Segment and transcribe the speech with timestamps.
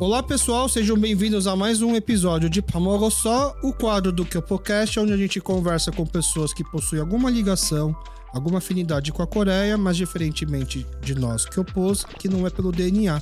[0.00, 2.62] Olá pessoal, sejam bem-vindos a mais um episódio de
[3.10, 7.96] Só, o quadro do Kyopocast, onde a gente conversa com pessoas que possuem alguma ligação,
[8.32, 13.20] alguma afinidade com a Coreia, mas diferentemente de nós Kyopos, que não é pelo DNA.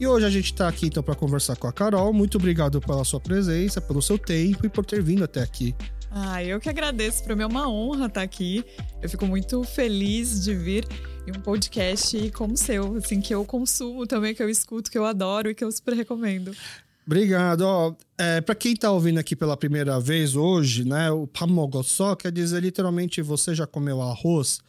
[0.00, 2.10] E hoje a gente está aqui então para conversar com a Carol.
[2.10, 5.74] Muito obrigado pela sua presença, pelo seu tempo e por ter vindo até aqui.
[6.10, 7.22] Ah, eu que agradeço.
[7.22, 8.64] Para mim é uma honra estar aqui.
[9.02, 10.88] Eu fico muito feliz de vir
[11.26, 14.98] em um podcast como o seu, assim, que eu consumo também, que eu escuto, que
[14.98, 16.54] eu adoro e que eu super recomendo.
[17.06, 17.62] Obrigado.
[17.62, 22.32] Ó, é, para quem está ouvindo aqui pela primeira vez hoje, né, o pamogossó quer
[22.32, 24.60] dizer literalmente você já comeu arroz,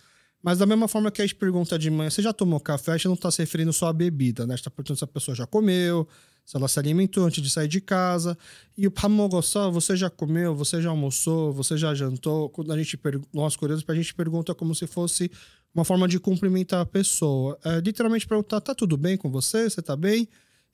[0.41, 2.97] mas da mesma forma que a gente pergunta de manhã, você já tomou café, a
[2.97, 4.53] gente não está se referindo só à bebida, né?
[4.53, 6.07] A gente está perguntando se a pessoa já comeu,
[6.45, 8.37] se ela se alimentou antes de sair de casa.
[8.77, 12.47] E o pamogossó, você já comeu, você já almoçou, você já jantou?
[12.49, 12.99] Quando a gente,
[13.33, 15.31] nós curiosos, a gente pergunta como se fosse
[15.75, 17.59] uma forma de cumprimentar a pessoa.
[17.63, 19.69] É, literalmente perguntar, tá tudo bem com você?
[19.69, 20.27] Você tá bem?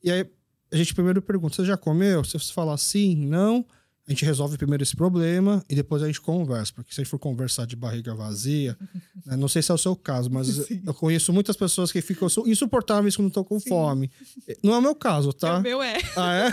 [0.04, 0.30] E aí
[0.72, 2.24] a gente primeiro pergunta, você já comeu?
[2.24, 3.66] Se você falar sim, não,
[4.12, 6.74] a gente resolve primeiro esse problema e depois a gente conversa.
[6.74, 8.78] Porque se a gente for conversar de barriga vazia,
[9.26, 10.82] né, não sei se é o seu caso, mas Sim.
[10.86, 13.70] eu conheço muitas pessoas que ficam insuportáveis quando estão com Sim.
[13.70, 14.12] fome.
[14.62, 15.60] Não é o meu caso, tá?
[15.60, 15.98] O meu é.
[16.18, 16.52] Ah, é?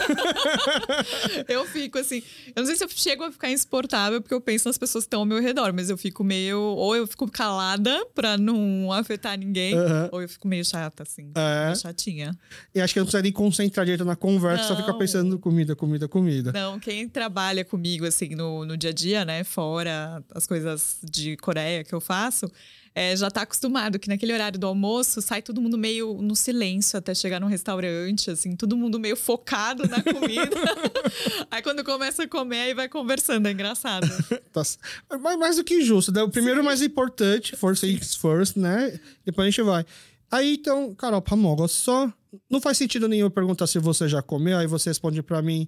[1.53, 2.23] eu fico assim.
[2.55, 5.09] Eu não sei se eu chego a ficar insuportável porque eu penso nas pessoas que
[5.09, 6.61] estão ao meu redor, mas eu fico meio.
[6.61, 9.75] Ou eu fico calada pra não afetar ninguém,
[10.13, 11.33] ou eu fico meio chata, assim.
[11.35, 11.75] É.
[11.75, 12.37] Chatinha.
[12.75, 14.69] E acho que eu não precisa nem concentrar direito na conversa, não.
[14.69, 16.53] só ficar pensando comida, comida, comida.
[16.53, 19.43] Não, quem trabalha trabalha comigo, assim, no, no dia a dia, né?
[19.43, 22.51] Fora as coisas de Coreia que eu faço,
[22.95, 26.99] é, já tá acostumado que naquele horário do almoço sai todo mundo meio no silêncio
[26.99, 30.57] até chegar num restaurante, assim, todo mundo meio focado na comida.
[31.51, 34.07] aí quando começa a comer, aí vai conversando, é engraçado.
[34.53, 34.63] tá,
[35.19, 36.23] mais, mais do que justo, né?
[36.23, 36.67] O primeiro Sim.
[36.67, 38.99] mais importante, first things first, né?
[39.25, 39.87] Depois a gente vai.
[40.31, 42.13] Aí então, Carol, pamoga só.
[42.51, 45.67] Não faz sentido nenhum eu perguntar se você já comeu, aí você responde para mim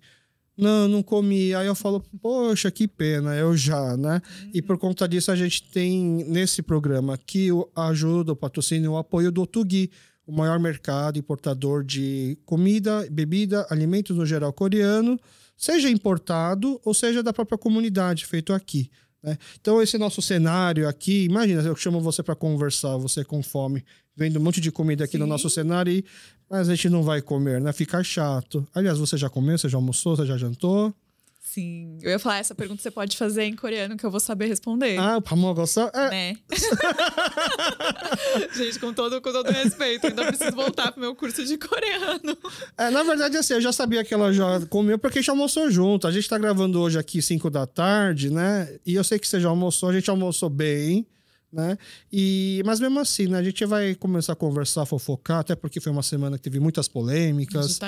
[0.60, 1.54] não, não comi.
[1.54, 4.20] Aí eu falo, poxa, que pena, eu já, né?
[4.42, 4.50] Uhum.
[4.54, 9.32] E por conta disso, a gente tem nesse programa aqui ajuda, o patrocínio, o apoio
[9.32, 9.90] do Otugi,
[10.26, 15.18] o maior mercado importador de comida, bebida, alimentos no geral coreano,
[15.56, 18.90] seja importado ou seja da própria comunidade, feito aqui.
[19.22, 19.36] Né?
[19.60, 23.84] Então, esse nosso cenário aqui, imagina, eu chamo você para conversar, você com fome,
[24.16, 25.18] vendo um monte de comida aqui Sim.
[25.18, 26.04] no nosso cenário, e,
[26.50, 27.72] mas a gente não vai comer, né?
[27.72, 28.66] Fica chato.
[28.74, 30.92] Aliás, você já comeu, você já almoçou, você já jantou?
[31.40, 31.98] Sim.
[32.02, 34.98] Eu ia falar, essa pergunta você pode fazer em coreano que eu vou saber responder.
[34.98, 35.90] Ah, pamogosa?
[35.94, 36.10] É.
[36.10, 36.36] Né?
[38.54, 42.36] Gente, com todo, com todo respeito, ainda preciso voltar pro meu curso de coreano.
[42.76, 45.70] É, na verdade, assim, eu já sabia que ela já comeu porque a gente almoçou
[45.70, 46.06] junto.
[46.06, 48.78] A gente tá gravando hoje aqui 5 da tarde, né?
[48.84, 51.06] E eu sei que você já almoçou, a gente almoçou bem
[51.52, 51.76] né?
[52.12, 55.90] E, mas mesmo assim, né, a gente vai começar a conversar, fofocar, até porque foi
[55.90, 57.78] uma semana que teve muitas polêmicas.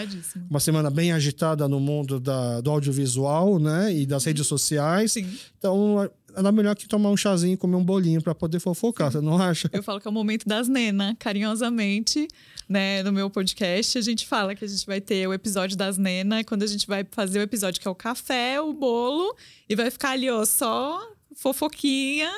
[0.50, 3.95] Uma semana bem agitada no mundo da, do audiovisual, né?
[3.95, 5.12] E das redes sociais.
[5.12, 5.28] Sim.
[5.59, 9.19] Então, nada melhor que tomar um chazinho e comer um bolinho para poder fofocar, Sim.
[9.19, 9.71] você não acha?
[9.73, 12.27] Eu falo que é o momento das nenas, carinhosamente,
[12.69, 13.03] né?
[13.05, 16.43] No meu podcast, a gente fala que a gente vai ter o episódio das nenas,
[16.44, 19.37] quando a gente vai fazer o episódio que é o café, o bolo,
[19.69, 21.00] e vai ficar ali, ó, só
[21.37, 22.31] fofoquinha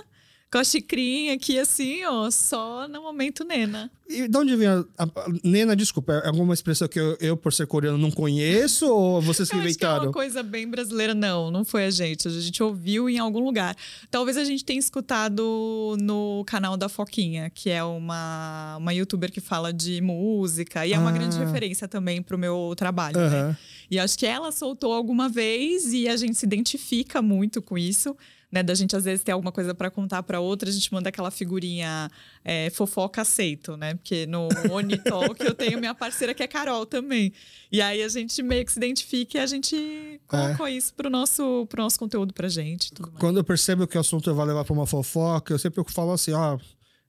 [0.55, 3.91] com a xicrinha aqui, assim, ó, só no momento Nena.
[4.09, 7.37] E de onde vem a, a, a Nena, desculpa, é alguma expressão que eu, eu,
[7.37, 9.95] por ser coreano, não conheço ou vocês que inventaram?
[9.95, 12.29] Acho que é uma coisa bem brasileira, não, não foi a gente.
[12.29, 13.75] A gente ouviu em algum lugar.
[14.13, 19.41] Talvez a gente tenha escutado no canal da Foquinha, que é uma, uma youtuber que
[19.41, 21.15] fala de música e é uma ah.
[21.15, 23.29] grande referência também pro meu trabalho, uhum.
[23.29, 23.59] né?
[23.91, 28.17] E acho que ela soltou alguma vez e a gente se identifica muito com isso
[28.55, 28.63] né?
[28.63, 31.31] Da gente às vezes ter alguma coisa para contar para outra, a gente manda aquela
[31.33, 32.09] figurinha
[32.45, 33.95] é, fofoca aceito, né?
[33.95, 37.33] Porque no Onitalk eu tenho minha parceira que é Carol também.
[37.73, 40.71] E aí a gente meio que se identifica e a gente colocou é.
[40.71, 42.93] isso pro nosso, pro nosso conteúdo pra gente.
[43.19, 46.33] Quando eu percebo que o assunto vai levar para uma fofoca, eu sempre falo assim,
[46.33, 46.57] ó.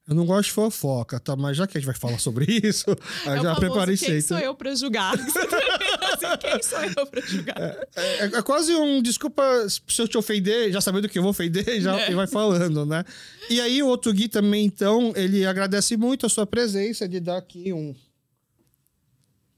[0.08, 1.34] Eu não gosto de fofoca, tá?
[1.34, 2.86] Mas já que a gente vai falar sobre isso,
[3.26, 5.14] é já preparei Quem sou eu pra julgar?
[5.18, 7.60] assim, quem sou eu pra julgar?
[7.60, 11.30] É, é, é, quase um desculpa se eu te ofender, já sabendo que eu vou
[11.30, 12.14] ofender, já é.
[12.14, 13.04] vai falando, né?
[13.50, 17.38] E aí o outro Gui também, então, ele agradece muito a sua presença de dar
[17.38, 17.94] aqui um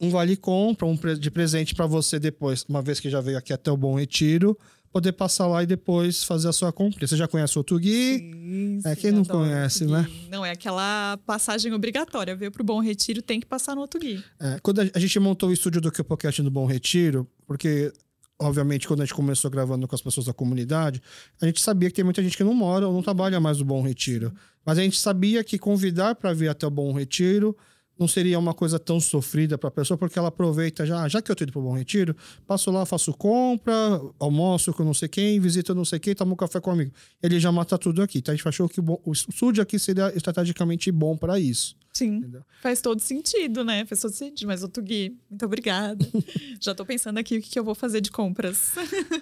[0.01, 3.53] um vale compra, um de presente para você depois, uma vez que já veio aqui
[3.53, 4.57] até o Bom Retiro
[4.93, 7.07] poder passar lá e depois fazer a sua compra.
[7.07, 8.19] Você já conhece o Tugui?
[8.19, 10.09] Sim, é, quem não conhece, né?
[10.31, 12.35] Não, é aquela passagem obrigatória.
[12.35, 14.23] Veio pro Bom Retiro, tem que passar no Tugui.
[14.41, 17.93] É, quando a gente montou o estúdio do Podcast no Bom Retiro, porque
[18.41, 21.03] obviamente, quando a gente começou gravando com as pessoas da comunidade,
[21.41, 23.65] a gente sabia que tem muita gente que não mora ou não trabalha mais no
[23.65, 24.33] Bom Retiro.
[24.65, 27.57] Mas a gente sabia que convidar para vir até o Bom Retiro
[27.99, 31.31] não seria uma coisa tão sofrida para a pessoa, porque ela aproveita já, já que
[31.31, 32.17] eu tô indo pro Bom Retiro,
[32.47, 36.37] passo lá, faço compra, almoço com não sei quem, visito não sei quem, tomo um
[36.37, 36.93] café comigo.
[37.23, 38.19] Ele já mata tudo aqui.
[38.19, 41.77] Então a gente achou que o, bom, o estúdio aqui seria estrategicamente bom para isso.
[41.93, 42.19] Sim.
[42.19, 42.43] Entendeu?
[42.63, 43.85] Faz todo sentido, né?
[43.85, 44.47] Faz todo sentido.
[44.47, 46.07] Mas, o Tugui, muito obrigada.
[46.61, 48.73] já tô pensando aqui o que, que eu vou fazer de compras.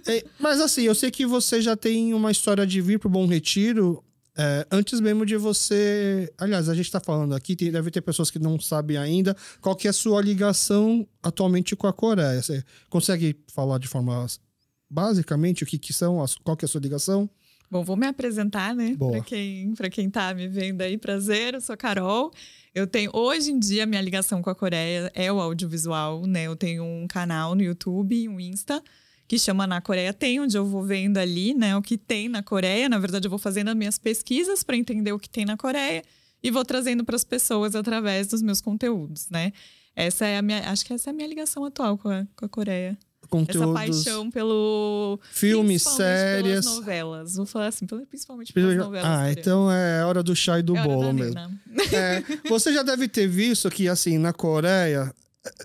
[0.06, 3.26] é, mas assim, eu sei que você já tem uma história de vir pro Bom
[3.26, 4.04] Retiro
[4.36, 6.32] é, antes mesmo de você.
[6.36, 9.74] Aliás, a gente está falando aqui, tem, deve ter pessoas que não sabem ainda qual
[9.74, 12.42] que é a sua ligação atualmente com a Coreia.
[12.42, 14.26] Você consegue falar de forma
[14.90, 17.28] basicamente o que, que são, qual que é a sua ligação?
[17.70, 18.94] Bom, vou me apresentar, né?
[18.96, 22.30] Para quem, para quem tá me vendo aí, prazer, eu sou Carol.
[22.72, 26.44] Eu tenho, hoje em dia, minha ligação com a Coreia é o audiovisual, né?
[26.44, 28.82] Eu tenho um canal no YouTube, um Insta,
[29.28, 32.42] que chama Na Coreia Tem, onde eu vou vendo ali, né, o que tem na
[32.42, 32.88] Coreia.
[32.88, 36.02] Na verdade, eu vou fazendo as minhas pesquisas para entender o que tem na Coreia
[36.42, 39.52] e vou trazendo para as pessoas através dos meus conteúdos, né?
[39.94, 42.44] Essa é a minha, acho que essa é a minha ligação atual com a, com
[42.44, 42.96] a Coreia.
[43.28, 47.34] Conteúdos, Essa paixão pelo filmes, séries, pelas novelas.
[47.34, 49.08] Vou falar assim, principalmente pelas novelas.
[49.08, 51.40] Ah, então é hora do chá e do é bolo mesmo.
[51.92, 55.12] É, você já deve ter visto que assim na Coreia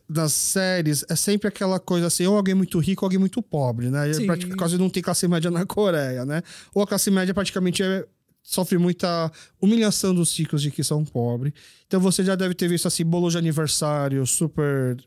[0.09, 3.89] das séries é sempre aquela coisa assim, ou alguém muito rico ou alguém muito pobre,
[3.89, 4.13] né?
[4.13, 4.27] Sim.
[4.57, 6.41] Quase não tem classe média na Coreia, né?
[6.73, 8.05] Ou a classe média praticamente é,
[8.43, 9.31] sofre muita
[9.61, 11.53] humilhação dos ciclos de que são pobres.
[11.87, 14.97] Então você já deve ter visto assim, bolo de aniversário super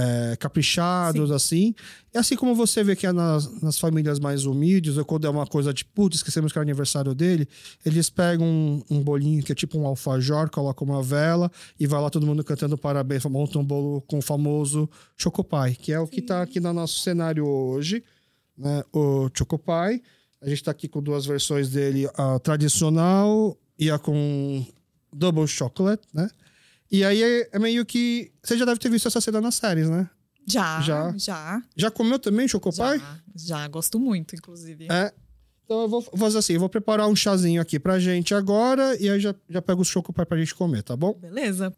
[0.00, 1.34] é, caprichados, Sim.
[1.34, 1.74] assim.
[2.12, 5.30] E assim como você vê que é nas, nas famílias mais humildes, ou quando é
[5.30, 7.46] uma coisa de, putz, esquecemos que é o aniversário dele,
[7.84, 12.00] eles pegam um, um, bolinho que é tipo um alfajor, colocam uma vela e vai
[12.00, 16.06] lá todo mundo cantando parabéns, monta um bolo com o famoso Chocopai, que é o
[16.06, 16.12] Sim.
[16.12, 18.02] que está aqui no nosso cenário hoje,
[18.56, 18.82] né?
[18.92, 20.00] O Chocopai.
[20.42, 24.64] A gente está aqui com duas versões dele, a tradicional e a com
[25.12, 26.30] double chocolate, né?
[26.90, 28.32] E aí é, é, meio que.
[28.42, 30.08] Você já deve ter visto essa cena nas séries, né?
[30.46, 31.14] Já, já.
[31.16, 32.98] Já, já comeu também chocopai?
[32.98, 34.88] Já, já, gosto muito, inclusive.
[34.90, 35.12] É.
[35.64, 39.08] Então eu vou fazer assim, eu vou preparar um chazinho aqui pra gente agora e
[39.08, 41.14] aí já, já pego os chocopai pra gente comer, tá bom?
[41.14, 41.72] Beleza.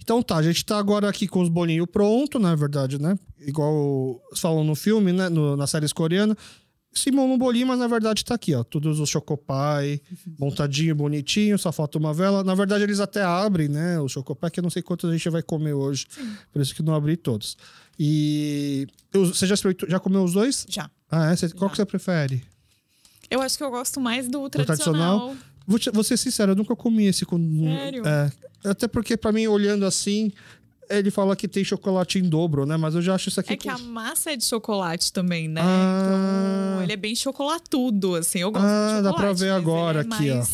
[0.00, 3.18] Então tá, a gente tá agora aqui com os bolinhos pronto, na verdade, né?
[3.40, 5.28] Igual falam no filme, né?
[5.28, 6.36] No, nas séries coreanas
[6.92, 8.62] simula um bolinho, mas na verdade tá aqui, ó.
[8.62, 10.00] Todos os chocopai,
[10.38, 12.44] montadinho, bonitinho, só falta uma vela.
[12.44, 13.98] Na verdade, eles até abrem, né?
[14.00, 16.06] O chocopai, que eu não sei quantos a gente vai comer hoje.
[16.52, 17.56] Por isso que não abri todos.
[17.98, 18.86] E.
[19.12, 19.54] Você já,
[19.88, 20.66] já comeu os dois?
[20.68, 20.90] Já.
[21.10, 21.48] Ah, é?
[21.50, 22.42] Qual que você prefere?
[23.30, 25.18] Eu acho que eu gosto mais do tradicional.
[25.18, 25.52] Do tradicional?
[25.66, 27.38] Vou, te, vou ser sincero, eu nunca comi esse com.
[27.64, 28.02] Sério?
[28.06, 28.32] É,
[28.64, 30.32] até porque, para mim, olhando assim,
[30.98, 32.76] ele fala que tem chocolate em dobro, né?
[32.76, 33.52] Mas eu já acho isso aqui.
[33.52, 35.60] É que a massa é de chocolate também, né?
[35.62, 36.72] Ah.
[36.72, 38.40] Então ele é bem chocolatudo, assim.
[38.40, 39.02] Eu gosto ah, de chocolate.
[39.02, 40.44] Dá pra ver agora é aqui, ó.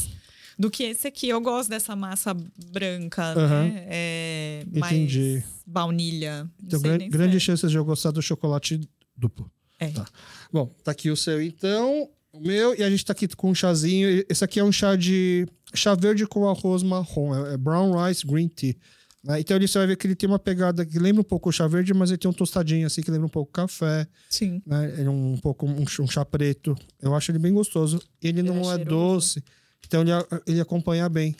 [0.58, 1.28] Do que esse aqui.
[1.28, 2.36] Eu gosto dessa massa
[2.72, 3.86] branca, né?
[3.88, 5.42] É Entendi.
[5.66, 6.48] baunilha.
[6.62, 8.80] Então, gran grandes chances de eu gostar do chocolate
[9.16, 9.50] duplo.
[9.78, 9.88] É.
[9.88, 10.06] Tá.
[10.52, 12.08] Bom, tá aqui o seu então.
[12.32, 14.24] O meu, e a gente tá aqui com um chazinho.
[14.28, 15.46] Esse aqui é um chá de.
[15.74, 17.34] chá verde com arroz marrom.
[17.34, 18.76] É, é brown rice green tea.
[19.22, 19.40] Né?
[19.40, 21.52] Então ele você vai ver que ele tem uma pegada que lembra um pouco o
[21.52, 24.06] chá verde, mas ele tem um tostadinho assim que lembra um pouco café.
[24.30, 24.62] Sim.
[24.66, 24.94] Né?
[24.98, 26.76] Ele é um, pouco um, um, chá preto.
[27.00, 28.00] Eu acho ele bem gostoso.
[28.22, 29.42] Ele, ele não é, é doce,
[29.86, 30.10] então ele,
[30.46, 31.34] ele acompanha bem.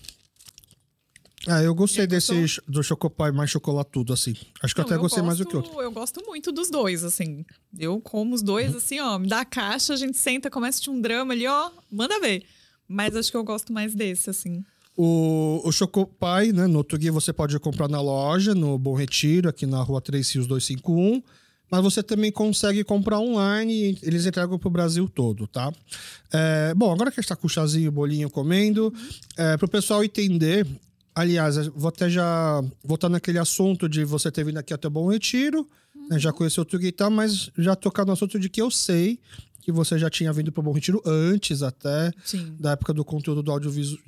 [1.47, 4.35] Ah, eu gostei desse do Chocopai mais chocolatudo, assim.
[4.63, 5.81] Acho que não, eu até gostei gosto, mais do que outro.
[5.81, 7.45] Eu gosto muito dos dois, assim.
[7.79, 8.77] Eu como os dois, uhum.
[8.77, 9.19] assim, ó.
[9.19, 11.71] Me dá a caixa, a gente senta, começa de um drama ali, ó.
[11.91, 12.45] Manda ver.
[12.89, 14.65] Mas acho que eu gosto mais desse, assim.
[15.01, 19.65] O, o Chocopai, né, no Tugui você pode comprar na loja, no Bom Retiro, aqui
[19.65, 21.23] na rua 3 Rios 251.
[21.71, 25.71] Mas você também consegue comprar online eles entregam para o Brasil todo, tá?
[26.33, 28.93] É, bom, agora que a gente está com o chazinho, o bolinho comendo,
[29.37, 30.67] é, para o pessoal entender,
[31.15, 35.09] aliás, vou até já voltar naquele assunto de você ter vindo aqui até o Bom
[35.13, 35.65] Retiro,
[36.11, 38.69] né, já conheceu o Tugui e tal, mas já tocar no assunto de que eu
[38.69, 39.21] sei
[39.69, 42.57] que você já tinha vindo para o Bom Retiro antes até Sim.
[42.59, 44.01] da época do conteúdo do audiovisual,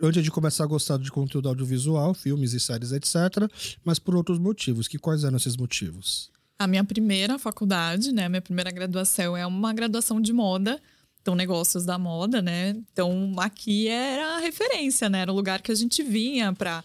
[0.00, 3.16] antes de começar a gostar de conteúdo audiovisual, filmes e séries, etc.
[3.84, 4.86] Mas por outros motivos.
[4.86, 6.30] Que quais eram esses motivos?
[6.56, 10.80] A minha primeira faculdade, né, minha primeira graduação é uma graduação de moda,
[11.20, 12.76] então negócios da moda, né?
[12.92, 15.22] Então aqui era a referência, né?
[15.22, 16.84] Era o lugar que a gente vinha para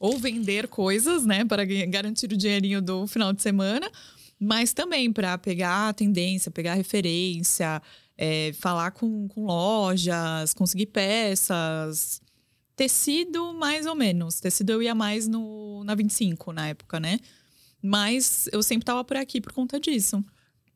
[0.00, 3.90] ou vender coisas, né, para garantir o dinheirinho do final de semana,
[4.44, 7.80] mas também para pegar a tendência, pegar a referência,
[8.16, 12.20] é, falar com, com lojas, conseguir peças.
[12.76, 14.40] Tecido, mais ou menos.
[14.40, 17.18] Tecido eu ia mais no, na 25 na época, né?
[17.80, 20.22] Mas eu sempre tava por aqui por conta disso.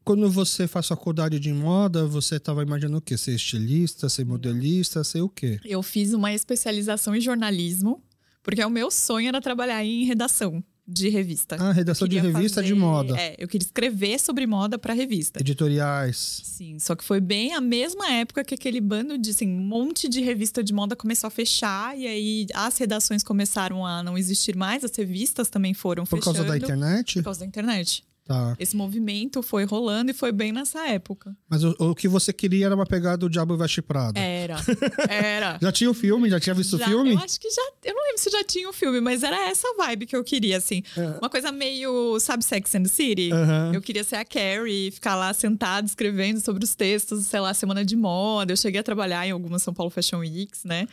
[0.05, 3.17] Quando você faz faculdade de moda, você estava imaginando o quê?
[3.19, 5.61] Ser estilista, ser modelista, ser o quê?
[5.65, 8.03] Eu fiz uma especialização em jornalismo
[8.43, 11.57] Porque o meu sonho era trabalhar em redação de revista.
[11.61, 13.15] Ah, redação de revista de fazer- moda.
[13.21, 15.39] É, eu queria escrever sobre moda para revista.
[15.41, 16.41] Editoriais.
[16.45, 20.09] Sim, só que foi bem a mesma época que aquele bando de, assim, um monte
[20.09, 24.57] de revista de moda começou a fechar e aí as redações começaram a não existir
[24.57, 26.37] mais, as revistas também foram Por fechando.
[26.39, 27.15] causa da internet?
[27.15, 28.03] Por causa da internet.
[28.29, 28.55] Tá.
[28.59, 31.35] Esse movimento foi rolando e foi bem nessa época.
[31.49, 34.21] Mas o, o que você queria era uma pegada do Diabo Veste Prada.
[34.21, 34.57] Era,
[35.09, 35.59] era.
[35.63, 36.29] Já tinha o filme?
[36.29, 37.15] Já tinha visto o Já- filme?
[37.15, 37.63] Eu acho que já.
[37.85, 40.59] Eu não lembro se já tinha o filme, mas era essa vibe que eu queria,
[40.59, 40.83] assim.
[41.19, 43.33] Uma coisa meio, sabe, Sex and the City?
[43.33, 43.73] Aham.
[43.73, 47.83] Eu queria ser a Carrie, ficar lá sentada escrevendo sobre os textos, sei lá, semana
[47.83, 48.53] de moda.
[48.53, 50.87] Eu cheguei a trabalhar em algumas São Paulo Fashion Weeks, né?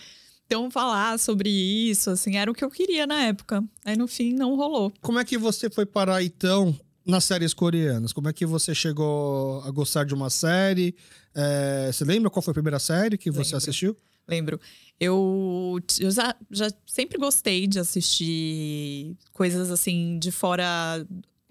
[0.46, 3.64] Então, falar sobre isso, assim, era o que eu queria na época.
[3.84, 4.94] Aí, no fim, não rolou.
[5.02, 6.74] Como é que você foi parar, então,
[7.06, 8.12] nas séries coreanas?
[8.12, 10.96] Como é que você chegou a gostar de uma série?
[11.34, 13.58] É, você lembra qual foi a primeira série que você Lembro.
[13.58, 13.98] assistiu?
[14.28, 14.60] Lembro.
[15.00, 21.06] Eu, eu já, já sempre gostei de assistir coisas assim de fora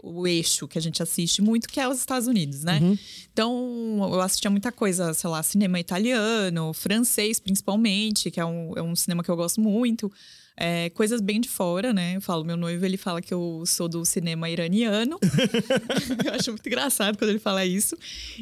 [0.06, 2.78] o eixo que a gente assiste muito, que é os Estados Unidos, né?
[2.82, 2.98] Uhum.
[3.32, 8.82] Então, eu assistia muita coisa, sei lá, cinema italiano, francês principalmente, que é um, é
[8.82, 10.12] um cinema que eu gosto muito.
[10.56, 12.14] É, coisas bem de fora, né?
[12.14, 15.18] Eu falo, meu noivo, ele fala que eu sou do cinema iraniano.
[16.24, 17.96] eu acho muito engraçado quando ele fala isso.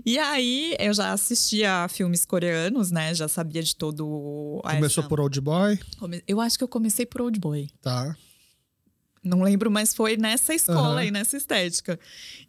[0.04, 3.14] E aí, eu já assistia filmes coreanos, né?
[3.14, 4.60] Já sabia de todo...
[4.62, 5.78] Começou essa- por Old Boy?
[6.28, 7.70] Eu acho que eu comecei por Old Boy.
[7.80, 8.14] Tá.
[9.24, 10.98] Não lembro, mas foi nessa escola Aham.
[10.98, 11.98] aí, nessa estética.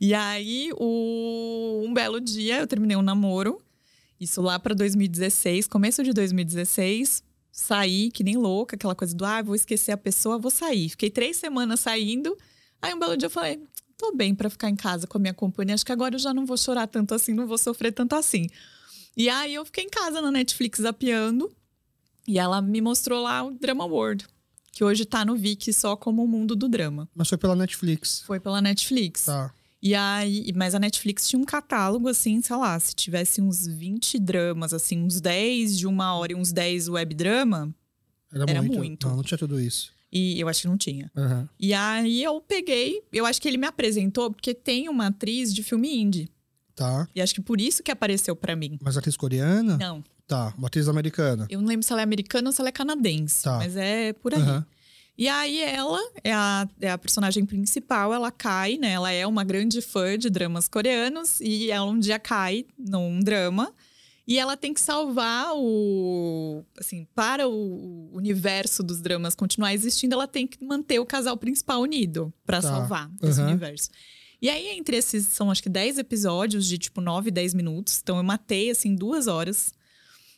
[0.02, 3.62] E aí, o- um belo dia, eu terminei um namoro.
[4.20, 7.24] Isso lá pra 2016, começo de 2016.
[7.52, 10.90] Saí, que nem louca, aquela coisa do, ah, vou esquecer a pessoa, vou sair.
[10.90, 12.36] Fiquei três semanas saindo.
[12.82, 13.62] Aí, um belo dia, eu falei,
[13.96, 15.76] tô bem pra ficar em casa com a minha companhia.
[15.76, 18.48] Acho que agora eu já não vou chorar tanto assim, não vou sofrer tanto assim.
[19.16, 21.52] E aí, eu fiquei em casa na Netflix zapeando.
[22.28, 24.26] E ela me mostrou lá o Drama World,
[24.74, 27.08] que hoje tá no Viki só como o mundo do drama.
[27.16, 28.24] Mas foi pela Netflix.
[28.26, 29.26] Foi pela Netflix.
[29.26, 29.54] Tá.
[29.82, 34.18] E aí, mas a Netflix tinha um catálogo, assim, sei lá, se tivesse uns 20
[34.18, 37.74] dramas, assim, uns 10 de uma hora e uns 10 web drama,
[38.34, 38.78] Era, Era muito.
[38.78, 39.08] muito.
[39.08, 39.92] Não, não tinha tudo isso.
[40.12, 41.12] e eu acho que não tinha.
[41.16, 41.48] Aham.
[41.60, 45.62] E aí eu peguei, eu acho que ele me apresentou, porque tem uma atriz de
[45.62, 46.30] filme indie.
[46.76, 47.08] Tá.
[47.14, 48.80] E acho que por isso que apareceu pra mim.
[48.82, 49.78] Mas atriz coreana?
[49.78, 50.54] Não, Tá.
[50.58, 51.48] Uma atriz americana.
[51.50, 53.58] eu não lembro se ela é americana ou se ela é canadense, Tá.
[53.58, 54.42] mas é por aí.
[54.42, 54.66] Aham.
[55.16, 58.92] E aí ela é a, é a personagem principal, ela cai, né?
[58.94, 63.72] Ela é uma grande fã de dramas coreanos e ela um dia cai num drama
[64.26, 70.28] e ela tem que salvar o assim, para o universo dos dramas continuar existindo, ela
[70.28, 72.70] tem que manter o casal principal unido pra Tá.
[72.70, 73.50] salvar esse Aham.
[73.52, 73.90] universo.
[74.42, 78.18] E aí entre esses são acho que 10 episódios de tipo 9, 10 minutos, então
[78.18, 79.72] eu matei assim duas horas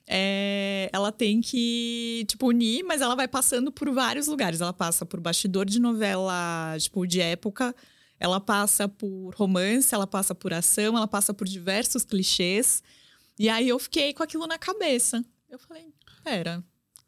[0.07, 4.62] é, ela tem que, tipo, unir, mas ela vai passando por vários lugares.
[4.62, 7.75] Ela passa por bastidor de novela, tipo, de época.
[8.19, 12.83] Ela passa por romance, ela passa por ação, ela passa por diversos clichês.
[13.38, 15.24] E aí eu fiquei com aquilo na cabeça.
[15.50, 15.88] Eu falei,
[16.24, 16.63] pera,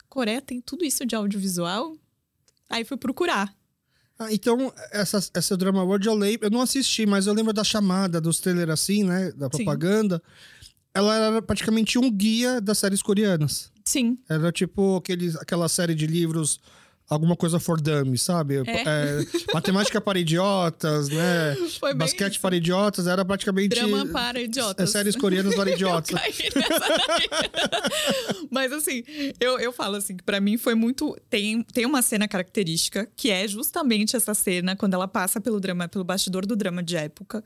[0.09, 1.95] Coreia tem tudo isso de audiovisual?
[2.69, 3.55] Aí fui procurar.
[4.19, 6.47] Ah, então, essa, essa Drama World eu lembro.
[6.47, 9.31] Eu não assisti, mas eu lembro da chamada, dos trailers assim, né?
[9.31, 9.63] Da Sim.
[10.97, 13.71] Ela era praticamente um guia das séries coreanas.
[13.85, 16.59] Sim, Era tipo aqueles, aquela série de livros,
[17.09, 18.55] alguma coisa for dummies, sabe?
[18.57, 18.61] É.
[18.85, 21.55] É, matemática para idiotas, né?
[21.95, 22.41] Basquete isso.
[22.41, 23.69] para idiotas, era praticamente.
[23.75, 24.89] Drama para é, idiotas.
[24.89, 26.19] séries coreanas para idiotas.
[28.49, 29.03] Mas assim,
[29.39, 31.15] eu, eu falo assim, que pra mim foi muito.
[31.29, 35.87] Tem, tem uma cena característica, que é justamente essa cena, quando ela passa pelo drama,
[35.87, 37.43] pelo bastidor do drama de época,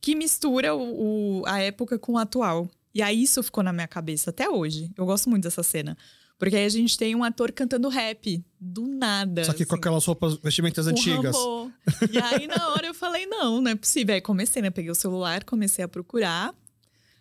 [0.00, 2.68] que mistura o, o- a época com o atual.
[2.94, 4.90] E aí isso ficou na minha cabeça até hoje.
[4.96, 5.96] Eu gosto muito dessa cena.
[6.38, 9.44] Porque aí a gente tem um ator cantando rap, do nada.
[9.44, 11.36] Só que com assim aquelas roupas, vestimentas com antigas.
[11.36, 11.72] Rambo.
[12.10, 14.14] E aí, na hora, eu falei, não, não é possível.
[14.14, 14.70] Aí comecei, né?
[14.70, 16.54] Peguei o celular, comecei a procurar.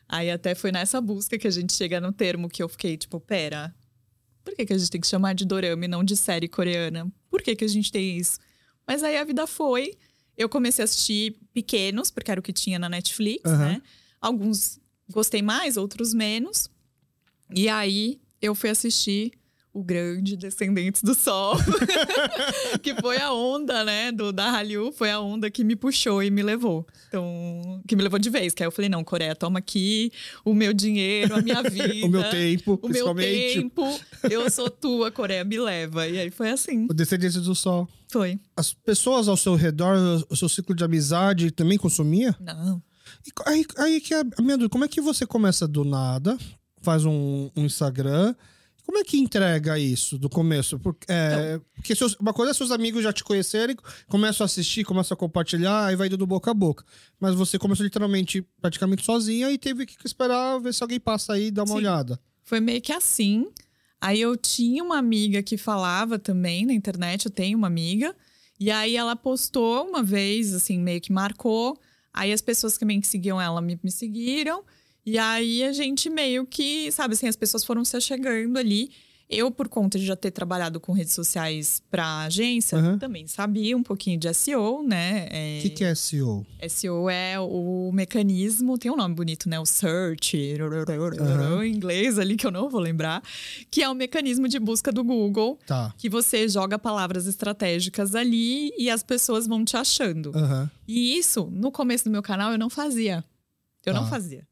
[0.10, 3.20] Aí até foi nessa busca que a gente chega no termo que eu fiquei, tipo,
[3.20, 3.74] pera,
[4.44, 7.12] por que, que a gente tem que chamar de dorama e não de série coreana?
[7.30, 8.40] Por que, que a gente tem isso?
[8.86, 9.98] Mas aí a vida foi.
[10.38, 13.66] Eu comecei a assistir pequenos, porque era o que tinha na Netflix, Aham.
[13.66, 13.82] né?
[14.20, 14.80] Alguns
[15.14, 16.70] gostei mais, outros menos.
[17.56, 19.32] E aí eu fui assistir
[19.74, 21.58] o grande Descendentes do Sol,
[22.84, 26.30] que foi a onda, né, do, da Hallyu, foi a onda que me puxou e
[26.30, 26.86] me levou.
[27.08, 28.54] Então, que me levou de vez.
[28.54, 30.12] Que aí eu falei, não, Coreia, toma aqui
[30.46, 31.84] o meu dinheiro, a minha vida.
[32.04, 34.00] O meu tempo, o meu tempo.
[34.30, 36.08] Eu sou tua, Coreia, me leva.
[36.08, 36.86] E aí foi assim.
[36.90, 37.88] O Descendentes do Sol.
[38.12, 38.40] Foi.
[38.56, 39.98] As pessoas ao seu redor,
[40.30, 42.36] o seu ciclo de amizade também consumia?
[42.40, 42.82] Não.
[43.26, 46.38] E aí, aí que é a minha dúvida, como é que você começa do nada,
[46.82, 48.36] faz um, um Instagram,
[48.86, 50.78] Como é que entrega isso do começo?
[50.78, 51.66] Porque, é, Então.
[51.74, 53.78] porque seus- uma coisa é seus amigos já te conhecerem,
[54.10, 56.84] começam a assistir, começam a compartilhar, aí vai indo do boca a boca.
[57.18, 61.46] Mas você começou literalmente, praticamente sozinha e teve que esperar ver se alguém passa aí
[61.48, 61.76] e dá uma Sim.
[61.76, 62.20] olhada.
[62.44, 63.48] Foi meio que assim.
[64.02, 68.14] Aí eu tinha uma amiga que falava também na internet, eu tenho uma amiga.
[68.60, 71.80] E aí ela postou uma vez, assim, meio que marcou.
[72.14, 74.64] Aí as pessoas também que seguiam ela me, me seguiram.
[75.06, 78.92] E aí a gente meio que, sabe assim, as pessoas foram se chegando ali.
[79.36, 82.98] Eu, por conta de já ter trabalhado com redes sociais pra agência, Aham.
[83.00, 85.28] também sabia um pouquinho de SEO, né?
[85.60, 86.46] O que, que é SEO?
[86.70, 89.60] SEO é o mecanismo, tem um nome bonito, né?
[89.60, 90.38] O search,
[91.20, 91.66] Aham.
[91.66, 93.24] em inglês ali, que eu não vou lembrar,
[93.72, 95.94] que é o mecanismo de busca do Google, Tá.
[95.98, 100.32] que você joga palavras estratégicas ali e as pessoas vão te achando.
[100.36, 100.70] Aham.
[100.88, 103.24] E isso, no começo do meu canal, eu não fazia.
[103.86, 104.00] Eu Tá.
[104.02, 104.48] não fazia.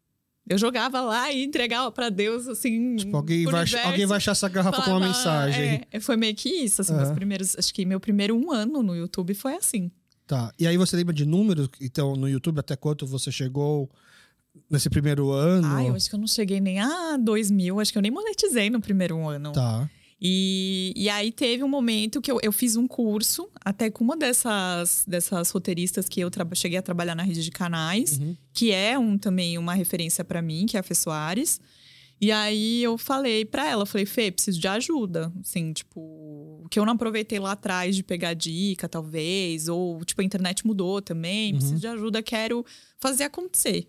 [0.49, 2.95] Eu jogava lá e entregava pra Deus, assim.
[2.95, 3.87] Tipo, alguém vai, universo.
[3.87, 5.81] alguém vai achar essa garrafa com uma Falava, mensagem.
[5.91, 7.15] É, foi meio que isso, assim, meus Aham.
[7.15, 7.55] primeiros.
[7.57, 9.91] Acho que meu primeiro um ano no YouTube foi assim.
[10.25, 10.51] Tá.
[10.57, 11.69] E aí você lembra de números?
[11.79, 13.89] Então, no YouTube, até quanto você chegou
[14.69, 15.67] nesse primeiro ano?
[15.67, 18.11] Ah, eu acho que eu não cheguei nem a 2 mil, acho que eu nem
[18.11, 19.51] monetizei no primeiro ano.
[19.51, 19.89] Tá.
[20.23, 24.15] E, e aí teve um momento que eu, eu fiz um curso, até com uma
[24.15, 28.37] dessas, dessas roteiristas que eu cheguei a trabalhar na rede de canais, Uhum.
[28.53, 31.59] que é um, também uma referência pra mim, que é a Fê Soares.
[32.23, 35.33] E aí eu falei pra ela, falei, Fê, preciso de ajuda.
[35.41, 40.21] Assim, tipo, o que eu não aproveitei lá atrás de pegar dica, talvez, ou tipo,
[40.21, 42.63] a internet mudou também, preciso de ajuda, quero
[42.99, 43.87] fazer acontecer.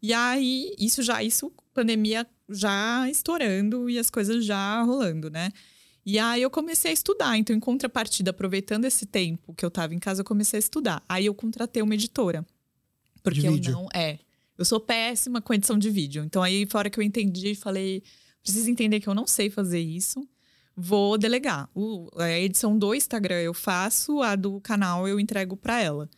[0.00, 5.50] E aí, isso já, isso, pandemia já estourando e as coisas já rolando, né?
[6.04, 7.36] E aí eu comecei a estudar.
[7.36, 11.02] Então, em contrapartida, aproveitando esse tempo que eu tava em casa, eu comecei a estudar.
[11.08, 12.46] Aí eu contratei uma editora.
[13.22, 13.88] Porque eu não.
[13.94, 14.18] É.
[14.56, 16.24] Eu sou péssima com edição de vídeo.
[16.24, 18.02] Então, aí, fora que eu entendi, falei:
[18.42, 20.26] preciso entender que eu não sei fazer isso.
[20.74, 21.68] Vou delegar.
[21.74, 26.08] O- a edição do Instagram eu faço, a do canal eu entrego pra ela.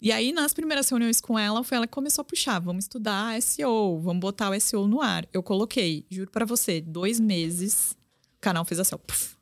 [0.00, 2.58] E aí, nas primeiras reuniões com ela, foi ela que começou a puxar.
[2.58, 5.28] Vamos estudar SEO, vamos botar o SEO no ar.
[5.32, 7.92] Eu coloquei, juro pra você, dois meses,
[8.38, 8.98] o canal fez assim, ó.
[8.98, 9.36] puf.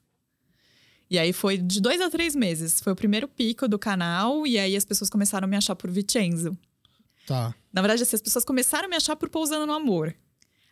[1.11, 2.81] E aí foi de dois a três meses.
[2.81, 5.90] Foi o primeiro pico do canal, e aí as pessoas começaram a me achar por
[5.90, 6.59] Vicenzo.
[7.27, 7.55] Tá.
[7.73, 10.14] Na verdade, assim, as pessoas começaram a me achar por Pousando no Amor.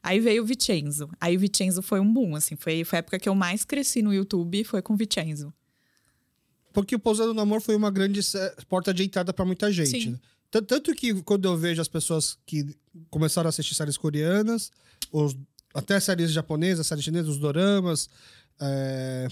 [0.02, 1.08] Aí veio o Vicenzo.
[1.20, 2.56] Aí o Vicenzo foi um boom, assim.
[2.56, 5.52] Foi, foi a época que eu mais cresci no YouTube, foi com o Vicenzo.
[6.76, 8.20] Porque o Pousando no Amor foi uma grande
[8.68, 10.10] porta de entrada pra muita gente.
[10.10, 10.18] Né?
[10.50, 12.76] Tan- Tanto que quando eu vejo as pessoas que
[13.08, 14.70] começaram a assistir séries coreanas,
[15.10, 15.34] os,
[15.72, 18.10] até séries japonesas, séries chinesas, os doramas,
[18.60, 19.26] é,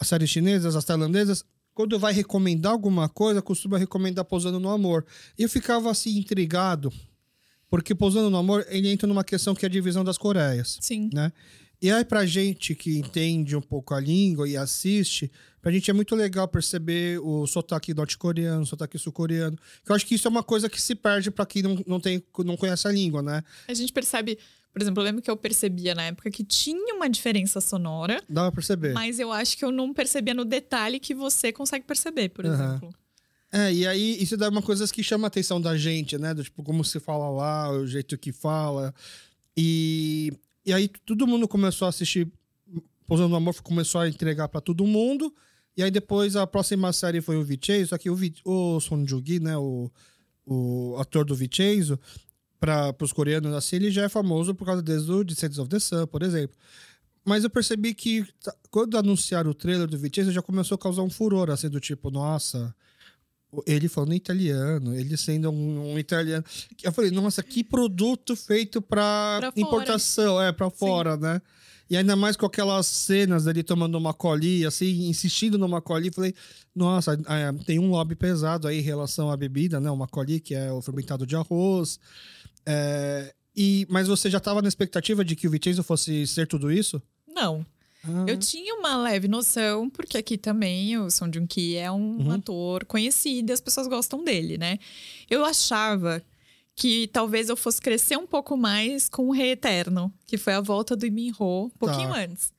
[0.00, 5.04] as séries chinesas, as tailandesas, quando vai recomendar alguma coisa, costuma recomendar Pousando no Amor.
[5.38, 6.90] E eu ficava assim intrigado,
[7.68, 11.10] porque Pousando no Amor, ele entra numa questão que é a divisão das Coreias Sim.
[11.12, 11.30] né?
[11.82, 15.30] E aí, pra gente que entende um pouco a língua e assiste,
[15.62, 19.56] pra gente é muito legal perceber o sotaque norte-coreano, o sotaque sul-coreano.
[19.84, 22.00] Que Eu acho que isso é uma coisa que se perde pra quem não, não,
[22.00, 23.42] tem, não conhece a língua, né?
[23.68, 24.38] A gente percebe,
[24.72, 28.42] por exemplo, eu lembro que eu percebia na época que tinha uma diferença sonora, Dá
[28.42, 28.92] pra perceber.
[28.92, 32.54] mas eu acho que eu não percebia no detalhe que você consegue perceber, por Aham.
[32.54, 32.94] exemplo.
[33.54, 36.32] É, e aí isso dá uma coisa que chama a atenção da gente, né?
[36.34, 38.94] Do tipo, como se fala lá, o jeito que fala.
[39.56, 40.32] E,
[40.64, 42.26] e aí todo mundo começou a assistir
[43.06, 45.34] Pousando no Amor, começou a entregar pra todo mundo.
[45.76, 49.04] E aí depois a próxima série foi o Vicenzo, só que o, Vi- o Son
[49.06, 49.56] Joong-gi, né?
[49.56, 49.90] O,
[50.46, 51.98] o ator do Vicenzo,
[52.60, 55.78] para os coreanos assim, ele já é famoso por causa desde o Descendants of the
[55.78, 56.56] Sun, por exemplo.
[57.24, 61.02] Mas eu percebi que tá- quando anunciaram o trailer do Vicenzo, já começou a causar
[61.02, 62.74] um furor, assim, do tipo, nossa,
[63.66, 66.44] ele falando italiano, ele sendo um, um italiano.
[66.82, 71.40] Eu falei, nossa, que produto feito para importação, é, para fora, né?
[71.92, 76.10] E ainda mais com aquelas cenas dele tomando uma colinha, assim, insistindo numa colinha.
[76.10, 76.34] Falei,
[76.74, 79.90] nossa, é, tem um lobby pesado aí em relação à bebida, né?
[79.90, 82.00] Uma colinha que é o fermentado de arroz.
[82.64, 86.72] É, e, mas você já estava na expectativa de que o Vicenzo fosse ser tudo
[86.72, 87.00] isso?
[87.28, 87.64] Não.
[88.04, 92.32] Ah, Eu tinha uma leve noção, porque aqui também o Song Joong-ki é um Uhum.
[92.32, 94.78] ator conhecido e as pessoas gostam dele, né?
[95.30, 96.22] Eu achava
[96.74, 100.60] que talvez eu fosse crescer um pouco mais com o Rei Eterno, que foi a
[100.60, 102.20] volta do Imin-ho, um pouquinho Tá.
[102.20, 102.52] antes.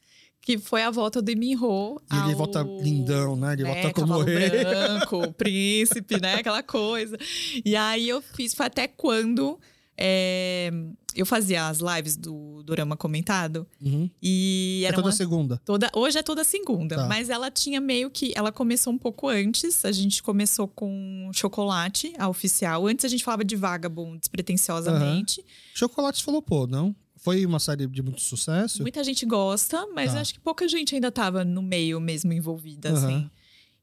[0.46, 3.54] Que foi a volta do Imin-ho E ele ao- volta lindão, né?
[3.54, 4.50] Ele né, volta como cavalo rei.
[4.50, 6.36] branco, príncipe, né?
[6.36, 7.18] Aquela coisa.
[7.64, 9.58] E aí eu fiz, foi até quando
[9.98, 10.72] é,
[11.16, 14.10] eu fazia as lives do Dorama Comentado Uhum.
[14.22, 15.62] e É era toda uma- segunda.
[15.66, 17.08] toda hoje é toda segunda, Tá.
[17.08, 19.84] mas ela tinha meio que ela começou um pouco antes.
[19.86, 22.88] A gente começou com chocolate, a oficial.
[22.88, 25.44] Antes a gente falava de Vagabond despretensiosamente.
[25.74, 26.96] Chocolate falou, pô, não?
[27.18, 28.82] Foi uma série de muito sucesso.
[28.82, 30.20] Muita gente gosta, mas Tá.
[30.22, 32.98] acho que pouca gente ainda tava no meio mesmo envolvida, Aham.
[32.98, 33.30] assim.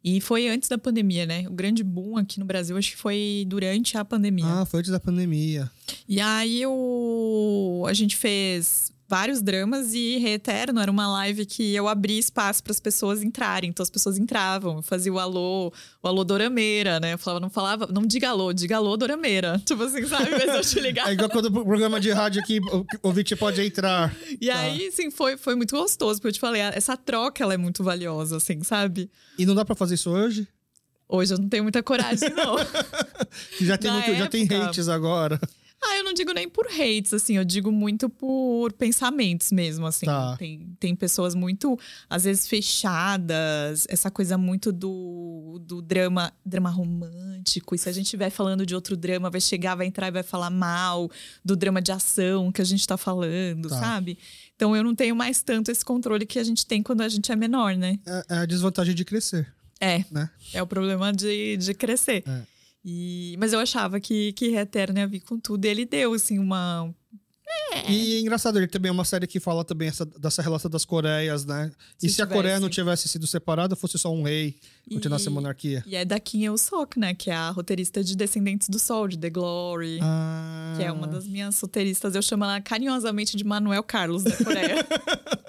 [0.02, 1.46] E foi antes da pandemia, né?
[1.46, 4.46] O grande boom aqui no Brasil acho que foi durante a pandemia.
[4.46, 5.70] Ah, foi antes da pandemia.
[6.08, 7.84] E aí o...
[7.86, 12.70] a gente fez vários dramas e Reeterno era uma live que eu abri espaço para
[12.70, 13.70] as pessoas entrarem.
[13.70, 17.14] Então as pessoas entravam, eu fazia o alô, o alô Dorameira, né?
[17.14, 19.60] Eu falava, não falava, não diga alô, diga alô Dorameira.
[19.66, 20.30] Tipo assim, sabe?
[20.30, 21.10] Mas eu te ligava.
[21.10, 24.14] É igual quando o programa de rádio aqui, o ouvinte pode entrar.
[24.40, 27.56] E aí, sim, foi, foi muito gostoso, porque eu te falei, essa troca ela é
[27.56, 29.10] muito valiosa, assim, sabe?
[29.36, 30.46] E não dá pra fazer isso hoje?
[31.08, 32.54] Hoje eu não tenho muita coragem, não.
[33.60, 35.40] Já tem, muito, já tem época- hates agora.
[35.82, 40.06] Ah, eu não digo nem por hates, assim, eu digo muito por pensamentos mesmo, assim.
[40.06, 40.36] Tá.
[40.36, 47.74] Tem, tem pessoas muito, às vezes, fechadas, essa coisa muito do, do drama, drama romântico.
[47.74, 50.22] E se a gente estiver falando de outro drama, vai chegar, vai entrar e vai
[50.22, 51.10] falar mal
[51.44, 53.78] do drama de ação que a gente tá falando, Tá.
[53.78, 54.18] sabe?
[54.56, 57.32] Então eu não tenho mais tanto esse controle que a gente tem quando a gente
[57.32, 57.98] é menor, né?
[58.06, 60.28] É, é a desvantagem de crescer, É, né?
[60.52, 62.22] é o problema de, de crescer.
[62.26, 62.42] É.
[62.84, 65.64] E, mas eu achava que, que Reterno ia vir com tudo.
[65.64, 66.94] E ele deu, assim, uma.
[67.88, 70.84] E é engraçado, ele também é uma série que fala também essa- dessa relação das
[70.84, 71.70] Coreias, né?
[72.02, 72.60] e Se se a Coreia tivesse.
[72.62, 74.56] não tivesse sido separada, fosse só um rei,
[74.92, 75.82] continuasse a monarquia.
[75.86, 77.14] E é da Kim Il-sok, né?
[77.14, 79.98] Que é a roteirista de Descendentes do Sol, de The Glory.
[80.02, 80.74] Ah.
[80.76, 82.14] Que é uma das minhas roteiristas.
[82.14, 84.76] Eu chamo ela carinhosamente de Manuel Carlos, da Coreia.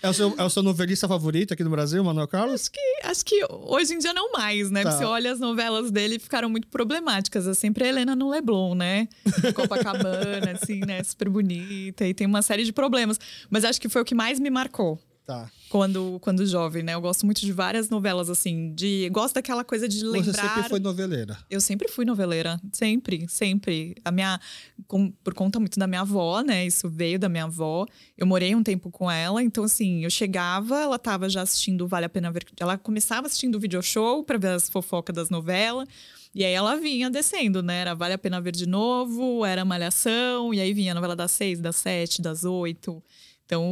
[0.00, 2.60] É o, seu, é o seu novelista favorito aqui no Brasil, Manuel Carlos?
[2.62, 4.84] acho, que, acho que hoje em dia não mais, né?
[4.84, 4.92] Tá.
[4.92, 7.46] Você olha as novelas dele ficaram muito problemáticas.
[7.48, 9.08] É sempre a Helena no Leblon, né?
[9.54, 11.02] Copacabana, assim, né?
[11.02, 12.06] Super bonita.
[12.06, 13.18] E tem uma série de problemas.
[13.50, 14.98] Mas acho que foi o que mais me marcou.
[15.26, 15.50] Tá.
[15.70, 16.92] Quando, quando jovem, né?
[16.92, 19.08] Eu gosto muito de várias novelas, assim, de.
[19.10, 20.34] Gosto daquela coisa de lembrar.
[20.34, 21.38] Você sempre foi noveleira.
[21.48, 23.94] Eu sempre fui noveleira, sempre, sempre.
[24.04, 24.38] A minha,
[24.86, 26.66] com- por conta muito da minha avó, né?
[26.66, 27.86] Isso veio da minha avó.
[28.18, 32.04] Eu morei um tempo com ela, então assim, eu chegava, ela tava já assistindo Vale
[32.04, 32.44] a Pena Ver.
[32.60, 35.88] Ela começava assistindo o video show pra ver as fofocas das novelas.
[36.34, 37.80] E aí ela vinha descendo, né?
[37.80, 41.30] Era Vale a Pena Ver de novo, era Malhação, e aí vinha a novela das
[41.30, 43.02] seis, das sete, das oito.
[43.44, 43.62] Então,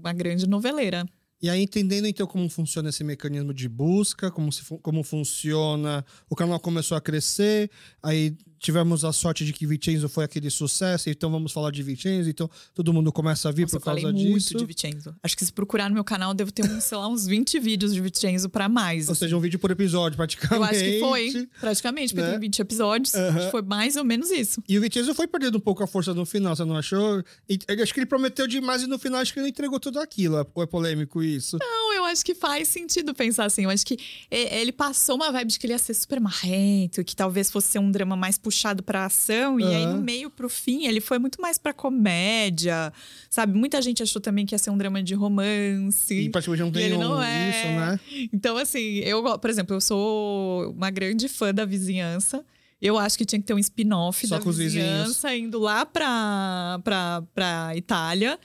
[0.00, 1.06] uma grande noveleira.
[1.42, 6.36] E aí, entendendo então como funciona esse mecanismo de busca, como, se, como funciona, o
[6.36, 7.70] canal começou a crescer,
[8.02, 12.28] aí tivemos a sorte de que Vincenzo foi aquele sucesso, então vamos falar de Vincenzo,
[12.28, 14.56] então todo mundo começa a vir Nossa, por eu falei causa muito disso.
[14.56, 15.16] de Vincenzo.
[15.22, 17.94] Acho que se procurar no meu canal, devo ter, uns, sei lá, uns 20 vídeos
[17.94, 19.08] de Vincenzo pra mais.
[19.08, 19.20] Ou assim.
[19.20, 20.60] seja, um vídeo por episódio, praticamente.
[20.60, 22.32] Eu acho que foi, praticamente, porque né?
[22.32, 23.12] tem 20 episódios.
[23.12, 24.62] Que foi mais ou menos isso.
[24.68, 27.24] E o Vincenzo foi perdendo um pouco a força no final, você não achou?
[27.82, 30.46] Acho que ele prometeu demais e no final acho que ele entregou tudo aquilo.
[30.54, 31.56] Ou é polêmico isso?
[31.58, 33.64] Não, acho que faz sentido pensar assim.
[33.64, 33.94] Eu acho que
[34.30, 37.68] e- ele passou uma vibe de que ele ia ser super marrento, que talvez fosse
[37.68, 39.58] ser um drama mais puxado pra ação.
[39.58, 42.92] E aí, no meio pro fim, ele foi muito mais pra comédia,
[43.28, 43.56] sabe?
[43.56, 46.14] Muita gente achou também que ia ser um drama de romance.
[46.14, 47.50] E praticamente não tem não é.
[47.50, 48.00] isso, né?
[48.32, 52.44] Então, assim, eu, por exemplo, eu sou uma grande fã da vizinhança.
[52.82, 57.72] Eu acho que tinha que ter um spin-off da vizinhança indo lá pra, pra, pra
[57.76, 58.38] Itália.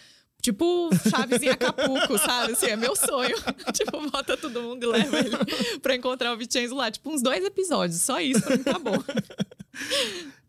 [0.45, 2.53] Tipo, Chaves em Acapulco, sabe?
[2.53, 3.35] Assim, é meu sonho.
[3.73, 5.35] tipo, bota todo mundo e leva ele
[5.81, 6.91] pra encontrar o Vincenzo lá.
[6.91, 7.99] Tipo, uns dois episódios.
[7.99, 9.03] Só isso pra mim tá bom.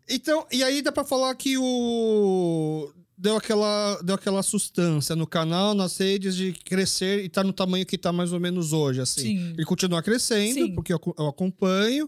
[0.07, 2.93] Então, e aí dá pra falar que o.
[3.17, 7.83] Deu aquela, deu aquela sustância no canal, nas redes, de crescer e tá no tamanho
[7.83, 9.21] que tá mais ou menos hoje, assim.
[9.21, 9.53] Sim.
[9.53, 10.75] Ele continua crescendo, Sim.
[10.75, 12.07] porque eu, eu acompanho.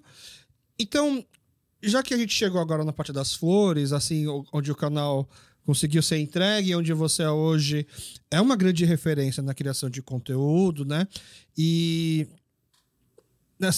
[0.79, 1.25] Então,
[1.81, 5.27] já que a gente chegou agora na parte das flores, assim, onde o canal
[5.69, 7.85] conseguiu ser entregue, onde você é hoje
[8.31, 11.07] é uma grande referência na criação de conteúdo, né?
[11.55, 12.25] E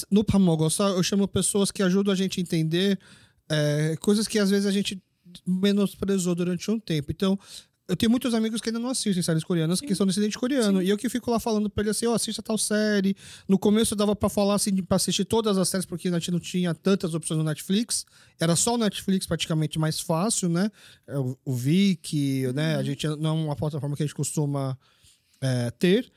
[0.09, 2.97] no Pamogossá eu chamo pessoas que ajudam a gente a entender
[3.49, 5.03] é, coisas que às vezes a gente
[5.45, 7.11] menosprezou durante um tempo.
[7.11, 7.37] Então,
[7.91, 10.81] eu tenho muitos amigos que ainda não assistem séries coreanas, que são descendentes coreano.
[10.81, 13.15] E eu que fico lá falando pra ele assim, ó, assista tal série.
[13.47, 16.39] No começo dava pra falar assim, pra assistir todas as séries, porque a gente não
[16.39, 18.05] tinha tantas opções no Netflix.
[18.39, 20.71] Era só o Netflix praticamente mais fácil, né?
[21.07, 22.75] É, O, o Viki, né?
[22.77, 24.77] A gente não é uma plataforma que a gente costuma
[25.41, 26.11] é, ter.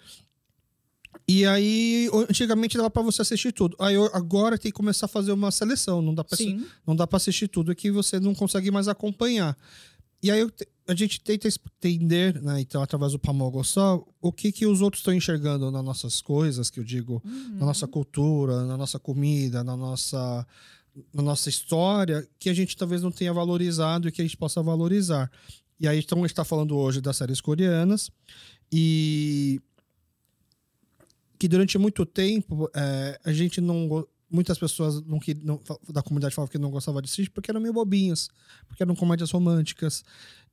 [1.26, 3.76] E aí, antigamente dava pra você assistir tudo.
[3.80, 6.02] Aí eu- agora tem que começar a fazer uma seleção.
[6.02, 6.66] Não dá pra Sim.
[6.86, 9.56] não dá pra assistir tudo que você não consegue mais acompanhar.
[10.22, 10.50] E aí eu
[10.86, 15.00] a gente tenta entender, né, então, através do Pamogo só, o que, que os outros
[15.00, 19.76] estão enxergando nas nossas coisas, que eu digo, na nossa cultura, na nossa comida, na
[19.76, 20.46] nossa
[21.12, 24.62] na nossa história que a gente talvez não tenha valorizado e que a gente possa
[24.62, 25.30] valorizar.
[25.80, 28.10] E aí, então, a gente está falando hoje das séries coreanas
[28.70, 29.60] e
[31.38, 36.50] que durante muito tempo é, a gente não muitas pessoas não, não, da comunidade falavam
[36.50, 38.28] que não gostavam de assistir porque eram meio bobinhas,
[38.66, 40.04] porque eram comédias românticas.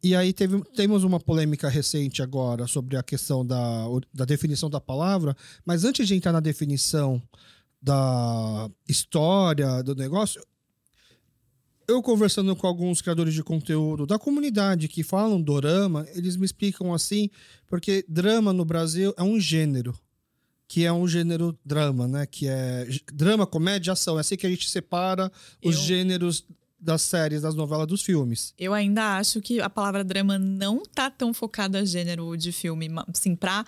[0.04, 4.82] E aí teve, temos uma polêmica recente agora sobre a questão da, da definição da
[4.82, 7.22] palavra, mas antes de entrar na definição
[7.82, 10.42] da história do negócio,
[11.88, 16.94] eu conversando com alguns criadores de conteúdo da comunidade que falam dorama, eles me explicam
[16.94, 17.30] assim,
[17.68, 19.94] porque drama no Brasil é um gênero
[20.72, 22.26] que é um gênero drama, né?
[22.26, 24.18] Que é drama, comédia, ação.
[24.18, 25.30] É assim que a gente separa
[25.62, 25.82] os eu...
[25.82, 26.46] gêneros
[26.80, 28.54] das séries, das novelas, dos filmes.
[28.58, 32.88] Eu ainda acho que a palavra drama não tá tão focada a gênero de filme,
[33.14, 33.66] assim, pra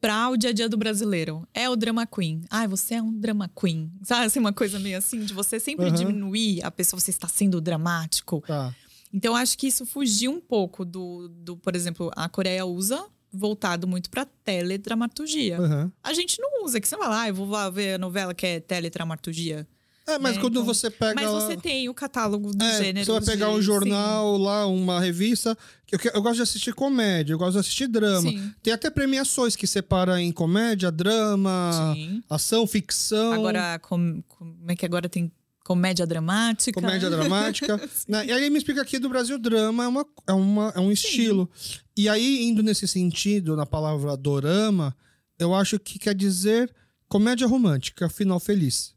[0.00, 1.46] para o dia a dia do brasileiro.
[1.52, 2.40] É o drama queen.
[2.48, 3.92] Ah, você é um drama queen.
[4.02, 5.94] Sabe assim, uma coisa meio assim, de você sempre uhum.
[5.94, 8.42] diminuir a pessoa, você está sendo dramático.
[8.46, 8.74] Tá.
[9.12, 13.86] Então, acho que isso fugiu um pouco do, do por exemplo, a Coreia usa voltado
[13.86, 15.60] muito para teledramaturgia.
[15.60, 15.90] Uhum.
[16.02, 18.46] A gente não usa, que você vai lá, ah, eu vou ver a novela que
[18.46, 19.66] é teledramaturgia.
[20.08, 20.40] É, mas né?
[20.40, 21.14] quando então, você pega.
[21.14, 23.04] Mas você tem o catálogo do é, gênero.
[23.04, 24.42] Você vai pegar um jornal sim.
[24.42, 25.56] lá, uma revista.
[25.92, 28.30] Eu, eu gosto de assistir comédia, eu gosto de assistir drama.
[28.30, 28.54] Sim.
[28.62, 32.22] Tem até premiações que separa em comédia, drama, sim.
[32.28, 33.34] ação, ficção.
[33.34, 35.30] Agora, como, como é que agora tem
[35.68, 36.80] Comédia dramática.
[36.80, 37.78] Comédia dramática.
[38.08, 38.24] né?
[38.24, 41.46] E aí me explica que do Brasil drama é, uma, é, uma, é um estilo.
[41.54, 41.78] Sim.
[41.94, 44.96] E aí, indo nesse sentido, na palavra dorama,
[45.38, 46.74] eu acho que quer dizer
[47.06, 48.94] comédia romântica, final feliz.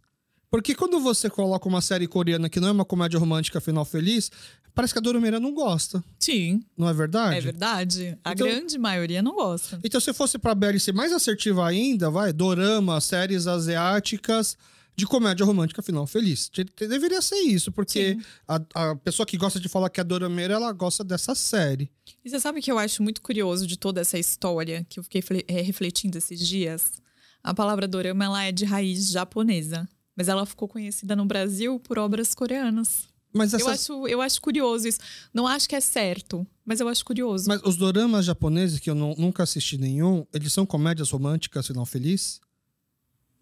[0.50, 4.32] Porque quando você coloca uma série coreana que não é uma comédia romântica, final feliz,
[4.74, 6.02] parece que a Doromeira não gosta.
[6.22, 6.64] Sim.
[6.78, 7.36] Não é verdade?
[7.36, 8.18] É verdade.
[8.24, 9.78] A então, grande maioria não gosta.
[9.84, 14.56] Então, se fosse pra Belly ser mais assertiva ainda, vai, dorama, séries asiáticas
[14.96, 16.50] de comédia romântica final feliz.
[16.78, 20.72] Deveria ser isso, porque a, a, pessoa que gosta de falar que é dorameira, ela
[20.72, 21.90] gosta dessa série.
[22.24, 25.24] E você sabe que eu acho muito curioso de toda essa história, que eu fiquei
[25.48, 27.02] é, refletindo esses dias?
[27.44, 31.98] A palavra dorama, ela é de raiz japonesa, mas ela ficou conhecida no Brasil por
[31.98, 33.10] obras coreanas.
[33.34, 33.66] Mas essas...
[33.66, 35.00] eu, acho, eu acho curioso isso.
[35.34, 37.48] Não acho que é certo, mas eu acho curioso.
[37.48, 41.86] Mas os doramas japoneses, que eu não, nunca assisti nenhum, eles são comédias românticas, final
[41.86, 42.42] feliz?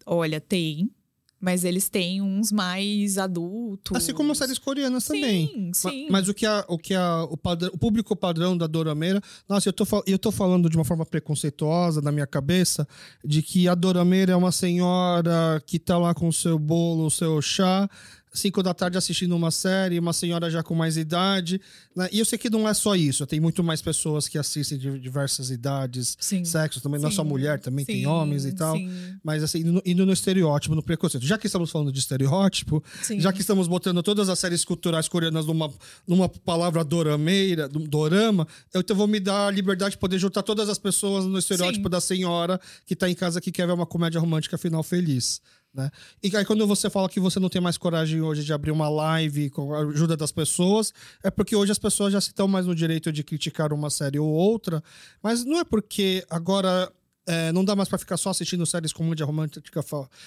[0.06, 0.90] Olha, tem.
[1.40, 3.96] Mas eles têm uns mais adultos.
[3.96, 5.46] Assim como as séries coreanas também.
[5.46, 6.02] Sim, sim.
[6.02, 7.38] Mas, mas o que, a, o, que a, o,
[7.72, 9.22] o público padrão da Dorameira.
[9.48, 12.86] Nossa, eu tô, eu tô falando de uma forma preconceituosa na minha cabeça,
[13.24, 17.10] de que a Dorameira é uma senhora que tá lá com o seu bolo, o
[17.10, 17.88] seu chá,
[18.32, 21.60] 5 da tarde assistindo uma série, uma senhora já com mais idade.
[21.94, 22.08] Né?
[22.12, 24.98] E eu sei que não é só isso, tem muito mais pessoas que assistem de
[24.98, 26.44] diversas idades, sim.
[26.44, 27.04] sexos também, sim.
[27.04, 27.92] não é só mulher, também sim.
[27.92, 28.76] tem homens e tal.
[29.22, 31.26] Mas assim, indo, indo, no estereótipo, no preconceito.
[31.26, 32.82] Já que estamos falando de estereótipo,
[33.18, 35.72] já que estamos botando todas as séries culturais coreanas numa,
[36.06, 40.68] numa palavra dorameira, dorama, eu então vou me dar a liberdade de poder juntar todas
[40.68, 44.20] as pessoas no estereótipo da senhora que está em casa que quer ver uma comédia
[44.20, 45.40] romântica final feliz.
[45.72, 45.88] Né?
[46.22, 48.88] E aí, quando você fala que você não tem mais coragem hoje de abrir uma
[48.88, 52.66] live com a ajuda das pessoas, é porque hoje as pessoas já se estão mais
[52.66, 54.82] no direito de criticar uma série ou outra,
[55.22, 56.92] mas não é porque agora
[57.26, 59.80] é, não dá mais para ficar só assistindo séries com mídia romântica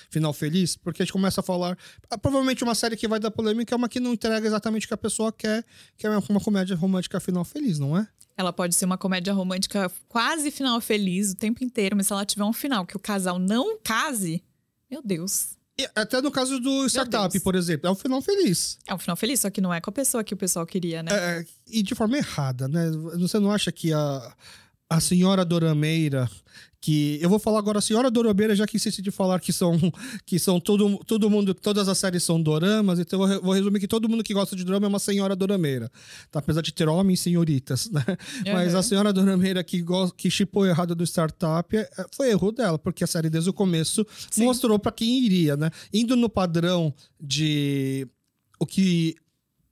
[0.10, 1.78] final feliz, porque a gente começa a falar.
[2.10, 4.88] Ah, provavelmente uma série que vai dar polêmica é uma que não entrega exatamente o
[4.88, 5.66] que a pessoa quer,
[5.98, 8.08] que é uma comédia romântica final feliz, não é?
[8.38, 12.26] Ela pode ser uma comédia romântica quase final feliz o tempo inteiro, mas se ela
[12.26, 14.42] tiver um final que o casal não case,
[14.94, 15.58] meu Deus.
[15.80, 18.78] E até no caso do startup, por exemplo, é um final feliz.
[18.88, 21.02] É um final feliz, só que não é com a pessoa que o pessoal queria,
[21.02, 21.10] né?
[21.12, 22.92] É, e de forma errada, né?
[23.18, 24.36] Você não acha que a,
[24.88, 26.30] a senhora Dorameira
[26.84, 29.80] que eu vou falar agora a senhora Dorobeira, já que insiste de falar que são
[30.28, 33.88] que são todo, todo mundo, todas as séries são doramas, então eu vou resumir que
[33.88, 35.90] todo mundo que gosta de drama é uma senhora dorameira.
[36.30, 36.40] Tá?
[36.40, 38.04] Apesar de ter homens senhoritas, né?
[38.46, 38.52] Uhum.
[38.52, 39.82] Mas a senhora dorameira que
[40.18, 44.06] que chipou errado do startup é, foi erro dela, porque a série desde o começo
[44.30, 44.44] Sim.
[44.44, 45.72] mostrou para quem iria, né?
[45.94, 48.06] Indo no padrão de
[48.60, 49.16] o que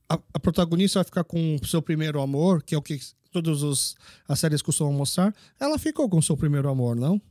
[0.08, 2.98] a, a protagonista vai ficar com o seu primeiro amor, que é o que
[3.32, 3.96] todas os,
[4.28, 7.22] as séries costumam mostrar, ela ficou com seu primeiro amor, não?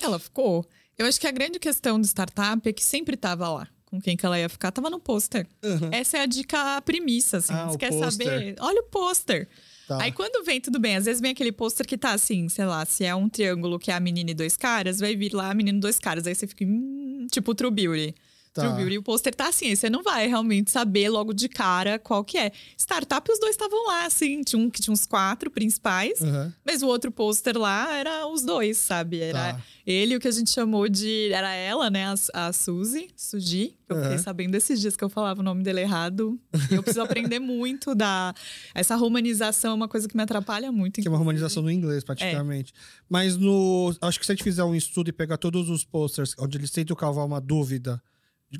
[0.00, 0.66] Ela ficou.
[0.98, 3.68] Eu acho que a grande questão do startup é que sempre estava lá.
[3.86, 5.46] Com quem que ela ia ficar, tava no pôster.
[5.62, 5.88] Uhum.
[5.92, 7.52] Essa é a dica, a premissa, assim.
[7.52, 8.10] Ah, Você quer poster.
[8.10, 8.56] saber?
[8.58, 9.48] Olha o pôster.
[9.86, 10.02] Tá.
[10.02, 10.96] Aí quando vem, tudo bem.
[10.96, 13.90] Às vezes vem aquele pôster que tá assim, sei lá, se é um triângulo que
[13.90, 16.26] é a menina e dois caras, vai vir lá a menina e dois caras.
[16.26, 18.14] Aí você fica, hum, tipo True Beauty.
[18.54, 18.62] Tá.
[18.62, 18.98] True Beauty.
[18.98, 22.52] O pôster tá assim, você não vai realmente saber logo de cara qual que é.
[22.78, 24.42] Startup, os dois estavam lá, assim.
[24.42, 26.52] Tinha um que tinha uns quatro principais, Uhum.
[26.64, 29.18] mas o outro pôster lá era os dois, sabe?
[29.18, 29.60] Era Tá.
[29.84, 31.30] ele, o que a gente chamou de.
[31.32, 32.06] Era ela, né?
[32.06, 33.76] A, a Suzy, Suji.
[33.88, 34.22] Eu fiquei Uhum.
[34.22, 36.38] sabendo esses dias que eu falava o nome dele errado.
[36.70, 38.32] Eu preciso aprender muito da.
[38.72, 41.02] Essa romanização é uma coisa que me atrapalha muito.
[41.02, 42.72] Que é uma romanização no inglês, praticamente.
[43.08, 43.92] Mas no.
[44.00, 46.70] Acho que se a gente fizer um estudo e pegar todos os posters onde eles
[46.70, 48.00] tentam cavar uma dúvida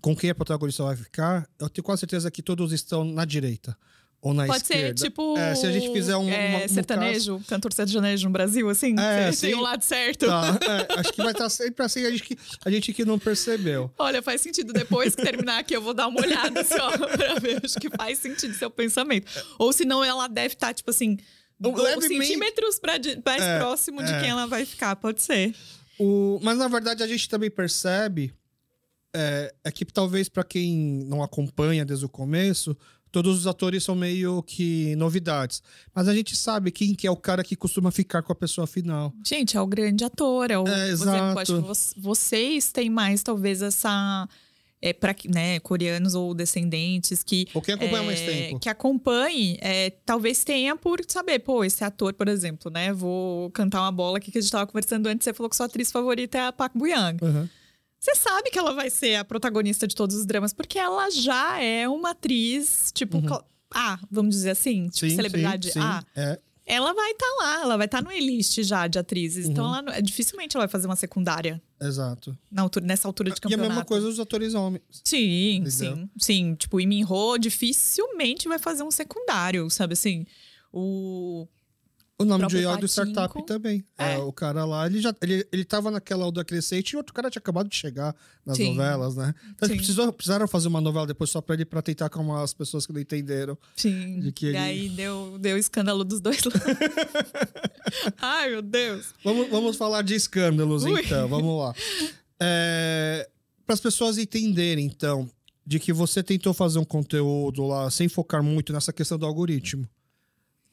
[0.01, 3.77] com quem a protagonista vai ficar, eu tenho quase certeza que todos estão na direita.
[4.21, 4.97] Ou na Pode esquerda.
[4.99, 5.37] ser tipo.
[5.37, 6.27] É, se a gente fizer um.
[6.31, 8.95] é, uma- um sertanejo, cantor sertanejo no Brasil, assim.
[8.99, 9.55] É, Tem sim.
[9.55, 10.25] o lado certo.
[10.25, 13.19] Tá, é, acho que vai estar sempre assim, a gente que, a gente que não
[13.19, 13.93] percebeu.
[13.99, 14.73] Olha, faz sentido.
[14.73, 17.61] Depois que terminar aqui, eu vou dar uma olhada só pra ver.
[17.63, 19.31] Acho que faz sentido seu pensamento.
[19.59, 21.19] Ou senão ela deve estar, tipo assim,
[21.61, 22.95] do- Levemente- centímetros pra
[23.27, 24.21] mais É, próximo de é.
[24.21, 24.97] quem ela vai ficar.
[24.97, 25.55] Pode ser.
[25.99, 28.33] O, mas na verdade a gente também percebe
[29.15, 32.77] é, é que talvez para quem não acompanha desde o começo,
[33.13, 35.63] todos os atores são meio que novidades.
[35.95, 38.67] Mas a gente sabe quem que é o cara que costuma ficar com a pessoa
[38.67, 39.13] final.
[39.25, 40.51] Gente, é o grande ator.
[40.51, 41.39] É o, É, exato.
[41.39, 41.73] acho que vo-
[42.03, 44.29] vocês têm mais, talvez, essa.
[44.83, 47.47] É, para né, coreanos ou descendentes que.
[47.55, 48.59] Ou quem acompanha é, mais tempo.
[48.61, 52.93] Que acompanhe, é, talvez tenha por saber, pô, esse ator, por exemplo, né?
[52.93, 55.65] Vou cantar uma bola aqui que a gente tava conversando antes, você falou que sua
[55.67, 57.17] atriz favorita é a Park Bo-young.
[57.23, 57.49] Uhum.
[58.05, 61.59] Você sabe que ela vai ser a protagonista de todos os dramas, porque ela já
[61.63, 63.43] é uma atriz, tipo, cla-
[63.75, 65.11] A, vamos dizer assim, tipo, Uhum.
[65.11, 65.81] Sim, celebridade sim, sim.
[65.81, 66.05] A.
[66.15, 69.47] É, Ela vai estar lá, ela vai estar no elite já de atrizes.
[69.49, 69.73] Então, Uhum.
[69.75, 72.37] ela não- dificilmente ela vai fazer uma secundária exato.
[72.51, 73.69] na altura, nessa altura de E a campeonato.
[73.69, 74.83] mesma coisa os atores homens.
[75.03, 75.71] Sim, Entendeu?
[75.71, 76.55] sim, sim.
[76.55, 80.25] Tipo, o Lee Min-ho dificilmente vai fazer um secundário, sabe assim?
[80.73, 81.47] O...
[82.17, 82.87] O nome de Young do.
[82.87, 83.85] Startup também.
[83.99, 84.15] É.
[84.15, 84.19] É.
[84.19, 87.41] o cara lá, ele já ele, ele tava naquela Alda Crescente e outro cara tinha
[87.41, 88.15] acabado de chegar
[88.47, 88.69] nas Sim.
[88.71, 89.35] novelas, né?
[89.51, 92.55] Então eles precisou, precisaram fazer uma novela depois só pra ele pra tentar acalmar as
[92.55, 93.59] pessoas que não entenderam.
[93.75, 94.21] Sim.
[94.21, 96.61] De que E ele- aí deu, deu escândalo dos dois lados.
[98.21, 99.13] Ai, meu Deus.
[99.25, 101.01] Vamos, vamos falar de escândalos, Ui.
[101.05, 101.29] então.
[101.29, 101.75] Vamos lá.
[102.41, 103.29] É,
[103.67, 105.29] Para as pessoas entenderem, então,
[105.67, 109.89] de que você tentou fazer um conteúdo lá sem focar muito nessa questão do algoritmo.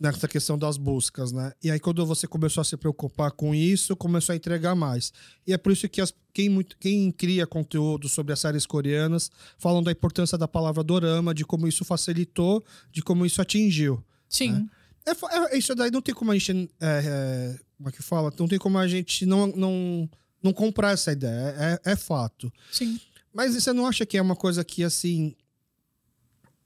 [0.02, 1.54] Nessa questão das buscas, né?
[1.64, 5.14] E aí, quando você começou a se preocupar com isso, começou a entregar mais.
[5.46, 9.30] E é por isso que as- quem, muito- quem cria conteúdo sobre as séries coreanas
[9.60, 14.04] falam da importância da palavra dorama, de como isso facilitou, de como isso atingiu.
[14.28, 14.68] Sim.
[15.06, 16.72] É, fa- é- isso daí não tem como a gente.
[16.80, 18.34] É, é, como é que fala?
[18.40, 20.10] Não tem como a gente não, não,
[20.42, 21.80] não comprar essa ideia.
[21.86, 22.52] É, é fato.
[22.72, 23.00] Sim.
[23.32, 25.36] Mas você não acha que é uma coisa que, assim.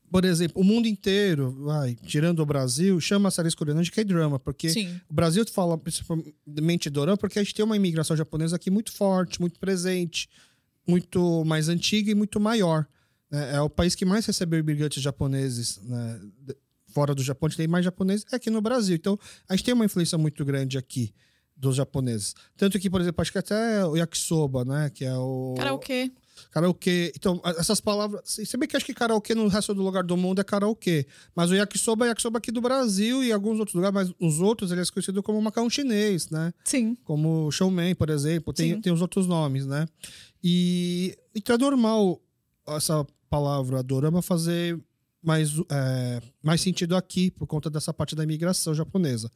[0.10, 4.40] Por exemplo, o mundo inteiro, vai, tirando o Brasil, chama as séries coreanas de K-drama,
[4.40, 5.00] porque Sim.
[5.10, 9.42] o Brasil fala principalmente dorama porque a gente tem uma imigração japonesa aqui muito forte,
[9.42, 10.30] muito presente,
[10.88, 12.88] muito mais antiga e muito maior.
[13.30, 13.56] né?
[13.56, 16.22] É o país que mais recebeu imigrantes japoneses né?
[16.96, 18.96] fora do Japão, a gente tem mais japoneses é aqui no Brasil.
[18.96, 21.14] Então, a gente tem uma influência muito grande aqui
[21.56, 22.34] dos japoneses.
[22.56, 24.90] Tanto que, por exemplo, acho que até o yakisoba, né?
[24.90, 25.56] Que é o...
[25.58, 26.12] Karaokê.
[26.52, 27.12] Karaokê.
[27.16, 28.22] Então, essas palavras.
[28.26, 31.06] Se bem que acho que karaokê no resto do lugar do mundo é karaokê.
[31.36, 34.72] Mas o yakisoba é yakisoba aqui do Brasil e alguns outros lugares, mas os outros
[34.72, 36.54] ele é conhecido como macarrão chinês, né?
[36.64, 36.96] Sim.
[37.04, 38.54] Como showman, por exemplo.
[38.54, 38.82] Tem, Sim.
[38.82, 39.88] tem os outros nomes, né?
[40.44, 42.22] E então é normal
[42.68, 44.80] essa palavra dorama fazer
[45.22, 49.32] mais, é, mais sentido aqui por conta dessa parte da imigração japonesa.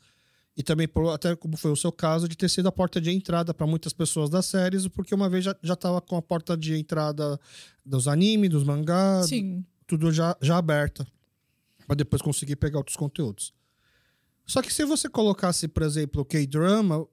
[0.59, 3.09] E também, por, até como foi o seu caso, de ter sido a porta de
[3.09, 6.57] entrada para muitas pessoas das séries, porque uma vez já, já tava com a porta
[6.57, 7.39] de entrada
[7.85, 9.63] dos animes, dos mangás, Sim.
[9.87, 11.07] tudo já, já aberta,
[11.87, 13.53] para depois conseguir pegar outros conteúdos.
[14.45, 17.07] Só que se você colocasse, por exemplo, K-drama,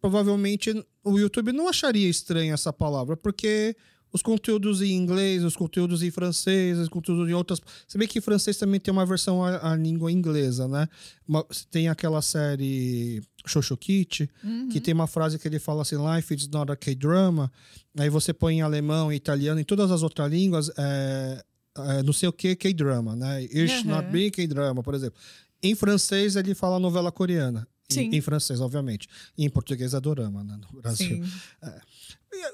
[0.00, 3.76] provavelmente o YouTube não acharia estranha essa palavra, porque
[4.12, 7.60] os conteúdos em inglês, os conteúdos em francês, os conteúdos em outras.
[7.88, 10.86] Se bem que em francês também tem uma versão à, à língua inglesa, né?
[11.26, 14.68] Uma- tem aquela série Shoshokichi, Uhum.
[14.68, 17.50] que tem uma frase que ele fala assim: Life is not a K-drama.
[17.98, 21.44] Aí você põe em alemão, em italiano, em todas as outras línguas, é,
[21.78, 23.42] é, não sei o que, K-drama, né?
[23.44, 23.90] It's Uhum.
[23.90, 25.18] not be K-drama, por exemplo.
[25.62, 27.66] Em francês, ele fala novela coreana.
[27.90, 28.10] Em- Sim.
[28.12, 29.06] Em, francês, obviamente.
[29.36, 30.58] E em português é dorama, né?
[30.72, 31.22] No Brasil.
[31.24, 31.30] Sim.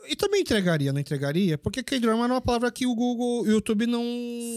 [0.08, 1.56] E, também entregaria, não entregaria?
[1.56, 4.02] Porque K-drama é uma palavra que o Google, o YouTube não.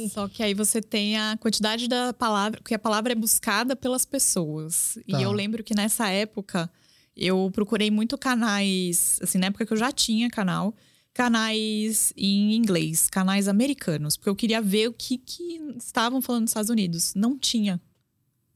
[0.10, 4.04] Só que aí você tem a quantidade da palavra, porque a palavra é buscada pelas
[4.04, 4.98] pessoas.
[5.10, 5.20] Tá.
[5.20, 6.70] E eu lembro que nessa época
[7.16, 10.74] eu procurei muito canais, assim, na época que eu já tinha canal,
[11.14, 16.52] canais em inglês, canais americanos, porque eu queria ver o que, que estavam falando nos
[16.52, 17.14] Estados Unidos.
[17.14, 17.80] Não tinha.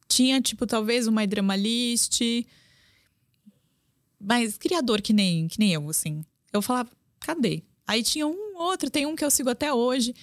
[0.07, 2.21] Tinha, tipo, talvez uma Drama List,
[4.19, 6.23] mas criador que nem, que nem eu, assim.
[6.55, 6.89] Eu falava,
[7.19, 7.63] cadê?
[7.87, 8.89] Aí tinha um outro.
[8.89, 10.13] Tem um que eu sigo até hoje.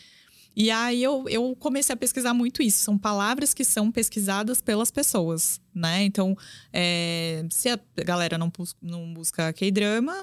[0.55, 2.83] E aí eu, eu comecei a pesquisar muito isso.
[2.85, 6.03] São palavras que são pesquisadas pelas pessoas, né?
[6.05, 6.37] Então,
[6.73, 10.15] é, se a galera não, não busca K-drama,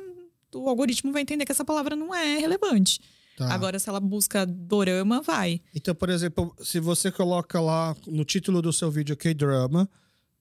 [0.54, 3.00] o algoritmo vai entender que essa palavra não é relevante.
[3.38, 3.52] Tá.
[3.54, 5.62] Agora, se ela busca dorama, vai.
[5.74, 9.90] Então, por exemplo, se você coloca lá no título do seu vídeo K-drama,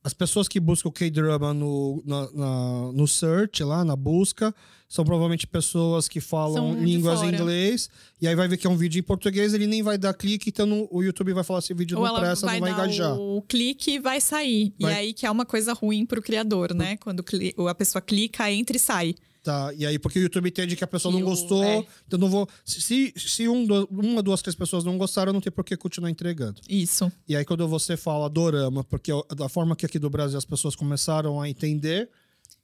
[0.02, 4.54] as pessoas que buscam K-drama no, na, na, no search, lá na busca,
[4.88, 7.90] são provavelmente pessoas que falam línguas em inglês.
[8.20, 10.48] E aí vai ver que é um vídeo em português, ele nem vai dar clique,
[10.48, 13.14] então o YouTube vai falar: esse vídeo Ou não presta, não vai engajar.
[13.18, 14.72] O clique vai sair.
[14.80, 14.92] Vai.
[14.92, 16.96] E aí que é uma coisa ruim pro criador, né?
[16.96, 17.24] Quando
[17.68, 19.14] a pessoa clica, entra e sai.
[19.48, 21.82] Tá, e aí porque o YouTube entende que a pessoa não gostou, é.
[22.06, 22.46] então não vou.
[22.66, 26.60] Se, se um, uma, duas, três pessoas não gostaram, não tem por que continuar entregando.
[26.68, 27.10] Isso.
[27.26, 30.76] E aí quando você fala dorama, porque da forma que aqui do Brasil as pessoas
[30.76, 32.10] começaram a entender,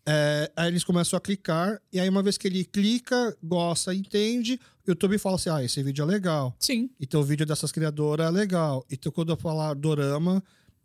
[0.05, 4.61] é, aí eles começam a clicar, e aí uma vez que ele clica, gosta, entende,
[4.87, 6.55] o YouTube fala assim: ah, esse vídeo é legal.
[6.59, 6.91] Sim.
[7.01, 8.85] Então o vídeo dessas criadoras é legal.
[8.91, 10.45] Então quando eu falar dorama,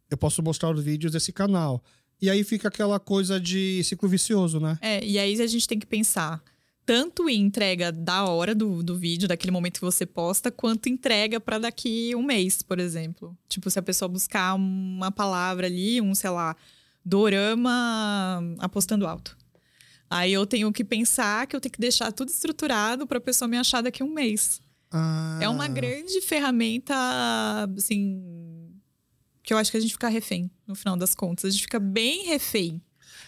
[0.10, 1.84] eu posso mostrar os vídeos desse canal.
[2.22, 4.78] E aí fica aquela coisa de ciclo vicioso, né?
[4.82, 6.42] É, e aí a gente tem que pensar
[6.90, 11.40] tanto em entrega da hora do, do vídeo, daquele momento que você posta, quanto entrega
[11.40, 13.38] para daqui um mês, por exemplo.
[13.48, 16.56] Tipo, se a pessoa buscar uma palavra ali, um, sei lá,
[17.06, 19.38] dorama apostando alto.
[20.10, 23.48] Aí eu tenho que pensar que eu tenho que deixar tudo estruturado para a pessoa
[23.48, 24.60] me achar daqui um mês.
[24.92, 25.38] Ah.
[25.40, 26.96] É uma grande ferramenta,
[27.78, 28.20] assim,
[29.50, 31.46] que eu acho que a gente fica refém, no final das contas.
[31.46, 32.80] A gente fica bem refém.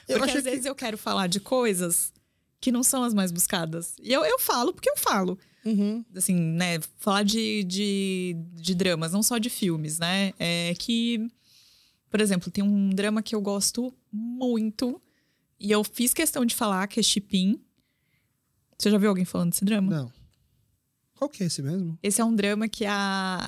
[0.07, 2.13] Eu porque às vezes eu quero falar de coisas
[2.59, 3.95] que não são as mais buscadas.
[3.99, 5.35] E eu, eu falo porque eu falo.
[5.65, 6.05] Uhum.
[6.15, 6.79] Assim, né?
[6.99, 10.31] Falar de, de, de dramas, não só de filmes, né?
[10.37, 11.27] É que,
[12.07, 15.01] por exemplo, tem um drama que eu gosto muito.
[15.59, 17.59] E eu fiz questão de falar, que é Chipin.
[18.77, 19.91] Você já viu alguém falando desse drama?
[19.91, 20.13] Não.
[21.21, 21.99] Qual que é esse mesmo?
[22.01, 23.47] Esse é um drama que a.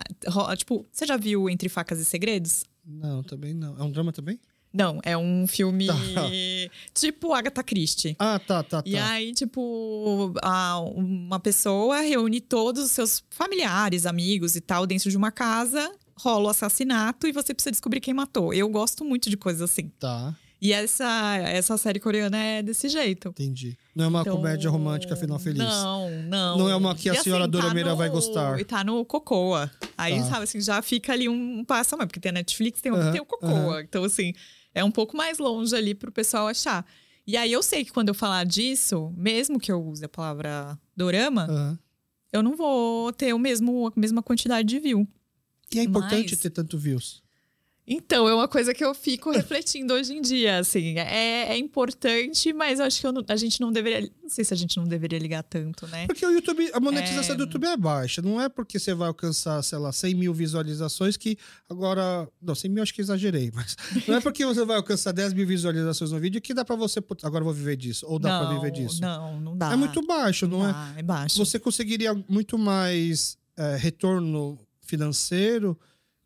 [0.56, 2.66] Tipo, você já viu Entre Facas e Segredos?
[2.86, 3.76] Não, também não.
[3.80, 4.40] É um drama também?
[4.72, 5.96] Não, é um filme tá.
[6.94, 8.16] tipo Agatha Christie.
[8.20, 8.88] Ah, tá, tá, tá.
[8.88, 15.10] E aí, tipo, a, uma pessoa reúne todos os seus familiares, amigos e tal dentro
[15.10, 18.54] de uma casa, rola o assassinato e você precisa descobrir quem matou.
[18.54, 19.90] Eu gosto muito de coisas assim.
[20.00, 20.36] Tá.
[20.64, 23.28] E essa, essa série coreana é desse jeito.
[23.28, 23.78] Entendi.
[23.94, 25.60] Não é uma então, comédia romântica final feliz.
[25.60, 26.58] Não, não.
[26.58, 28.58] Não é uma que a e, senhora assim, Dora tá vai gostar.
[28.58, 29.70] E tá no Cocoa.
[29.98, 30.24] Aí, tá.
[30.30, 32.08] sabe, assim, já fica ali um passo a mais.
[32.08, 33.82] Porque tem a Netflix, tem, tem o Cocoa.
[33.82, 34.34] Então, assim,
[34.74, 36.86] é um pouco mais longe ali pro pessoal achar.
[37.28, 40.80] E aí, eu sei que quando eu falar disso, mesmo que eu use a palavra
[40.96, 41.78] dorama,
[42.32, 45.06] eu não vou ter o mesmo, a mesma quantidade de view.
[45.74, 46.40] E é importante Mas...
[46.40, 47.23] ter tanto views.
[47.86, 50.98] Então, é uma coisa que eu fico refletindo hoje em dia, assim.
[50.98, 54.10] É, é importante, mas eu acho que não, a gente não deveria.
[54.22, 56.08] Não sei se a gente não deveria ligar tanto, né?
[56.08, 57.38] Porque o YouTube, a monetização é...
[57.38, 58.22] do YouTube é baixa.
[58.22, 61.38] Não é porque você vai alcançar, sei lá, 100 mil visualizações que
[61.70, 62.28] agora.
[62.42, 63.76] Não, 100 mil acho que exagerei, mas.
[64.08, 67.04] Não é porque você vai alcançar 10 mil visualizações no vídeo que dá pra você.
[67.22, 68.06] Agora eu vou viver disso.
[68.08, 69.02] Ou dá não, pra viver disso.
[69.02, 69.74] Não, não dá.
[69.74, 70.72] É muito baixo, não, não é?
[70.72, 71.38] Dá, é baixo.
[71.38, 75.78] Você conseguiria muito mais é, retorno financeiro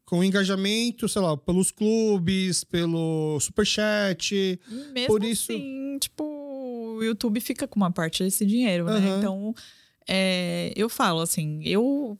[0.07, 4.57] com engajamento, sei lá, pelos clubes, pelo superchat.
[4.93, 5.51] Mesmo por isso...
[5.51, 8.99] assim, tipo, o YouTube fica com uma parte desse dinheiro, uhum.
[8.99, 9.17] né?
[9.17, 9.53] Então,
[10.07, 12.17] é, eu falo assim, eu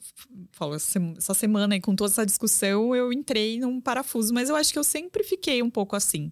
[0.52, 4.74] falo, essa semana aí, com toda essa discussão, eu entrei num parafuso, mas eu acho
[4.74, 6.30] que eu sempre fiquei um pouco assim.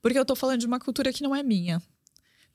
[0.00, 1.82] Porque eu tô falando de uma cultura que não é minha.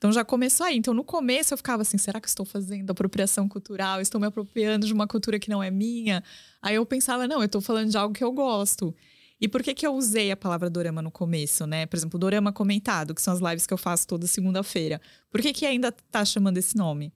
[0.02, 0.76] Então já começou aí.
[0.76, 4.00] Então no começo eu ficava assim: será que estou fazendo apropriação cultural?
[4.00, 6.24] Estou me apropriando de uma cultura que não é minha?
[6.60, 8.92] Aí eu pensava: não, eu estou falando de algo que eu gosto.
[9.40, 11.86] E por que, que eu usei a palavra dorama no começo, né?
[11.86, 15.00] Por exemplo, dorama comentado, que são as lives que eu faço toda segunda-feira.
[15.30, 17.12] Por que, que ainda tá chamando esse nome?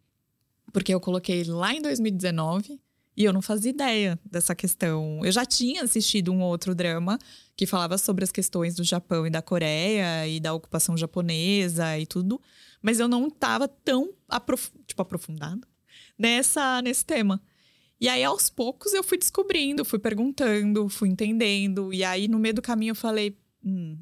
[0.73, 2.81] Porque eu coloquei lá em 2019
[3.17, 5.25] e eu não fazia ideia dessa questão.
[5.25, 7.19] Eu já tinha assistido um outro drama
[7.57, 12.07] que falava sobre as questões do Japão e da Coreia e da ocupação japonesa e
[12.07, 12.41] tudo
[12.87, 15.67] mas eu não estava tão aprof tipo, aprofundado
[16.17, 17.43] nessa, nesse tema.
[18.01, 21.93] E aí, aos poucos, eu fui descobrindo, fui perguntando, fui entendendo.
[21.93, 23.99] E aí, no meio do caminho, eu falei: hum,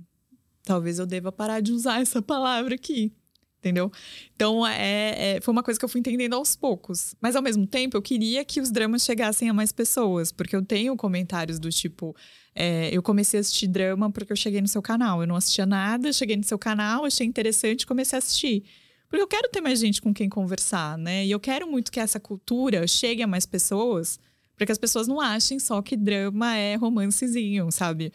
[0.65, 3.11] talvez eu deva parar de usar essa palavra aqui.
[3.59, 3.91] Entendeu?
[4.37, 7.15] Então, é, é, foi uma coisa que eu fui entendendo aos poucos.
[7.23, 10.31] Mas, ao mesmo tempo, eu queria que os dramas chegassem a mais pessoas.
[10.31, 12.15] Porque eu tenho comentários do tipo:
[12.55, 15.21] é, eu comecei a assistir drama porque eu cheguei no seu canal.
[15.21, 18.65] Eu não assistia nada, cheguei no seu canal, achei interessante comecei a assistir.
[19.09, 21.27] Porque eu quero ter mais gente com quem conversar, né?
[21.27, 24.19] E eu quero muito que essa cultura chegue a mais pessoas,
[24.57, 28.13] para que as pessoas não achem só que drama é romancezinho, sabe?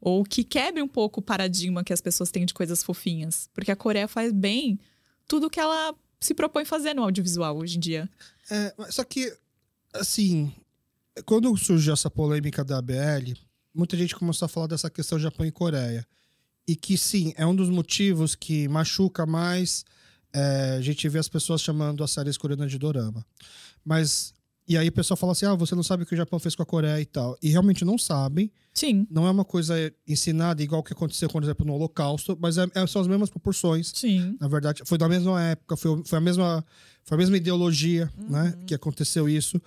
[0.00, 3.48] Ou que quebre um pouco o paradigma que as pessoas têm de coisas fofinhas.
[3.54, 4.78] Porque a Coreia faz bem
[5.26, 8.10] tudo que ela se propõe fazer no audiovisual hoje em dia.
[8.50, 9.34] É, só que
[9.94, 10.52] assim,
[11.24, 13.34] quando surgiu essa polêmica da ABL,
[13.74, 16.06] muita gente começou a falar dessa questão Japão e Coreia.
[16.66, 19.84] E que sim, é um dos motivos que machuca mais.
[20.32, 23.24] É, a gente vê as pessoas chamando as séries coreanas de dorama.
[23.84, 24.32] Mas.
[24.66, 26.54] E aí o pessoal fala assim: ah, você não sabe o que o Japão fez
[26.54, 27.36] com a Coreia e tal.
[27.42, 28.50] E realmente não sabem.
[28.72, 29.06] Sim.
[29.10, 29.74] Não é uma coisa
[30.08, 33.28] ensinada igual o que aconteceu, por exemplo, no Holocausto, mas é, é, são as mesmas
[33.28, 33.92] proporções.
[33.94, 34.36] Sim.
[34.40, 36.64] Na verdade, foi da mesma época, foi, foi, a, mesma,
[37.04, 38.30] foi a mesma ideologia Uhum.
[38.30, 39.60] né, que aconteceu isso.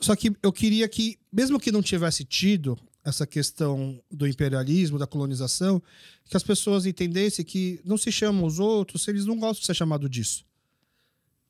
[0.00, 5.06] Só que eu queria que, mesmo que não tivesse tido essa questão do imperialismo, da
[5.06, 5.82] colonização,
[6.28, 9.66] que as pessoas entendessem que não se chamam os outros se eles não gostam de
[9.66, 10.44] ser chamado disso.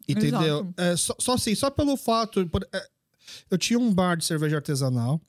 [0.09, 0.73] Entendeu?
[0.77, 2.47] É, só, só assim, só pelo fato.
[2.49, 2.89] por- é,
[3.51, 5.21] eu tinha um bar de cerveja artesanal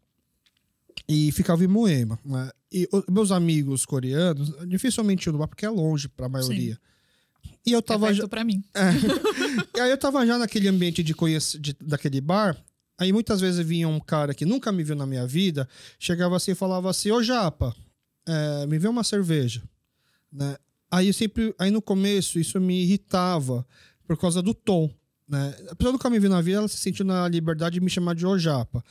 [1.07, 2.19] e ficava em Moema.
[2.25, 2.49] Né?
[2.71, 6.79] E os meus amigos coreanos, dificilmente iam no bar, porque é longe pra maioria.
[7.65, 8.11] E eu É tava.
[8.13, 8.63] já- perto pra mim.
[9.75, 12.57] e aí eu tava já naquele ambiente de conhecer de- daquele bar.
[12.97, 15.67] Aí muitas vezes vinha um cara que nunca me viu na minha vida,
[15.99, 17.75] chegava assim e falava assim: Ô Japa,
[18.25, 19.61] é, me vê uma cerveja.
[20.31, 20.55] Né?
[20.89, 21.53] Aí sempre.
[21.59, 23.65] Aí no começo isso me irritava
[24.07, 24.89] por causa do tom.
[25.27, 25.55] Né?
[25.69, 28.15] A pessoa nunca me viu na vida, ela se sentiu na liberdade de me chamar
[28.15, 28.83] de Ô Japa.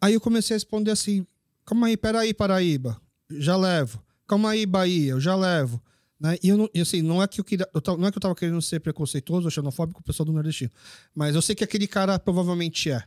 [0.00, 1.26] Aí eu comecei a responder assim:
[1.64, 4.02] calma aí, peraí, Paraíba, já levo.
[4.26, 5.82] Calma aí, Bahia, eu já levo.
[6.20, 6.36] Né?
[6.42, 8.34] E eu não, assim, não é que eu queria, eu não é que eu tava
[8.34, 10.70] querendo ser preconceituoso ou xenofóbico com o pessoal do nordestino,
[11.14, 13.02] mas eu sei que aquele cara provavelmente é.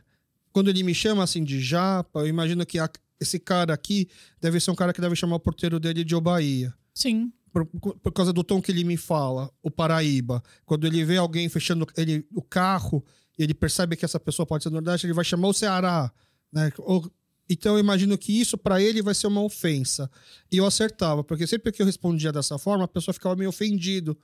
[0.52, 2.90] Quando ele me chama assim de japa, eu imagino que a-
[3.20, 4.08] esse cara aqui
[4.40, 6.74] deve ser um cara que deve chamar o porteiro dele de Bahia.
[6.94, 7.32] Sim.
[7.52, 10.42] Por, por causa do tom que ele me fala, o Paraíba.
[10.64, 13.04] Quando ele vê alguém fechando ele, o carro
[13.38, 16.10] e ele percebe que essa pessoa pode ser do Nordeste, ele vai chamar o Ceará.
[16.52, 16.72] Né?
[16.78, 17.10] Ou-
[17.50, 20.10] então eu imagino que isso para ele vai ser uma ofensa.
[20.50, 24.18] E eu acertava, porque sempre que eu respondia dessa forma, a pessoa ficava meio ofendido.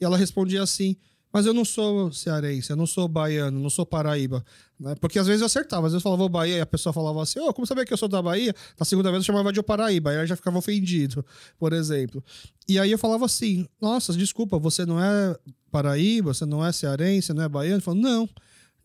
[0.00, 0.96] E ela respondia assim:
[1.32, 4.44] Mas eu não sou cearense, eu não sou baiano, não sou paraíba.
[4.78, 4.94] Né?
[4.96, 7.22] Porque às vezes eu acertava, às vezes eu falava "Ô, Bahia e a pessoa falava
[7.22, 8.54] assim: Ô, como sabia que eu sou da Bahia?
[8.78, 11.24] Na segunda vez eu chamava de "Ô, Paraíba, aí ela já ficava ofendido,
[11.58, 12.22] por exemplo.
[12.68, 15.36] E aí eu falava assim: Nossa, desculpa, você não é
[15.70, 17.76] Paraíba, você não é cearense, não é baiano?
[17.76, 18.28] Ele falou: Não.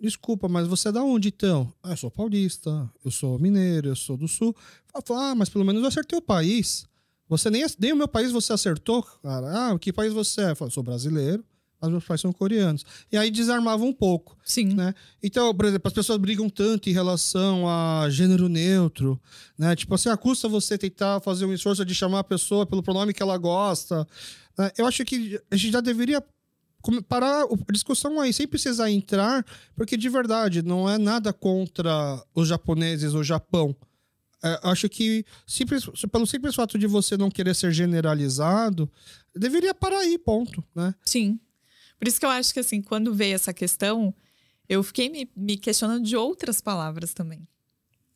[0.02, 1.74] Desculpa, mas você é da onde então?
[1.84, 4.56] Ah, eu sou paulista, eu sou mineiro, eu sou do sul.
[4.96, 6.86] Eu falo, ah, mas pelo menos eu acertei o país.
[7.28, 9.72] Você nem, nem o meu país você acertou, cara.
[9.74, 10.52] Ah, que país você é?
[10.52, 11.44] Eu falo, sou brasileiro,
[11.82, 12.86] mas meus pais são coreanos.
[13.12, 14.74] E aí desarmava um pouco, Sim.
[14.74, 14.94] né?
[15.24, 19.20] Então, por exemplo, as pessoas brigam tanto em relação a gênero neutro,
[19.58, 19.76] né?
[19.76, 23.24] Tipo assim, custa você tentar fazer um esforço de chamar a pessoa pelo pronome que
[23.24, 24.08] ela gosta.
[24.58, 24.72] né?
[24.78, 26.24] Eu acho que a gente já deveria
[27.08, 32.48] parar a discussão aí, sem precisar entrar, porque de verdade não é nada contra os
[32.48, 33.76] japoneses ou Japão.
[34.42, 38.90] É, acho que simples, pelo simples fato de você não querer ser generalizado,
[39.36, 40.96] deveria parar aí, ponto, né?
[41.04, 41.40] Sim.
[42.00, 44.14] Por isso que eu acho que, assim, quando veio essa questão,
[44.68, 47.40] eu fiquei me, me questionando de outras palavras também.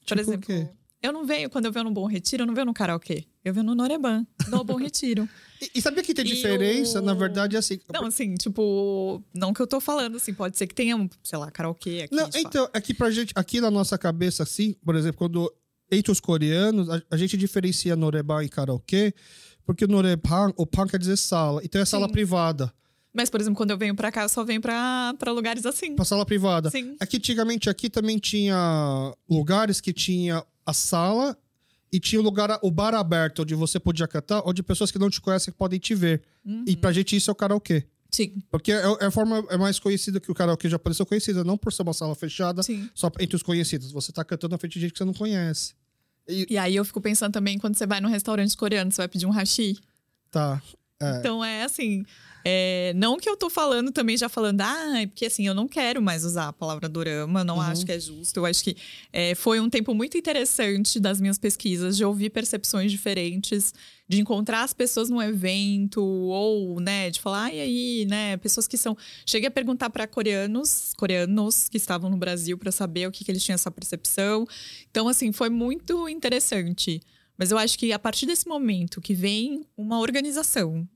[0.02, 0.70] Por Tipo exemplo, quê?
[1.02, 3.26] eu não venho, quando eu venho no Bom Retiro, eu não venho no karaokê.
[3.44, 5.28] Eu venho no Noreban, no Bom Retiro.
[5.64, 7.00] E, e sabia que tem diferença?
[7.02, 7.80] Na verdade, é assim.
[7.94, 11.40] Não, assim, tipo, não que eu tô falando, assim, pode ser que tenha, um, sei
[11.40, 12.14] lá, karaokê aqui.
[12.14, 15.50] Não, então, aqui pra gente, aqui na nossa cabeça, assim, por exemplo, quando
[15.90, 19.14] entre os coreanos, a, a gente diferencia Noreban e karaokê,
[19.66, 22.12] porque o Noreban, o pan quer dizer sala, então é sala Sim.
[22.12, 22.74] privada.
[23.14, 25.95] Mas, por exemplo, quando eu venho pra cá, eu só venho pra, pra lugares assim.
[25.95, 26.72] Pra sala privada.
[26.72, 26.95] Sim.
[26.99, 31.38] Aqui, antigamente, aqui também tinha lugares que tinha a sala
[31.91, 35.11] e tinha o lugar, o bar aberto, onde você podia cantar, onde pessoas que não
[35.11, 36.24] te conhecem podem te ver.
[36.43, 36.66] Uhum.
[36.68, 37.86] E pra gente isso é o karaokê.
[38.09, 41.43] Sim, Porque é, é a forma é mais conhecida que o karaokê já apareceu conhecida,
[41.43, 42.88] não por ser uma sala fechada, sim.
[42.93, 43.91] só entre os conhecidos.
[43.91, 45.74] Você tá cantando na frente de gente que você não conhece.
[46.28, 49.26] E aí eu fico pensando também, quando você vai num restaurante coreano, você vai pedir
[49.26, 49.78] um hashi.
[50.32, 50.61] Tá.
[51.01, 51.18] É.
[51.18, 52.05] Então é assim.
[52.46, 55.68] É, não que eu tô falando também, já falando, ah, é porque assim, eu não
[55.68, 57.62] quero mais usar a palavra dorama, não Uhum.
[57.62, 58.38] acho que é justo.
[58.38, 58.76] Eu acho que
[59.12, 63.74] é, foi um tempo muito interessante das minhas pesquisas, de ouvir percepções diferentes,
[64.08, 68.78] de encontrar as pessoas no evento, ou, né, de falar, e aí, né, pessoas que
[68.78, 68.98] são.
[69.26, 73.32] Cheguei a perguntar para coreanos, coreanos que estavam no Brasil para saber o que, que
[73.32, 74.46] eles tinham essa percepção.
[74.91, 77.02] Então, assim, foi muito interessante.
[77.38, 80.88] Mas eu acho que a partir desse momento que vem uma organização,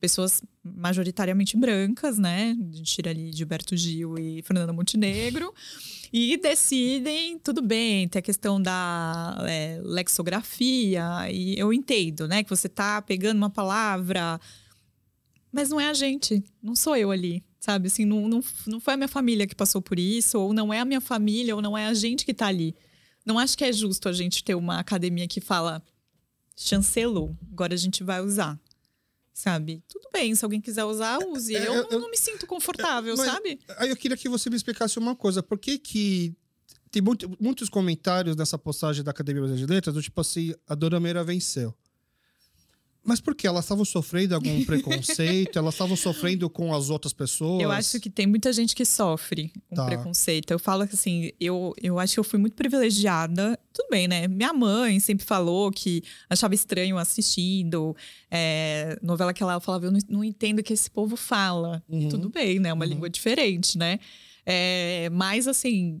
[0.00, 2.56] pessoas majoritariamente brancas, né?
[2.58, 5.52] A gente tira ali Gilberto Gil e Fernanda Montenegro,
[6.12, 12.42] e decidem, tudo bem, tem a questão da é, lexografia, e eu entendo, né?
[12.42, 14.40] Que você tá pegando uma palavra,
[15.52, 17.44] mas não é a gente, não sou eu ali.
[17.60, 20.72] Sabe, assim, não, não, não foi a minha família que passou por isso, ou não
[20.72, 22.74] é a minha família, ou não é a gente que tá ali.
[23.26, 25.82] Não acho que é justo a gente ter uma academia que fala
[26.56, 28.58] chancelou, agora a gente vai usar.
[29.38, 29.80] Sabe?
[29.88, 31.54] Tudo bem, se alguém quiser usar, use.
[31.54, 33.60] É, Eu, eu- não, eu- não me sinto confortável, Mas- sabe?
[33.76, 35.40] Aí eu queria que você me explicasse uma coisa.
[35.44, 36.34] Por que que
[36.90, 40.74] tem muito, muitos comentários nessa postagem da Academia Brasileira de Letras, do tipo assim, a
[40.74, 41.72] Dorameira venceu.
[43.08, 43.46] Mas por quê?
[43.46, 45.58] Elas estavam sofrendo algum preconceito?
[45.58, 47.62] elas estavam sofrendo com as outras pessoas?
[47.62, 49.86] Eu acho que tem muita gente que sofre um Tá.
[49.86, 50.50] preconceito.
[50.50, 53.58] Eu falo que assim, eu, eu acho que eu fui muito privilegiada.
[53.72, 54.28] Tudo bem, né?
[54.28, 57.96] Minha mãe sempre falou que achava estranho assistindo.
[58.30, 61.82] é, novela que ela falava, eu não, não entendo o que esse povo fala.
[61.88, 62.08] Uhum.
[62.08, 62.68] Tudo bem, né?
[62.68, 62.90] É uma Uhum.
[62.90, 63.98] língua diferente, né?
[64.44, 66.00] É, mas assim,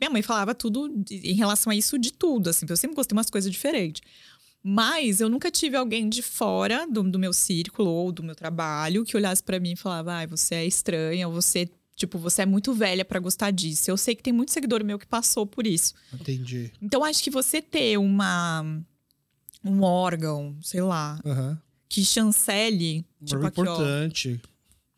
[0.00, 3.18] minha mãe falava tudo em relação a isso de tudo, assim, eu sempre gostei de
[3.18, 4.02] umas coisas diferentes.
[4.66, 9.04] Mas eu nunca tive alguém de fora do, do meu círculo ou do meu trabalho
[9.04, 12.46] que olhasse pra mim e falava: ai, você é estranha, ou você, tipo, você é
[12.46, 13.90] muito velha pra gostar disso.
[13.90, 15.92] Eu sei que tem muito seguidor meu que passou por isso.
[16.14, 16.72] Entendi.
[16.80, 18.64] Então acho que você ter uma
[19.62, 21.58] um órgão, sei lá, Aham.
[21.88, 24.40] que chancele, tipo Muito aqui, ó, importante.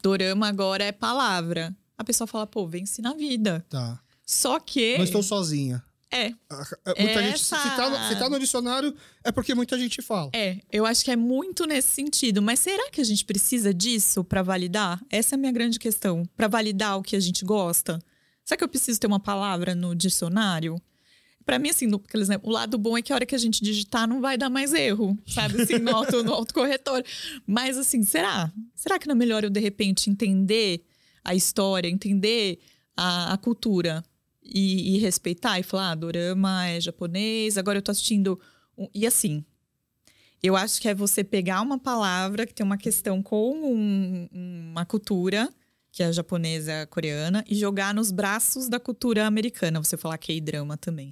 [0.00, 1.74] dorama agora é palavra.
[1.98, 3.64] A pessoa fala, pô, vence na vida.
[3.68, 3.98] Tá.
[4.24, 5.82] Só que Não estou sozinha.
[6.11, 6.32] É,
[7.02, 8.94] Muita gente, se, tá, se tá no dicionário,
[9.24, 10.30] é porque muita gente fala.
[10.32, 12.40] É, eu acho que é muito nesse sentido.
[12.40, 15.02] Mas será que a gente precisa disso pra validar?
[15.11, 16.24] Essa é a minha grande questão.
[16.36, 17.98] Pra validar o que a gente gosta?
[18.44, 20.80] Será que eu preciso ter uma palavra no dicionário?
[21.44, 23.38] Pra mim, assim, no, por exemplo, o lado bom é que a hora que a
[23.38, 25.62] gente digitar não vai dar mais erro, sabe?
[25.62, 27.04] Assim, no, auto, no autocorretor.
[27.46, 28.52] Mas, assim, será?
[28.74, 30.84] Será que não é melhor eu, de repente, entender
[31.24, 32.59] a história, entender
[32.96, 34.04] a, a cultura
[34.53, 38.40] e, e respeitar e falar, ah, dorama é japonês, agora eu tô assistindo.
[38.78, 39.44] um- E assim,
[40.42, 44.28] eu acho que é você pegar uma palavra que tem uma questão com um-
[44.72, 45.49] uma cultura,
[45.90, 49.82] que é a japonesa a coreana, e jogar nos braços da cultura americana.
[49.82, 51.11] Você falar K-drama também.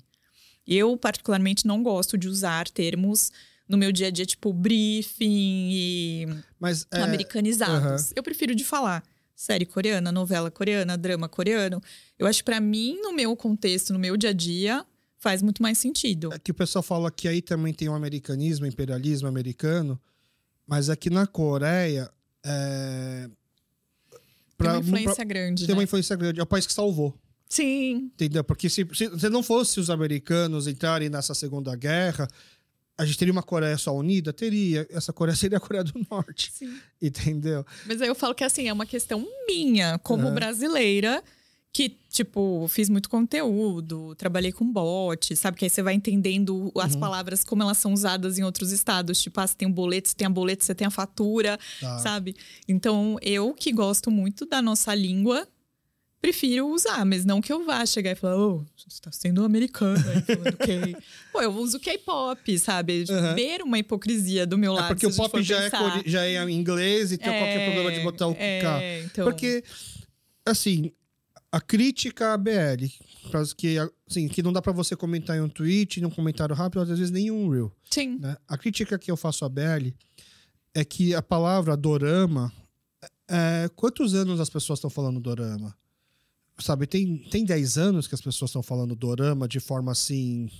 [0.66, 3.30] Eu, particularmente, não gosto de usar termos
[3.68, 6.26] no meu dia a dia, tipo briefing e
[6.60, 8.12] Mas é, americanizados.
[8.14, 9.02] Eu prefiro de falar
[9.34, 11.82] série coreana, novela coreana, drama coreano.
[12.18, 14.84] Eu acho que pra mim, no meu contexto, no meu dia a dia,
[15.18, 16.32] faz muito mais sentido.
[16.32, 20.00] é que o pessoal fala que aí também tem o americanismo, imperialismo americano,
[20.66, 22.10] mas aqui na Coreia
[22.44, 24.18] é, Tem
[24.56, 25.78] pra- uma influência grande, tem né?
[25.78, 26.40] uma influência grande.
[26.40, 27.14] É o país que salvou.
[27.48, 28.42] Sim, Entendeu?
[28.42, 32.26] Porque se, se, se não fosse os americanos entrarem nessa Segunda Guerra,
[32.96, 34.32] a gente teria uma Coreia só unida?
[34.32, 34.86] Teria.
[34.90, 36.50] Essa Coreia seria a Coreia do Norte.
[36.52, 36.78] sim.
[37.00, 37.64] Entendeu?
[37.86, 40.34] Mas aí eu falo que assim, é uma questão minha, como Aham.
[40.34, 41.22] brasileira,
[41.74, 45.58] que, tipo, fiz muito conteúdo, trabalhei com bot, sabe?
[45.58, 49.20] Que aí você vai entendendo as palavras como elas são usadas em outros estados.
[49.20, 51.98] Tipo, ah, você tem um boleto, você tem a boleto, você tem a fatura, Tá.
[51.98, 52.36] sabe?
[52.68, 55.48] Então, eu que gosto muito da nossa língua,
[56.22, 59.98] prefiro usar, mas não que eu vá chegar e falar, ô, você tá sendo americana
[60.12, 60.96] aí falando K.
[61.32, 63.04] Pô, eu uso K-pop, sabe?
[63.10, 63.34] Aham.
[63.34, 64.92] Ver uma hipocrisia do meu lado.
[64.92, 66.02] É porque o pop já é, pensar.
[66.06, 68.80] já é em inglês e tem qualquer problema de botar o é, K.
[68.80, 69.64] É, então, Porque,
[70.46, 70.92] assim,
[71.54, 72.84] a crítica à BL,
[73.56, 73.76] que,
[74.10, 76.88] assim, que não dá pra você comentar em um tweet, em um comentário rápido, às
[76.88, 77.72] vezes nem em um reel.
[77.88, 78.18] Sim.
[78.18, 78.36] né?
[78.48, 79.90] A crítica que eu faço à BL
[80.74, 82.52] é que a palavra dorama.
[83.28, 85.76] É, quantos anos as pessoas estão falando dorama?
[86.58, 90.50] Sabe, tem, tem 10 anos que as pessoas estão falando dorama de forma assim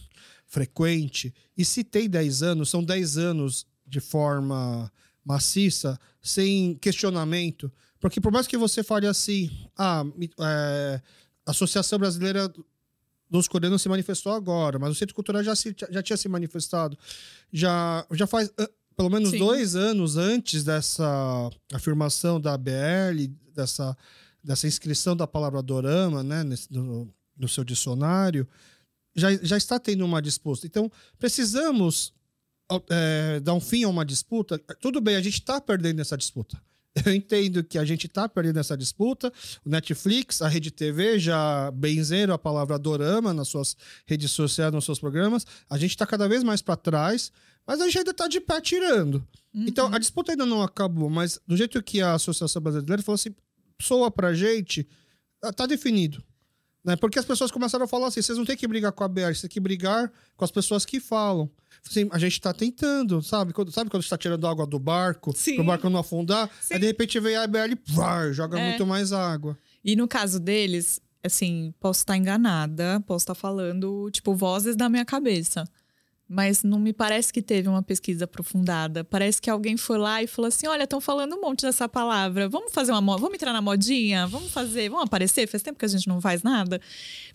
[0.47, 1.35] frequente.
[1.59, 4.93] E se tem 10 anos, são 10 anos de forma
[5.25, 7.73] maciça, sem questionamento.
[8.05, 10.05] Porque por mais que você fale assim, ah,
[10.41, 11.01] é,
[11.47, 12.53] a Associação Brasileira
[13.31, 16.99] dos Coreanos se manifestou agora, mas o Centro Cultural já, se- já tinha se manifestado.
[17.51, 19.39] Já, já faz ah, pelo menos Sim.
[19.39, 23.97] dois anos antes dessa afirmação da ABL, dessa,
[24.43, 28.47] dessa inscrição da palavra dorama né, nesse- no, no seu dicionário,
[29.17, 30.67] já, já está tendo uma disputa.
[30.67, 32.13] Então, precisamos
[32.91, 34.59] é, dar um fim a uma disputa.
[34.79, 36.61] Tudo bem, a gente está perdendo essa disputa.
[37.05, 39.33] Eu entendo que a gente está perdendo essa disputa.
[39.65, 43.77] O Netflix, a Rede TV já benzeram a palavra dorama nas suas
[44.07, 45.45] redes sociais, nos seus programas.
[45.69, 47.33] A gente está cada vez mais para trás,
[47.67, 49.27] mas a gente ainda está de pé tirando.
[49.53, 53.35] Então, a disputa ainda não acabou, mas do jeito que a Associação Brasileira falou assim,
[53.81, 54.87] soa pra gente,
[55.57, 56.23] tá definido.
[56.85, 56.97] Né?
[56.97, 59.23] Porque as pessoas começaram a falar assim: vocês não têm que brigar com a BR,
[59.23, 61.51] vocês têm que brigar com as pessoas que falam.
[61.89, 63.53] Assim, a gente tá tentando, sabe?
[63.53, 65.57] Quando, sabe quando está tirando água do barco, Sim.
[65.57, 66.51] pro barco não afundar?
[66.61, 66.75] Sim.
[66.75, 68.69] Aí de repente vem a BR e joga É.
[68.69, 69.57] muito mais água.
[69.85, 75.05] E no caso deles, assim, posso estar enganada, posso estar falando, tipo, vozes da minha
[75.05, 75.65] cabeça.
[76.27, 79.05] Mas não me parece que teve uma pesquisa aprofundada.
[79.05, 82.49] Parece que alguém foi lá e falou assim: olha, estão falando um monte dessa palavra.
[82.49, 85.47] Vamos fazer uma moda, vamos entrar na modinha, vamos fazer, vamos aparecer.
[85.47, 86.81] Faz tempo que a gente não faz nada.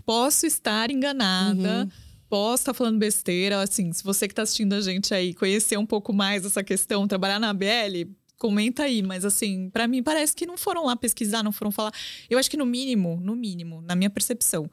[0.06, 1.84] Posso estar enganada.
[1.84, 2.10] Uhum.
[2.30, 5.86] Posso estar falando besteira, assim, se você que está assistindo a gente aí conhecer um
[5.86, 8.06] pouco mais essa questão, trabalhar na BL,
[8.38, 11.92] comenta aí, mas assim, para mim parece que não foram lá pesquisar, não foram falar.
[12.30, 14.70] Eu acho que no mínimo, no mínimo, na minha percepção,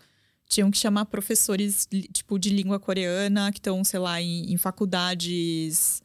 [0.48, 6.02] tinham que chamar professores tipo de língua coreana que estão, sei lá, em, em faculdades,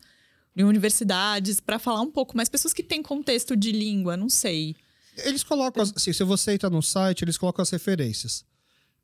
[0.55, 4.75] em universidades, para falar um pouco mais pessoas que têm contexto de língua, não sei.
[5.17, 8.45] Eles colocam, assim, se você entra no site, eles colocam as referências.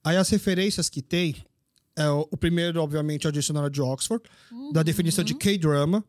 [0.04, 1.36] Aí as referências que tem,
[1.96, 4.72] é, o, o primeiro, obviamente, é o dicionário de Oxford, uhum.
[4.72, 6.04] da definição de K-drama.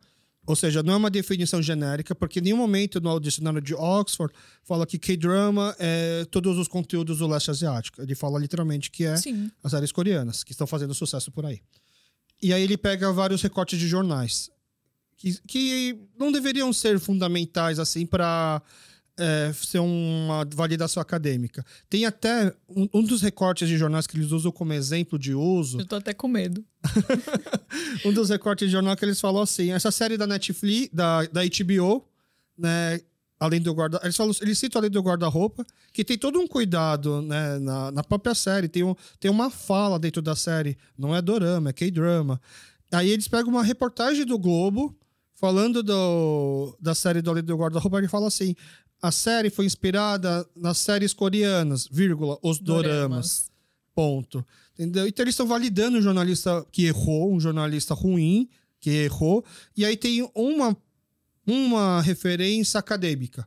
[0.49, 4.33] Ou seja, não é uma definição genérica, porque em nenhum momento no dicionário de Oxford
[4.65, 8.01] fala que K-drama é todos os conteúdos do leste asiático.
[8.01, 9.51] Ele fala literalmente que é Sim.
[9.63, 11.61] as séries coreanas, que estão fazendo sucesso por aí.
[12.41, 14.51] E aí ele pega vários recortes de jornais,
[15.19, 18.63] que, que não deveriam ser fundamentais assim para
[19.19, 21.65] é, ser uma validação acadêmica.
[21.91, 25.81] Tem até um, um, dos recortes de jornais que eles usam como exemplo de uso.
[25.81, 26.65] Eu tô até com medo.
[28.07, 31.43] um dos recortes de jornal que eles falam assim: essa série da Netflix, da, da
[31.43, 32.07] HBO,
[32.57, 33.01] né?
[33.41, 34.01] Além do guarda.
[34.03, 38.03] Eles, falam, eles citam além do guarda-roupa, que tem todo um cuidado né, na, na
[38.03, 38.67] própria série.
[38.67, 40.77] Tem, um, tem uma fala dentro da série.
[40.97, 42.41] Não é dorama, é K-drama.
[42.91, 44.97] Aí eles pegam uma reportagem do Globo
[45.39, 48.55] falando do, da série do Além do Guarda-Roupa, ele fala assim:
[49.01, 52.93] a série foi inspirada nas séries coreanas, vírgula, os doramas.
[52.93, 53.49] doramas.
[53.95, 54.47] Ponto.
[54.75, 55.07] Entendeu?
[55.07, 58.49] Então eles estão validando um jornalista que errou, um jornalista ruim
[58.81, 59.45] que errou.
[59.77, 60.77] E aí tem uma,
[61.47, 63.47] uma referência acadêmica,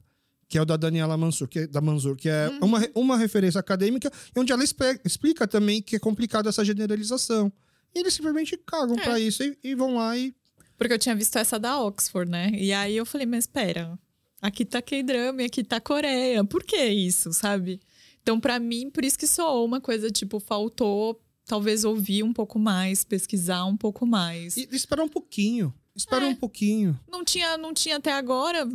[0.50, 2.60] que é o da Daniela Mansur, que é, da Mansur, que é uhum.
[2.66, 7.52] uma, uma referência acadêmica, onde ela explica também que é complicado essa generalização.
[7.96, 9.04] E eles simplesmente cagam é.
[9.04, 10.36] para isso e, e vão lá e.
[10.82, 12.50] Porque eu tinha visto essa da Oxford, né?
[12.56, 14.00] E aí eu falei, mas espera,
[14.42, 16.44] Aqui tá K-drama e aqui tá Coreia.
[16.44, 17.80] Por que isso, sabe?
[18.24, 22.58] Então, para mim, por isso que soou uma coisa tipo, faltou talvez ouvir um pouco
[22.58, 24.58] mais, pesquisar um pouco mais.
[24.58, 25.72] E esperar um pouquinho.
[25.96, 27.00] Espera é, um pouquinho.
[27.08, 28.68] Não tinha, não tinha até agora,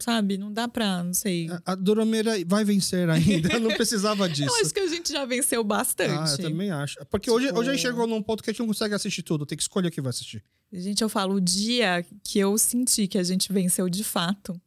[0.00, 0.36] sabe?
[0.36, 1.48] Não dá pra, não sei.
[1.50, 4.50] A, a Doromeira vai vencer ainda, não precisava disso.
[4.50, 6.32] eu acho que a gente já venceu bastante.
[6.32, 6.96] Ah, eu também acho.
[7.08, 7.36] Porque tipo...
[7.36, 9.56] hoje, hoje a gente chegou num ponto que a gente não consegue assistir tudo, tem
[9.56, 10.42] que escolher o que vai assistir.
[10.72, 14.60] Gente, eu falo, o dia que eu senti que a gente venceu de fato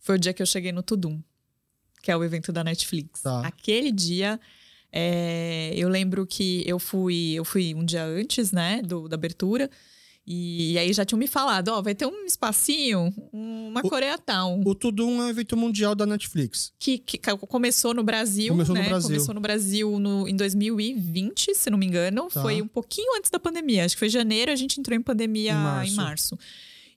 [0.00, 1.22] foi o dia que eu cheguei no Tudum,
[2.02, 3.22] que é o evento da Netflix.
[3.22, 3.46] Tá.
[3.46, 4.40] Aquele dia,
[4.90, 9.70] é, eu lembro que eu fui, eu fui um dia antes, né, do, da abertura.
[10.28, 14.60] E aí já tinham me falado, ó, vai ter um espacinho, uma o.
[14.66, 16.72] O Tudum é um evento mundial da Netflix.
[16.80, 18.82] Que, que começou no Brasil, começou né?
[18.82, 19.08] No Brasil.
[19.10, 22.28] Começou no Brasil no, em 2020, se não me engano.
[22.28, 22.42] Tá.
[22.42, 23.84] Foi um pouquinho antes da pandemia.
[23.84, 25.92] Acho que foi janeiro, a gente entrou em pandemia em março.
[25.92, 26.38] Em março.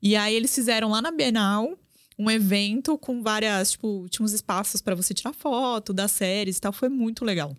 [0.01, 1.77] E aí eles fizeram lá na Bienal
[2.17, 6.61] um evento com várias, tipo, tinha uns espaços para você tirar foto das séries e
[6.61, 7.55] tal, foi muito legal.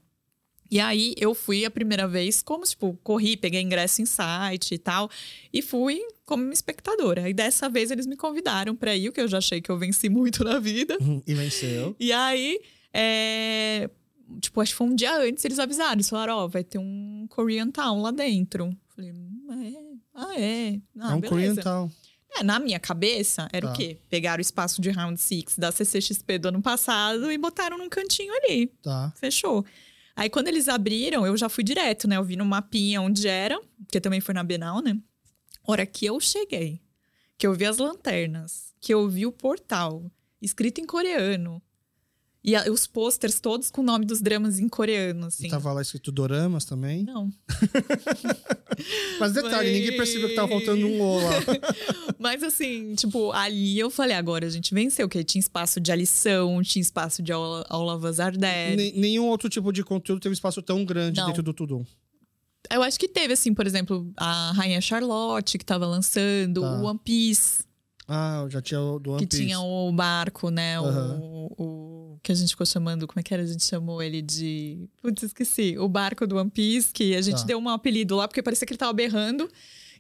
[0.71, 4.79] E aí eu fui a primeira vez como, tipo, corri, peguei ingresso em site e
[4.79, 5.11] tal,
[5.53, 7.29] e fui como espectadora.
[7.29, 9.77] E dessa vez eles me convidaram para ir, o que eu já achei que eu
[9.77, 10.97] venci muito na vida.
[11.01, 11.97] Uhum, e venceu.
[11.99, 12.61] E aí,
[12.95, 13.91] é...
[14.41, 16.79] tipo, acho que foi um dia antes, eles avisaram, eles falaram, ó, oh, vai ter
[16.79, 18.71] um Korean Town lá dentro.
[18.95, 20.81] Falei, hum, é, ah, é.
[21.01, 21.29] Ah, é um beleza.
[21.29, 21.91] Korean Town.
[22.37, 23.73] É, na minha cabeça, era tá.
[23.73, 23.99] o quê?
[24.09, 28.33] Pegaram o espaço de Round Six da CCXP do ano passado e botaram num cantinho
[28.33, 28.68] ali.
[28.81, 29.12] Tá.
[29.16, 29.64] Fechou.
[30.14, 32.16] Aí, quando eles abriram, eu já fui direto, né?
[32.16, 34.98] Eu vi no mapinha onde era, que também foi na Bienal, né?
[35.66, 36.80] Hora que eu cheguei,
[37.38, 41.62] que eu vi as lanternas, que eu vi o portal, escrito em coreano,
[42.43, 45.47] e a, os posters todos com o nome dos dramas em coreano, assim.
[45.47, 47.05] E tava lá escrito Doramas também?
[47.05, 47.30] Não.
[49.20, 49.80] Mas detalhe, Mas...
[49.80, 51.30] ninguém percebeu que tava faltando um O lá.
[52.18, 56.62] Mas assim, tipo, ali eu falei, agora a gente venceu, que tinha espaço de lição,
[56.62, 58.74] tinha espaço de aula, aula Vazardé.
[58.74, 61.26] Nenhum outro tipo de conteúdo teve espaço tão grande Não.
[61.26, 61.84] dentro do Tudum.
[62.70, 66.80] Eu acho que teve, assim, por exemplo, a Rainha Charlotte, que tava lançando, tá.
[66.80, 67.64] o One Piece.
[68.07, 69.43] Ah, já tinha o do One que Piece.
[69.43, 70.80] Que tinha o barco, né?
[70.80, 71.20] Uhum.
[71.20, 71.80] O, o,
[72.23, 73.43] que a gente ficou chamando, como é que era?
[73.43, 74.89] A gente chamou ele de.
[75.01, 75.77] Putz, esqueci.
[75.79, 77.45] O barco do One Piece, que a gente tá.
[77.45, 79.49] deu um apelido lá, porque parecia que ele tava berrando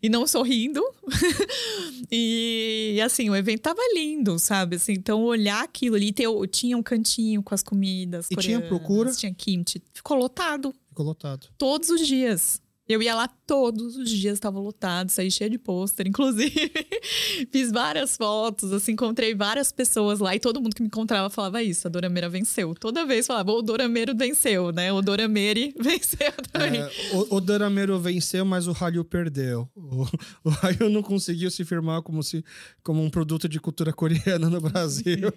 [0.02, 0.82] e não sorrindo.
[2.10, 4.76] e assim, o evento tava lindo, sabe?
[4.76, 8.28] Assim, então olhar aquilo ali, ter, tinha um cantinho com as comidas.
[8.30, 9.12] E tinha procura?
[9.12, 9.82] Tinha kimchi.
[9.92, 10.74] Ficou lotado.
[10.88, 11.48] Ficou lotado.
[11.58, 12.60] Todos os dias.
[12.90, 16.50] Eu ia lá todos os dias, estava lotado, saí cheia de pôster, inclusive.
[17.52, 21.62] Fiz várias fotos, assim, encontrei várias pessoas lá e todo mundo que me encontrava falava
[21.62, 22.74] isso: a Dorameira venceu.
[22.74, 24.92] Toda vez falava, o Dorameiro venceu, né?
[24.92, 26.80] O Dorameire venceu também.
[26.80, 29.68] É, o, o Dorameiro venceu, mas o Ryu perdeu.
[29.76, 30.04] O,
[30.84, 32.44] o não conseguiu se firmar como, se,
[32.82, 35.32] como um produto de cultura coreana no Brasil.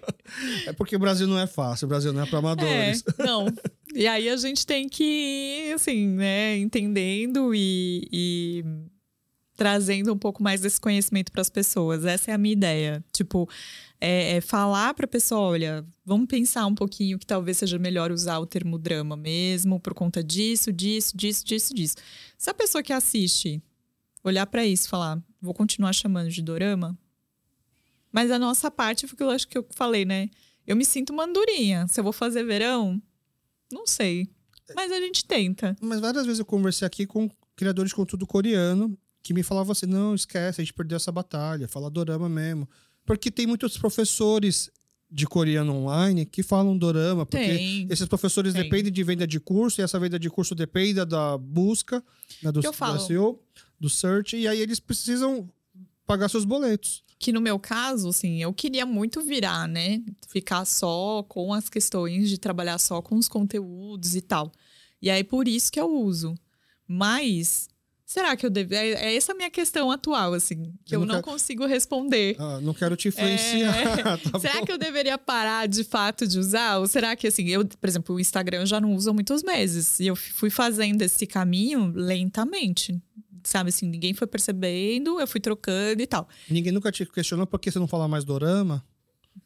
[0.66, 3.04] é porque o Brasil não é fácil, o Brasil não é para amadores.
[3.16, 3.46] É, não.
[3.94, 8.64] E aí a gente tem que ir, assim, né, entendendo e, e
[9.56, 12.04] trazendo um pouco mais desse conhecimento para as pessoas.
[12.04, 13.04] Essa é a minha ideia.
[13.12, 13.48] Tipo,
[14.00, 18.10] é, é falar para a pessoa: olha, vamos pensar um pouquinho que talvez seja melhor
[18.10, 21.94] usar o termo drama mesmo, por conta disso, disso, disso, disso, disso.
[22.36, 23.62] Se a pessoa que assiste
[24.24, 26.98] olhar para isso e falar: vou continuar chamando de dorama.
[28.10, 30.30] Mas a nossa parte foi que eu acho que eu falei, né?
[30.66, 31.86] Eu me sinto mandurinha.
[31.88, 33.00] Se eu vou fazer verão,
[33.74, 34.28] não sei.
[34.74, 35.76] Mas a gente tenta.
[35.80, 39.86] Mas várias vezes eu conversei aqui com criadores de conteúdo coreano que me falavam assim:
[39.86, 42.68] não, esquece, a gente perdeu essa batalha, fala dorama mesmo.
[43.04, 44.70] Porque tem muitos professores
[45.10, 48.62] de coreano online que falam dorama, porque Tem, esses professores tem.
[48.64, 52.02] dependem de venda de curso, e essa venda de curso depende da busca,
[52.42, 53.40] né, do, da SEO,
[53.78, 55.48] do search, e aí eles precisam
[56.06, 57.03] pagar seus boletos.
[57.18, 60.02] Que no meu caso, assim, eu queria muito virar, né?
[60.28, 64.52] Ficar só com as questões de trabalhar só com os conteúdos e tal.
[65.00, 66.34] E aí, por isso que eu uso.
[66.86, 67.68] Mas,
[68.04, 68.74] será que eu devo.
[68.74, 71.66] É, é essa a minha questão atual, assim, que Eu eu, não não quero- consigo
[71.66, 72.36] responder.
[72.38, 73.72] Ah, não quero te influenciar.
[74.30, 74.66] tá será bom?
[74.66, 76.78] que eu deveria parar de fato de usar?
[76.78, 79.42] Ou será que, assim, eu, por exemplo, o Instagram eu já não uso há muitos
[79.42, 79.98] meses.
[80.00, 83.00] E eu fui fazendo esse caminho lentamente.
[83.44, 86.28] Sabe assim, ninguém foi percebendo, eu fui trocando e tal.
[86.48, 88.84] Ninguém nunca te questionou por que você não fala mais dorama?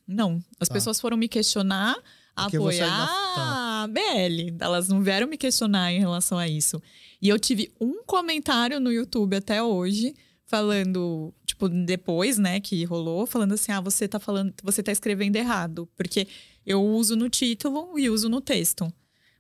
[0.07, 0.75] Não, as Tá.
[0.75, 1.97] pessoas foram me questionar,
[2.37, 3.83] Porque apoiar ainda- tá.
[3.83, 4.57] a BL.
[4.61, 6.81] Elas não vieram me questionar em relação a isso.
[7.21, 10.15] E eu tive um comentário no YouTube até hoje,
[10.47, 15.37] falando, tipo, depois, né, que rolou, falando assim: ah, você tá falando, você tá escrevendo
[15.37, 15.89] errado.
[15.97, 16.27] Porque
[16.65, 18.91] eu uso no título e uso no texto.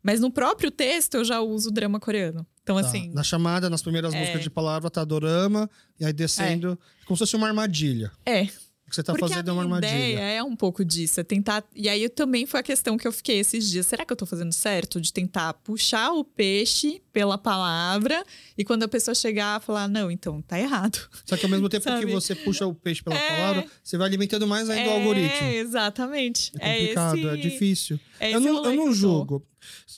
[0.02, 2.46] Mas no próprio texto eu já uso drama coreano.
[2.68, 2.86] Então, Tá.
[2.88, 3.10] assim.
[3.14, 4.20] Na chamada, nas primeiras É.
[4.20, 8.12] buscas de palavra, tá dorama, e aí descendo, como se fosse uma armadilha.
[8.26, 8.42] É,
[8.86, 9.90] O que você tá Porque fazendo é uma armadilha.
[9.94, 11.62] ideia é um pouco disso, é tentar.
[11.76, 13.84] E aí eu também foi a questão que eu fiquei esses dias.
[13.86, 18.24] Será que eu tô fazendo certo de tentar puxar o peixe pela palavra
[18.56, 21.06] e quando a pessoa chegar falar não, então tá errado.
[21.26, 23.28] Só que ao mesmo tempo que você puxa o peixe pela É.
[23.36, 25.46] palavra, você vai alimentando mais ainda o algoritmo.
[25.48, 26.50] É, exatamente.
[26.58, 28.00] É complicado, é, esse- difícil.
[28.18, 29.44] é eu esse não, eu não julgo.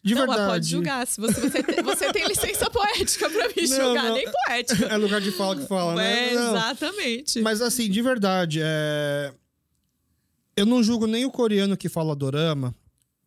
[0.02, 0.50] De não, verdade.
[0.52, 1.06] pode julgar.
[1.06, 4.14] Se você, você, tem, você tem licença poética pra me Não, julgar, não.
[4.14, 4.86] nem poética.
[4.86, 6.30] É lugar de fala que fala, né?
[6.30, 6.56] É, Não.
[6.56, 7.40] exatamente.
[7.40, 9.32] Mas assim, de verdade, é...
[10.56, 12.74] eu não julgo nem o coreano que fala dorama,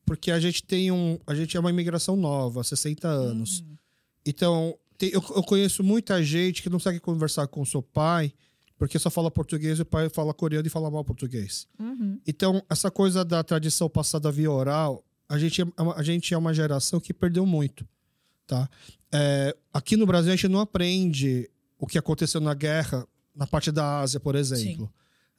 [0.06, 1.18] porque a gente tem um.
[1.28, 3.60] A gente é uma imigração nova, 60 anos.
[3.60, 3.78] Uhum.
[4.26, 8.34] Então, tem- eu, eu conheço muita gente que não consegue conversar com o seu pai,
[8.78, 11.68] porque só fala português e o pai fala coreano e fala mal português.
[11.80, 12.20] Uhum.
[12.28, 16.38] Então, essa coisa da tradição passada via oral, a gente, é uma- a gente é
[16.38, 17.88] uma geração que perdeu muito,
[18.48, 18.70] tá?
[19.12, 21.50] É, aqui no Brasil, a gente não aprende
[21.80, 24.92] o que aconteceu na guerra na parte da Ásia, por exemplo.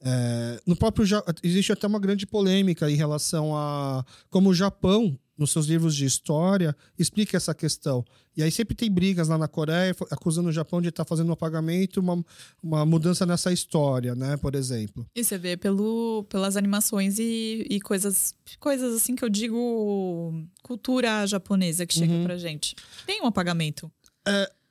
[0.07, 1.07] É, no próprio
[1.43, 6.05] existe até uma grande polêmica em relação a como o Japão nos seus livros de
[6.05, 8.05] história explica essa questão
[8.37, 11.33] e aí sempre tem brigas lá na Coreia acusando o Japão de estar fazendo um
[11.33, 12.25] apagamento uma,
[12.63, 17.81] uma mudança nessa história né por exemplo E você vê pelo, pelas animações e, e
[17.81, 20.33] coisas, coisas assim que eu digo
[20.63, 22.25] cultura japonesa que chega Uhum.
[22.25, 22.75] pra gente.
[23.07, 23.91] Tem um apagamento.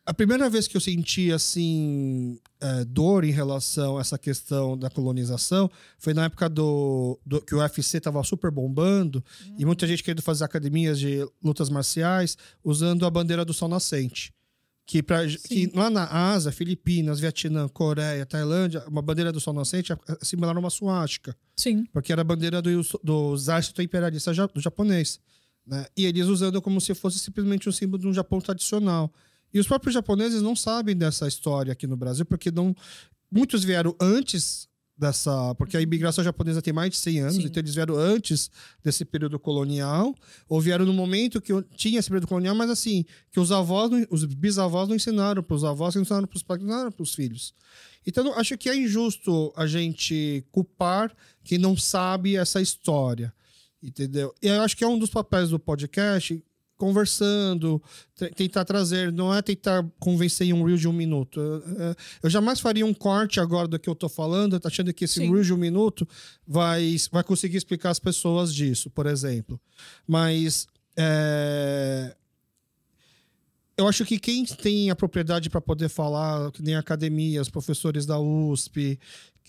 [0.05, 4.89] A primeira vez que eu senti assim é, dor em relação a essa questão da
[4.89, 9.23] colonização foi na época do, do- que o UFC estava super bombando
[9.57, 14.33] e muita gente querendo fazer academias de lutas marciais usando a bandeira do sol nascente.
[14.85, 19.93] Que, pra, que lá na Ásia, Filipinas, Vietnã, Coreia, Tailândia, uma bandeira do sol nascente
[19.93, 21.85] é similar a uma suástica Sim.
[21.93, 22.69] porque era a bandeira do,
[23.01, 25.21] do exército imperialista do japonês.
[25.65, 25.85] Né?
[25.95, 29.09] E eles usando como se fosse simplesmente um símbolo de um Japão tradicional.
[29.53, 32.75] E os próprios japoneses não sabem dessa história aqui no Brasil, porque não
[33.31, 35.53] muitos vieram antes dessa.
[35.55, 37.43] Porque a imigração japonesa tem mais de 100 anos, Sim.
[37.43, 38.49] então eles vieram antes
[38.83, 40.15] desse período colonial,
[40.47, 44.23] ou vieram no momento que tinha esse período colonial, mas assim, que os avós, os
[44.25, 47.03] bisavós não ensinaram para os avós, que não ensinaram para os pais, não ensinaram para
[47.03, 47.53] os filhos.
[48.05, 53.33] Então, acho que é injusto a gente culpar quem não sabe essa história,
[53.81, 54.33] entendeu?
[54.41, 56.43] E eu acho que é um dos papéis do podcast
[56.83, 57.81] conversando,
[58.13, 61.39] te- tentar trazer, não é tentar convencer em um reel de um minuto.
[62.21, 65.31] Eu, jamais faria um corte agora do que eu tô falando, achando que esse Sim.
[65.31, 66.05] reel de um minuto
[66.45, 69.57] vai, vai conseguir explicar as pessoas disso, por exemplo.
[70.05, 70.67] Mas
[70.97, 72.13] é,
[73.77, 78.19] eu acho que quem tem a propriedade para poder falar, que nem academias, professores da
[78.19, 78.99] USP,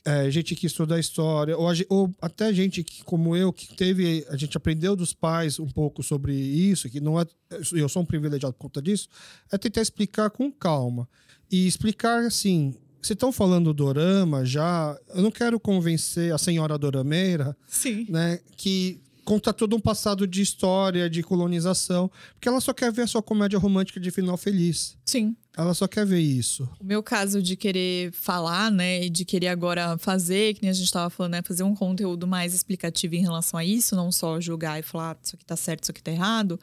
[0.05, 4.24] é, gente que estuda a história, ou, ou até gente que, como eu, que teve.
[4.28, 7.26] A gente aprendeu dos pais um pouco sobre isso, que não é.
[7.72, 9.09] Eu sou um privilegiado por conta disso,
[9.50, 11.09] é tentar explicar com calma.
[11.50, 12.74] E explicar assim.
[13.00, 18.07] Se estão falando dorama já, eu não quero convencer a senhora dorameira Sim.
[18.09, 22.11] né, que conta todo um passado de história, de colonização.
[22.35, 24.97] Porque ela só quer ver a sua comédia romântica de final feliz.
[25.05, 25.37] Sim.
[25.57, 26.68] Ela só quer ver isso.
[26.81, 30.75] O meu caso de querer falar, né, e de querer agora fazer, que nem a
[30.75, 34.41] gente estava falando, né, fazer um conteúdo mais explicativo em relação a isso, não só
[34.41, 36.59] julgar e falar ah, isso aqui tá certo, isso aqui tá errado,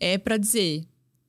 [0.00, 0.84] é para dizer,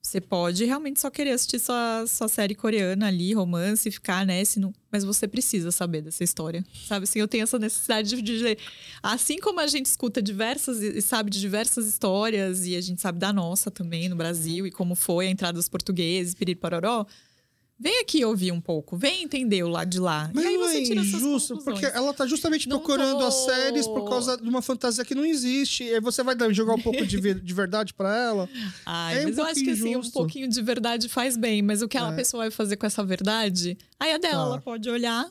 [0.05, 4.43] você pode realmente só querer assistir sua, sua série coreana ali, romance, ficar, né?
[4.57, 4.73] não...
[4.91, 6.63] Mas você precisa saber dessa história.
[6.87, 8.59] Sabe assim, eu tenho essa necessidade de dizer.
[9.01, 13.17] Assim como a gente escuta diversas e sabe de diversas histórias, e a gente sabe
[13.17, 17.07] da nossa também no Brasil, e como foi a entrada dos portugueses, piriri pororó.
[17.80, 20.30] Vem aqui ouvir um pouco, vem entender o lado de lá.
[20.34, 23.26] Mas e aí você é tira injusto, porque ela tá justamente não procurando tô...
[23.26, 25.84] as séries por causa de uma fantasia que não existe.
[25.84, 28.49] E aí você vai jogar um pouco de, de verdade para ela.
[28.86, 31.61] Ai, é mas um eu acho que assim, um pouquinho de verdade faz bem.
[31.61, 32.15] Mas o que a é.
[32.15, 34.49] pessoa vai fazer com essa verdade, aí a dela, tá.
[34.49, 35.30] ela pode olhar,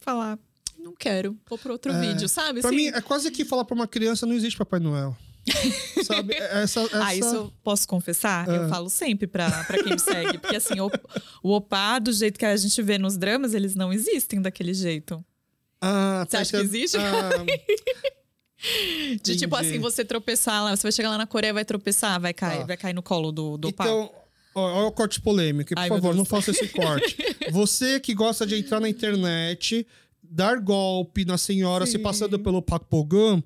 [0.00, 0.38] falar,
[0.78, 2.00] não quero, vou pro outro é.
[2.00, 2.60] vídeo, sabe?
[2.60, 5.16] Pra assim, mim, é quase que falar pra uma criança, não existe Papai Noel.
[6.04, 6.34] Sabe?
[6.34, 7.04] Essa, essa...
[7.04, 8.48] Ah, isso eu posso confessar?
[8.48, 8.68] Eu ah.
[8.68, 10.38] falo sempre pra, pra quem me segue.
[10.38, 10.90] Porque assim, o,
[11.42, 15.24] o opá, do jeito que a gente vê nos dramas, eles não existem daquele jeito.
[15.80, 16.96] Ah, Você acha que existe?
[16.96, 17.30] Ah,
[19.20, 22.32] de tipo assim, você tropeçar lá, você vai chegar lá na Coreia, vai tropeçar, vai
[22.32, 22.66] cair, ah.
[22.66, 24.08] vai cair no colo do, do então,
[24.54, 25.74] Olha o corte polêmico.
[25.74, 27.16] Por Ai, favor, não faça esse corte.
[27.50, 29.86] Você que gosta de entrar na internet,
[30.22, 31.92] dar golpe na senhora Sim.
[31.92, 33.42] se passando pelo Pak Pogum,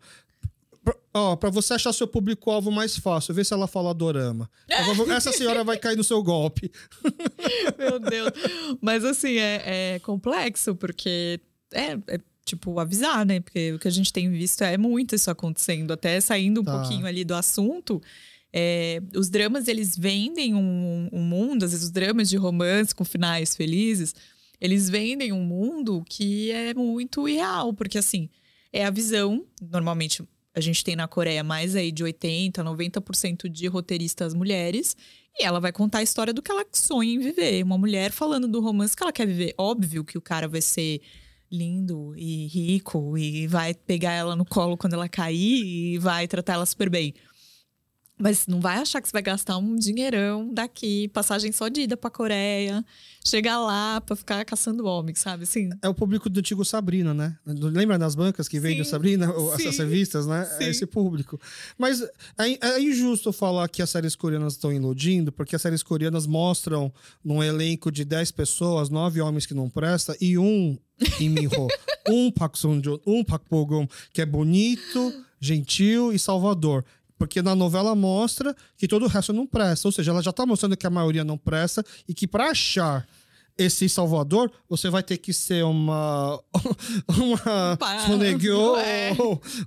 [1.17, 4.51] Ó, pra você achar seu público-alvo mais fácil, vê se ela fala dorama.
[5.17, 6.71] Essa senhora vai cair no seu golpe.
[7.79, 8.31] Meu Deus.
[8.83, 11.41] Mas assim, é, é complexo, porque
[11.73, 13.41] é, é, tipo avisar, né?
[13.41, 15.91] Porque o que a gente tem visto é muito isso acontecendo.
[15.91, 16.79] Até saindo um tá.
[16.79, 18.03] pouquinho ali do assunto.
[18.53, 23.07] É, os dramas, eles vendem um, um mundo, às vezes os dramas de romance com
[23.07, 24.15] finais felizes,
[24.61, 28.29] eles vendem um mundo que é muito irreal, porque assim,
[28.71, 30.23] é a visão, normalmente
[30.57, 34.97] a gente tem na Coreia mais aí de 80, 90% de roteiristas mulheres.
[35.39, 37.63] E ela vai contar a história do que ela sonha em viver.
[37.63, 39.55] Uma mulher falando do romance que ela quer viver.
[39.59, 41.03] Óbvio que o cara vai ser
[41.53, 46.55] lindo e rico e vai pegar ela no colo quando ela cair e vai tratar
[46.55, 47.13] ela super bem.
[48.19, 51.97] Mas não vai achar que você vai gastar um dinheirão daqui, passagem só de ida
[51.99, 52.83] pra Coreia,
[53.23, 55.45] chegar lá pra ficar caçando homens, sabe?
[55.45, 55.69] Assim.
[55.83, 57.37] É o público do antigo Sabrina, né?
[57.45, 60.43] Lembra das bancas que vende Sabrina, sim, essas revistas, né?
[60.43, 60.65] É sim.
[60.65, 61.39] É esse público.
[61.77, 62.01] Mas
[62.39, 66.91] é, é, injusto falar que as séries coreanas estão iludindo, porque as séries coreanas mostram
[67.23, 70.79] num elenco de 10 pessoas, nove homens que não presta e um
[71.19, 71.69] Kim Min-ho,
[72.09, 76.85] um Park Sung-joon, um Park Bo-gum, que é bonito, gentil e salvador.
[77.19, 79.89] Porque na novela mostra que todo o resto não presta.
[79.89, 83.07] Ou seja, ela já está mostrando que a maioria não presta e que para achar
[83.59, 86.41] esse Salvador, você vai ter que ser uma.
[87.17, 89.17] Uma Sonegyo, é.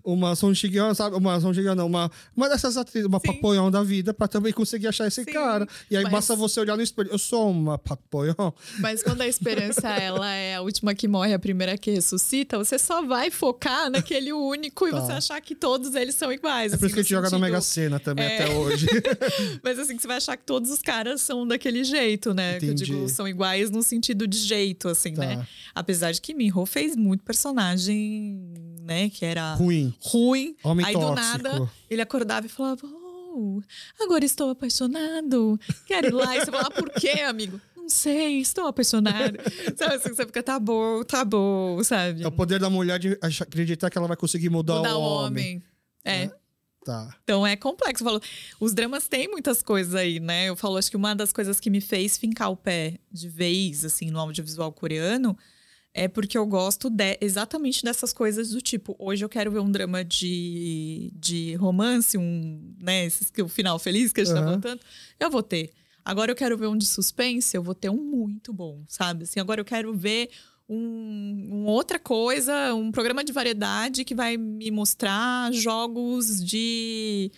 [0.03, 0.53] uma Song
[0.95, 1.15] sabe?
[1.15, 5.07] Uma Song não, uma, uma dessas atrizes, uma Papoyão da vida, pra também conseguir achar
[5.07, 5.67] esse Sim, cara.
[5.89, 6.11] E aí mas...
[6.11, 7.09] basta você olhar no espelho.
[7.11, 8.53] Eu sou uma Papoyão.
[8.79, 12.77] Mas quando a esperança ela é a última que morre, a primeira que ressuscita, você
[12.77, 15.01] só vai focar naquele único e tá.
[15.01, 16.73] você achar que todos eles são iguais.
[16.73, 17.25] É por assim, isso que a gente sentido...
[17.25, 18.43] joga na Mega Sena também é...
[18.43, 18.87] até hoje.
[19.63, 22.57] mas assim, você vai achar que todos os caras são daquele jeito, né?
[22.57, 22.85] Entendi.
[22.85, 25.15] Que eu digo, são iguais no no sentido de jeito, assim, né?
[25.15, 25.35] tá.
[25.37, 25.47] né?
[25.73, 28.53] Apesar de que Minho fez muito personagem,
[28.83, 29.09] né?
[29.09, 29.93] Que era ruim.
[29.99, 30.55] Ruim.
[30.63, 31.15] Homem Aí tóxico.
[31.15, 33.61] do nada ele acordava e falava: Oh,
[33.99, 35.59] agora estou apaixonado.
[35.85, 36.35] Quero ir lá.
[36.37, 37.59] E você fala: Por quê, amigo?
[37.75, 39.39] Não sei, estou apaixonado.
[39.75, 42.21] sabe assim, você fica, tá bom, tá bom, sabe?
[42.21, 45.55] É o poder da mulher de acreditar que ela vai conseguir mudar, mudar o homem.
[45.55, 45.63] homem.
[46.05, 46.23] É.
[46.25, 46.31] é.
[46.83, 47.15] Tá.
[47.23, 48.03] Então é complexo.
[48.03, 48.21] Eu falo,
[48.59, 50.49] os dramas têm muitas coisas aí, né?
[50.49, 53.83] Eu falo, acho que uma das coisas que me fez fincar o pé de vez,
[53.83, 55.37] assim, no audiovisual coreano,
[55.93, 59.71] é porque eu gosto de, exatamente dessas coisas do tipo, hoje eu quero ver um
[59.71, 64.45] drama de, de romance, um, né, esses, o final feliz que a gente uhum.
[64.45, 64.81] tá contando,
[65.19, 65.71] eu vou ter.
[66.05, 69.23] Agora eu quero ver um de suspense, eu vou ter um muito bom, sabe?
[69.23, 70.29] Assim, agora eu quero ver
[70.69, 77.31] um, outra coisa, um programa de variedade que vai me mostrar jogos de.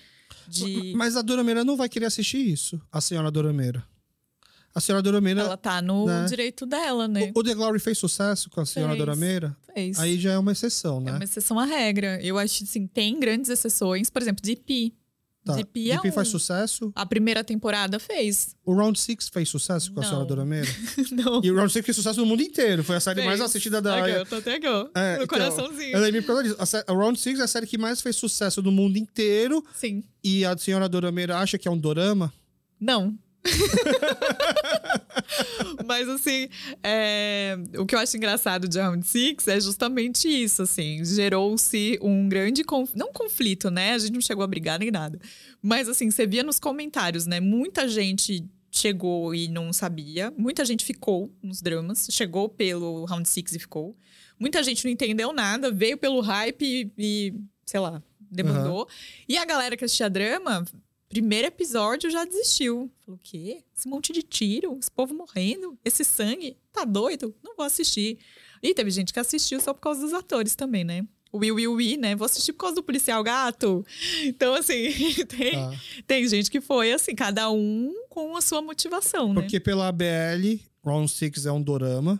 [0.47, 0.93] de...
[0.95, 3.83] Mas a Doromeira não vai querer assistir isso, a senhora Doromeira.
[4.73, 5.41] A senhora Doromeira.
[5.41, 6.25] Ela tá no né?
[6.25, 7.31] direito dela, né?
[7.35, 9.57] O, o, The Glory fez sucesso com a senhora fez, Doromeira?
[9.73, 9.99] Fez.
[9.99, 11.11] Aí já é uma exceção, né?
[11.11, 12.19] É uma exceção à regra.
[12.21, 14.93] Eu acho assim, tem grandes exceções, por exemplo, de Pi.
[15.43, 15.55] Tá.
[15.55, 16.11] DP, é um...
[16.11, 16.91] faz sucesso?
[16.95, 18.55] A primeira temporada fez.
[18.63, 20.05] O Round 6 fez sucesso com Não.
[20.05, 20.67] a senhora Dorameira?
[21.11, 21.41] Não.
[21.43, 22.83] E o Round 6 fez sucesso no mundo inteiro.
[22.83, 23.27] Foi a série fez.
[23.27, 24.07] mais assistida da...
[24.07, 24.91] eu tô até agora.
[24.93, 25.93] É, no então, coraçãozinho.
[25.93, 26.83] Eu lembrei por causa disso.
[26.87, 29.65] A Round 6 é a série que mais fez sucesso no mundo inteiro.
[29.75, 30.03] Sim.
[30.23, 32.31] E a senhora Dorameira acha que é um dorama?
[32.79, 33.17] Não.
[35.85, 36.47] Mas, assim,
[36.83, 41.03] é, o que eu acho engraçado de Round Six é justamente isso, assim.
[41.03, 42.63] Gerou-se um grande...
[42.63, 42.93] Conf...
[42.95, 43.93] Não conflito, né?
[43.93, 45.19] A gente não chegou a brigar nem nada.
[45.61, 47.39] Mas, assim, você via nos comentários, né?
[47.39, 50.33] Muita gente chegou e não sabia.
[50.37, 52.07] Muita gente ficou nos dramas.
[52.09, 53.95] Chegou pelo Round Six e ficou.
[54.39, 57.33] Muita gente não entendeu nada, veio pelo hype e, e
[57.65, 58.79] sei lá, demandou.
[58.79, 58.85] Uhum.
[59.29, 60.65] E a galera que assistia drama,
[61.11, 62.89] primeiro episódio já desistiu.
[63.05, 63.63] Falou: o quê?
[63.77, 67.35] Esse monte de tiro, esse povo morrendo, esse sangue, tá doido?
[67.43, 68.17] Não vou assistir.
[68.63, 71.05] E teve gente que assistiu só por causa dos atores também, né?
[71.33, 72.15] Will, will, will, né?
[72.15, 73.85] Vou assistir por causa do policial gato.
[74.23, 74.91] Então, assim,
[75.27, 75.71] tem, ah.
[76.07, 79.41] tem gente que foi, assim, cada um com a sua motivação, né?
[79.41, 82.19] Porque pela ABL, Round Six é um dorama,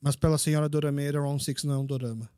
[0.00, 2.30] mas pela senhora Dorameira, Round Six não é um dorama.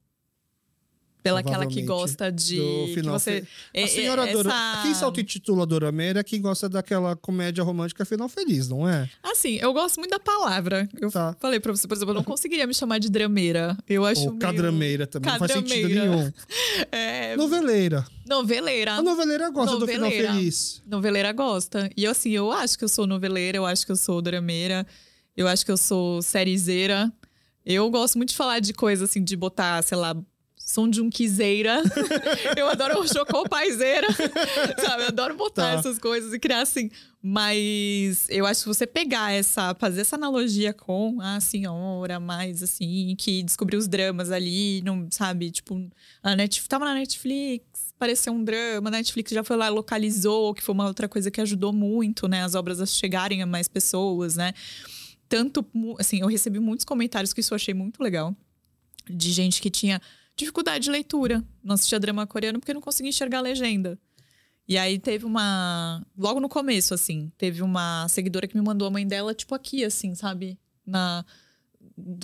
[1.23, 2.93] Pela aquela que gosta de.
[2.95, 3.19] Final.
[3.19, 3.45] Você,
[3.77, 4.33] a senhora essa...
[4.33, 4.55] Dora...
[4.83, 9.09] Quem se auto-intitula Dorameira é quem gosta daquela comédia romântica final feliz, não é?
[9.23, 10.89] Assim, eu gosto muito da palavra.
[10.99, 11.37] Eu tá.
[11.39, 13.77] falei pra você, por exemplo, eu não conseguiria me chamar de drameira.
[13.89, 14.23] Eu acho.
[14.23, 14.41] Ou meio...
[14.41, 15.31] cadrameira também.
[15.31, 15.61] Cadrameira.
[15.61, 16.33] Não faz sentido nenhum.
[16.93, 17.37] É...
[17.37, 18.07] Noveleira.
[18.27, 18.95] Noveleira.
[18.95, 20.03] A noveleira gosta noveleira.
[20.03, 20.83] do final feliz.
[20.87, 21.91] Noveleira gosta.
[21.97, 24.87] E assim, eu acho que eu sou noveleira, eu acho que eu sou drameira,
[25.37, 27.13] eu acho que eu sou sériezeira.
[27.65, 30.17] Eu gosto muito de falar de coisa assim, de botar, sei lá,
[30.71, 31.83] som de um quiseira.
[32.57, 34.07] eu adoro chocou paiseira.
[34.79, 35.03] sabe?
[35.03, 35.79] Eu adoro botar tá.
[35.79, 36.91] essas coisas e criar assim.
[37.23, 43.15] Mas eu acho que você pegar essa, fazer essa analogia com a senhora mais assim,
[43.19, 45.51] que descobriu os dramas ali, não, sabe?
[45.51, 45.91] Tipo,
[46.23, 47.65] a Netflix, tava na Netflix,
[47.99, 51.41] pareceu um drama, a Netflix já foi lá, localizou, que foi uma outra coisa que
[51.41, 52.43] ajudou muito, né?
[52.43, 54.55] As obras a chegarem a mais pessoas, né?
[55.29, 55.65] Tanto,
[55.99, 58.35] assim, eu recebi muitos comentários que isso eu achei muito legal.
[59.09, 60.01] De gente que tinha
[60.41, 61.45] dificuldade de leitura.
[61.63, 63.99] Não assistia drama coreano porque não conseguia enxergar a legenda.
[64.69, 66.05] E aí teve uma.
[66.17, 69.85] Logo no começo, assim, teve uma seguidora que me mandou a mãe dela, tipo, aqui,
[69.85, 70.59] assim, sabe?
[70.87, 71.25] Na...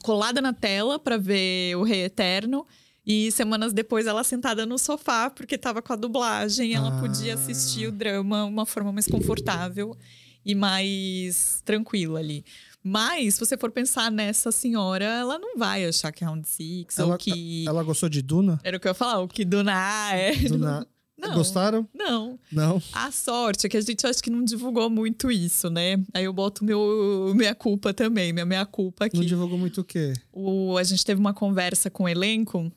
[0.03, 2.67] Colada na tela para ver o Rei Eterno.
[3.05, 7.01] E semanas depois ela sentada no sofá, porque tava com a dublagem, ela ah.
[7.01, 9.97] podia assistir o drama de uma forma mais confortável
[10.45, 12.45] e mais tranquila ali.
[12.89, 16.97] Mas, se você for pensar nessa senhora, ela não vai achar que é Round Six
[17.01, 17.65] ela, ou que.
[17.67, 18.61] Ela gostou de Duna?
[18.63, 20.37] Era o que eu ia falar, o que Duna é.
[20.37, 20.87] Duna.
[21.19, 21.89] Não, Gostaram?
[21.95, 22.39] Não.
[22.53, 22.81] Não.
[22.93, 25.97] A sorte é que a gente acho que não divulgou muito isso, né?
[26.13, 29.17] Aí eu boto meu minha culpa também, minha minha culpa aqui.
[29.17, 30.13] Não divulgou muito o quê?
[30.31, 32.71] O, a gente teve uma conversa com o elenco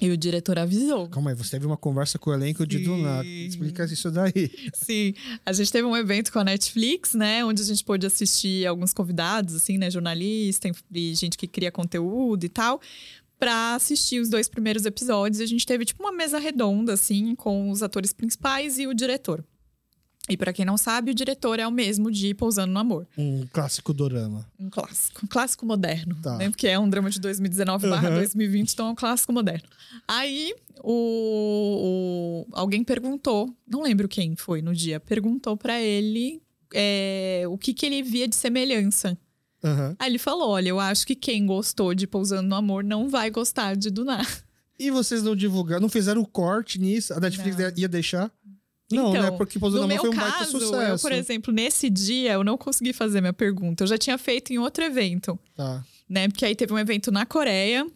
[0.00, 1.08] e o diretor avisou.
[1.08, 2.68] Calma aí, você teve uma conversa com o elenco Sim.
[2.68, 3.24] de Duna.
[3.24, 4.50] Explica isso daí.
[4.74, 7.44] Sim, a gente teve um evento com a Netflix, né?
[7.44, 9.90] Onde a gente pôde assistir alguns convidados, assim, né?
[9.90, 12.80] Jornalistas e gente que cria conteúdo e tal.
[13.38, 15.40] Pra assistir os dois primeiros episódios.
[15.40, 19.44] A gente teve, tipo, uma mesa redonda, assim, com os atores principais e o diretor.
[20.28, 23.06] E para quem não sabe, o diretor é o mesmo de Pousando no Amor.
[23.16, 24.44] Um clássico dorama.
[24.58, 25.24] Um clássico.
[25.24, 26.16] Um clássico moderno.
[26.20, 26.36] Tá.
[26.36, 26.50] Né?
[26.50, 28.00] Porque é um drama de 2019 uhum.
[28.00, 29.68] 2020, então é um clássico moderno.
[30.08, 30.52] Aí,
[30.82, 36.42] o, o, alguém perguntou, não lembro quem foi no dia, perguntou para ele
[36.74, 39.16] é, o que, que ele via de semelhança.
[39.62, 39.96] Uhum.
[39.98, 43.30] Aí ele falou: Olha, eu acho que quem gostou de Pousando no Amor não vai
[43.30, 44.26] gostar de Dunar.
[44.78, 47.14] E vocês não divulgaram, não fizeram o corte nisso?
[47.14, 47.72] A Netflix não.
[47.76, 48.30] ia deixar?
[48.90, 49.18] Não, né?
[49.18, 49.36] então, né?
[49.36, 50.76] Porque Pousando no foi um caso, baita sucesso.
[50.76, 53.84] Eu, por exemplo, nesse dia eu não consegui fazer minha pergunta.
[53.84, 55.38] Eu já tinha feito em outro evento.
[55.56, 55.84] Tá.
[56.08, 56.28] Né?
[56.28, 57.86] Porque aí teve um evento na Coreia.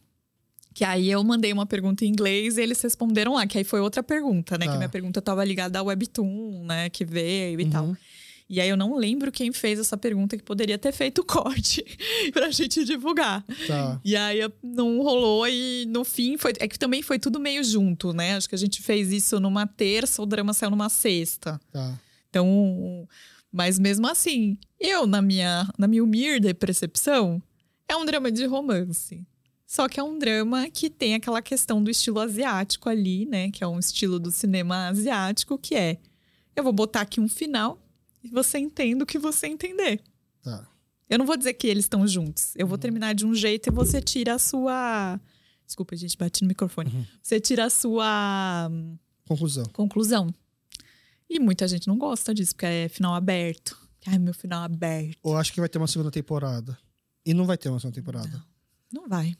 [0.72, 3.80] Que aí eu mandei uma pergunta em inglês e eles responderam lá, que aí foi
[3.80, 4.66] outra pergunta, né?
[4.66, 4.72] Tá.
[4.72, 6.88] Que minha pergunta estava ligada ao Webtoon, né?
[6.88, 7.70] Que veio e uhum.
[7.70, 7.96] tal.
[8.50, 11.84] E aí eu não lembro quem fez essa pergunta que poderia ter feito o corte
[12.34, 13.44] pra gente divulgar.
[13.64, 14.00] Tá.
[14.04, 16.54] E aí não rolou e no fim foi.
[16.58, 18.34] É que também foi tudo meio junto, né?
[18.34, 21.60] Acho que a gente fez isso numa terça, o drama saiu numa sexta.
[21.70, 21.96] Tá.
[22.28, 23.06] Então.
[23.52, 27.40] Mas mesmo assim, eu, na minha, na minha humilde percepção,
[27.88, 29.24] é um drama de romance.
[29.64, 33.48] Só que é um drama que tem aquela questão do estilo asiático ali, né?
[33.52, 35.98] Que é um estilo do cinema asiático, que é.
[36.56, 37.80] Eu vou botar aqui um final
[38.22, 40.00] e você entenda o que você entender.
[40.42, 40.66] Tá.
[41.08, 42.52] Eu não vou dizer que eles estão juntos.
[42.54, 42.80] Eu vou uhum.
[42.80, 45.20] terminar de um jeito e você tira a sua.
[45.66, 46.90] Desculpa, a gente bate no microfone.
[46.90, 47.06] Uhum.
[47.20, 48.70] Você tira a sua.
[49.26, 49.64] Conclusão.
[49.72, 50.34] Conclusão.
[51.28, 53.76] E muita gente não gosta disso, porque é final aberto.
[54.06, 55.18] Ai, meu final aberto.
[55.22, 56.78] Ou acho que vai ter uma segunda temporada.
[57.24, 58.44] E não vai ter uma segunda temporada.
[58.92, 59.36] Não, não vai.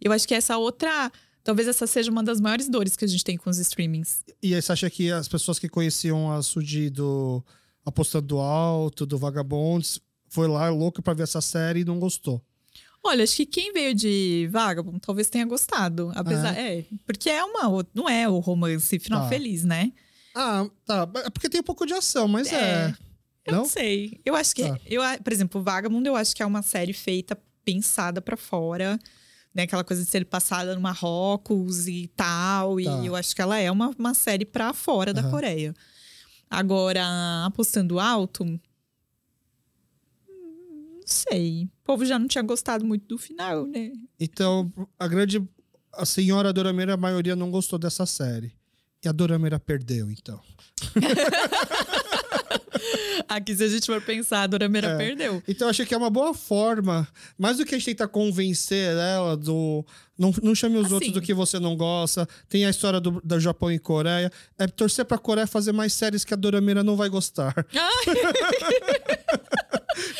[0.00, 1.10] Eu acho que essa outra.
[1.42, 4.24] Talvez essa seja uma das maiores dores que a gente tem com os streamings.
[4.42, 7.44] E aí você acha que as pessoas que conheciam a Sudi do
[7.84, 12.42] apostando alto, do Vagabonds, foi lá louco para ver essa série e não gostou.
[13.02, 16.10] Olha, acho que quem veio de Vagabond talvez tenha gostado.
[16.14, 16.56] Apesar.
[16.56, 17.86] É, é porque é uma.
[17.92, 19.28] Não é o romance final tá.
[19.28, 19.92] feliz, né?
[20.34, 21.08] Ah, tá.
[21.16, 22.56] É porque tem um pouco de ação, mas é.
[22.56, 22.94] é.
[23.44, 23.58] Eu não?
[23.60, 24.18] não sei.
[24.24, 24.66] Eu acho que.
[24.66, 24.78] Tá.
[24.86, 28.98] Eu, por exemplo, Vagabond, eu acho que é uma série feita, pensada pra fora.
[29.54, 32.76] Né, aquela coisa de ser passada no Marrocos e tal.
[32.76, 32.82] Tá.
[32.82, 35.30] E eu acho que ela é uma, uma série pra fora da Aham.
[35.30, 35.74] Coreia.
[36.54, 38.44] Agora, apostando alto.
[38.44, 38.60] Não
[41.04, 41.64] sei.
[41.64, 43.92] O povo já não tinha gostado muito do final, né?
[44.18, 45.42] Então, a grande.
[45.92, 48.52] A senhora Dorameira, a maioria não gostou dessa série.
[49.04, 50.40] E a Dorameira perdeu, então.
[53.28, 54.96] Aqui, se a gente for pensar, a Dora Meira É.
[54.96, 55.42] perdeu.
[55.48, 57.06] Então, eu achei que é uma boa forma.
[57.38, 59.84] Mais do que a gente tentar convencer ela do.
[60.18, 60.94] Não, não chame os Assim.
[60.94, 62.28] outros do que você não gosta.
[62.48, 64.30] Tem a história do, do Japão e Coreia.
[64.58, 67.54] É torcer pra Coreia fazer mais séries que a Dorameira não vai gostar.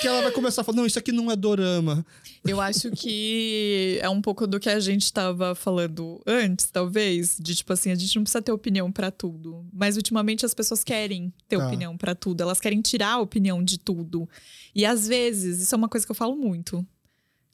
[0.00, 2.04] que ela vai começar a falar: não, isso aqui não é dorama.
[2.44, 7.54] Eu acho que é um pouco do que a gente estava falando antes, talvez, de
[7.54, 11.32] tipo assim, a gente não precisa ter opinião pra tudo, mas ultimamente as pessoas querem
[11.48, 11.66] ter Tá.
[11.66, 14.28] opinião pra tudo, elas querem tirar a opinião de tudo.
[14.74, 16.86] E às vezes, isso é uma coisa que eu falo muito.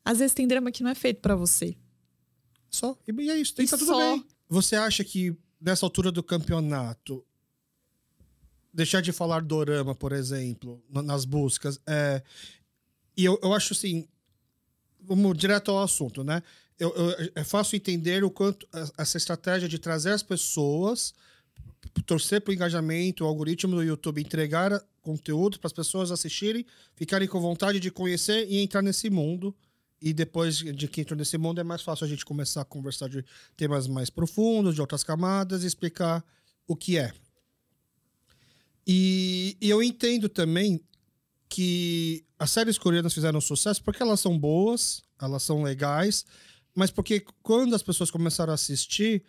[0.04, 1.76] Às vezes tem drama que não é feito pra você.
[2.70, 2.96] Só.
[3.06, 3.54] E é isso.
[3.58, 3.98] E E tá tudo só.
[3.98, 4.24] bem.
[4.48, 7.24] Você acha que nessa altura do campeonato,
[8.72, 12.22] deixar de falar dorama, por exemplo, na- nas buscas, é.
[13.16, 14.06] E eu, eu acho assim.
[15.02, 16.42] Vamos direto ao assunto, né?
[16.78, 18.66] Eu, eu- é fácil entender o quanto
[18.96, 21.14] essa estratégia de trazer as pessoas,
[22.06, 26.64] torcer para o engajamento, o algoritmo do YouTube entregar conteúdo para as pessoas assistirem,
[26.94, 29.54] ficarem com vontade de conhecer e entrar nesse mundo.
[30.02, 33.08] E depois de que entrou nesse mundo, é mais fácil a gente começar a conversar
[33.08, 33.22] de
[33.56, 36.24] temas mais profundos, de outras camadas, e explicar
[36.66, 37.12] o que é.
[38.86, 40.80] E, e eu entendo também
[41.48, 46.24] que as séries coreanas fizeram sucesso porque elas são boas, elas são legais,
[46.74, 49.22] mas porque quando as pessoas começaram a assistir,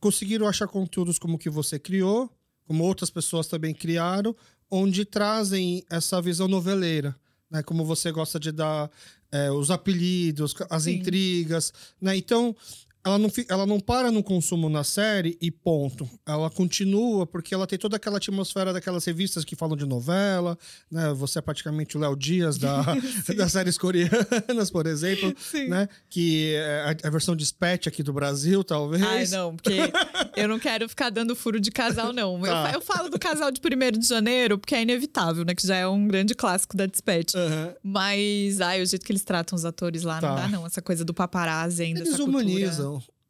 [0.00, 2.30] conseguiram achar conteúdos como o que você criou,
[2.66, 4.34] como outras pessoas também criaram,
[4.70, 7.14] onde trazem essa visão noveleira,
[7.50, 7.62] né?
[7.62, 8.90] Como você gosta de dar
[9.30, 10.94] é, os apelidos, as Sim.
[10.94, 12.16] intrigas, né?
[12.16, 12.56] Então,
[13.04, 16.08] ela não, ela não para no consumo na série e ponto.
[16.26, 20.56] Ela continua porque ela tem toda aquela atmosfera daquelas revistas que falam de novela,
[20.90, 21.12] né?
[21.14, 22.82] Você é praticamente o Léo Dias da,
[23.36, 25.68] das séries coreanas, por exemplo, Sim.
[25.68, 25.88] né?
[26.08, 29.02] Que é a, versão dispatch aqui do Brasil, talvez.
[29.02, 29.76] Ai, não, porque
[30.36, 32.36] eu não quero ficar dando furo de casal, não.
[32.38, 32.62] Eu, Tá.
[32.68, 35.54] fa- eu falo do casal de 1 de janeiro, porque é inevitável, né?
[35.54, 37.34] Que já é um grande clássico da Dispatch.
[37.34, 37.74] Aham.
[37.82, 40.34] Mas, ai, o jeito que eles tratam os atores lá, não Tá.
[40.36, 40.64] dá, não.
[40.66, 42.44] Essa coisa do paparazzi ainda, Eles essa cultura.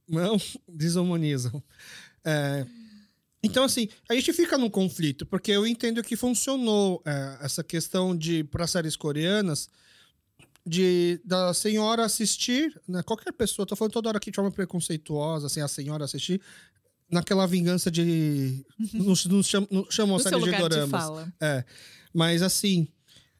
[0.08, 0.36] Não,
[0.68, 1.62] desumanizam.
[2.24, 2.66] É,
[3.42, 8.16] então, assim, a gente fica num conflito, porque eu entendo que funcionou é, essa questão
[8.16, 9.68] de, para séries coreanas,
[10.66, 13.02] de da senhora assistir, né?
[13.02, 16.40] Qualquer pessoa, tô falando toda hora aqui de forma preconceituosa, assim, a senhora assistir,
[17.10, 18.64] naquela vingança de.
[18.94, 20.90] Nos, nos cham, nos chamam No série de doramas.
[20.90, 21.32] fala.
[21.38, 21.64] É.
[22.14, 22.88] Mas assim,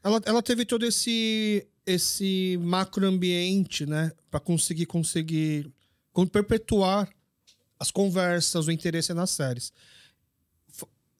[0.02, 5.70] ela, ela teve todo esse esse macroambiente, né, Pra conseguir conseguir
[6.14, 7.06] con- perpetuar
[7.78, 9.70] as conversas, o interesse nas séries.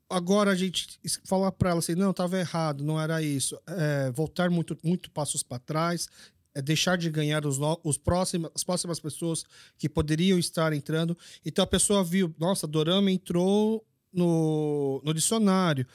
[0.08, 3.58] Agora a gente falar pra ela assim, não, tava errado, não era isso.
[3.66, 6.08] É, voltar muito muito passos para trás,
[6.54, 9.44] é deixar de ganhar os, os próximos, as próximas pessoas
[9.76, 11.18] que poderiam estar entrando.
[11.44, 15.86] Então a pessoa viu, nossa, Dorama entrou no, no dicionário.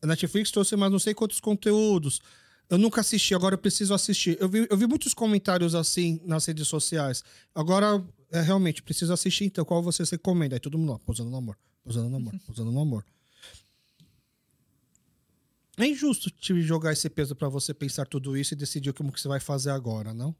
[0.00, 2.20] A Netflix trouxe mais não sei quantos conteúdos.
[2.68, 4.36] Eu nunca assisti, agora eu preciso assistir.
[4.40, 7.24] Eu vi, eu vi muitos comentários assim nas redes sociais.
[7.54, 8.02] Agora,
[8.34, 10.56] é, realmente, preciso assistir, então qual você recomenda?
[10.56, 13.04] Aí todo mundo, ó, pousando no amor, pousando no amor, pousando no amor.
[15.76, 19.20] É injusto te jogar esse peso pra você pensar tudo isso e decidir como que
[19.20, 20.34] você vai fazer agora, não?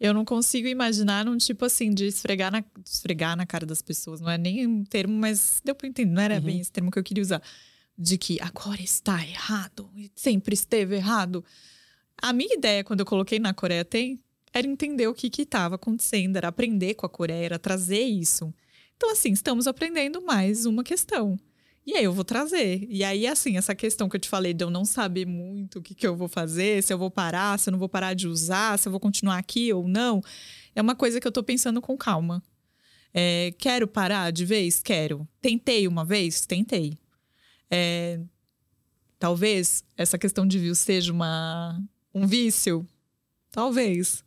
[0.00, 4.20] Eu não consigo imaginar num tipo assim de esfregar na, esfregar na cara das pessoas.
[4.20, 6.12] Não é nem um termo, mas deu pra entender.
[6.12, 6.40] Não era Uhum.
[6.42, 7.42] bem esse termo que eu queria usar.
[7.96, 11.44] De que agora está errado e sempre esteve errado.
[12.20, 14.20] A minha ideia, quando eu coloquei na Coreia Tem,
[14.52, 18.52] era entender o que estava acontecendo, era aprender com a Coreia, era trazer isso.
[18.96, 21.38] Então, assim, estamos aprendendo mais uma questão.
[21.86, 22.86] E aí eu vou trazer.
[22.90, 25.82] E aí, assim, essa questão que eu te falei de eu não saber muito o
[25.82, 28.28] que, que eu vou fazer, se eu vou parar, se eu não vou parar de
[28.28, 30.20] usar, se eu vou continuar aqui ou não,
[30.74, 32.42] é uma coisa que eu tô pensando com calma.
[33.14, 34.82] É, quero parar de vez?
[34.82, 35.26] Quero.
[35.40, 36.44] Tentei uma vez?
[36.44, 36.98] Tentei.
[37.70, 38.20] É,
[39.18, 41.82] talvez essa questão de views seja uma,
[42.14, 42.86] um vício?
[43.50, 44.22] Talvez.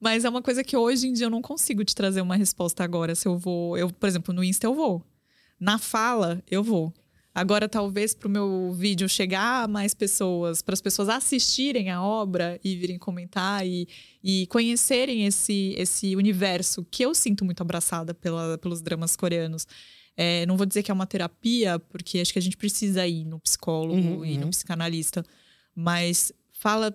[0.00, 2.84] Mas é uma coisa que hoje em dia eu não consigo te trazer uma resposta
[2.84, 3.14] agora.
[3.14, 3.76] Se eu vou.
[3.76, 5.04] Eu, por exemplo, no Insta eu vou.
[5.58, 6.92] Na fala, eu vou.
[7.34, 12.02] Agora, talvez para o meu vídeo chegar a mais pessoas, para as pessoas assistirem a
[12.02, 13.86] obra e virem comentar e,
[14.22, 19.66] e conhecerem esse, esse universo que eu sinto muito abraçada pela, pelos dramas coreanos.
[20.16, 23.24] É, não vou dizer que é uma terapia, porque acho que a gente precisa ir
[23.24, 24.50] no psicólogo Uhum, e no uhum.
[24.50, 25.24] psicanalista,
[25.74, 26.92] mas fala.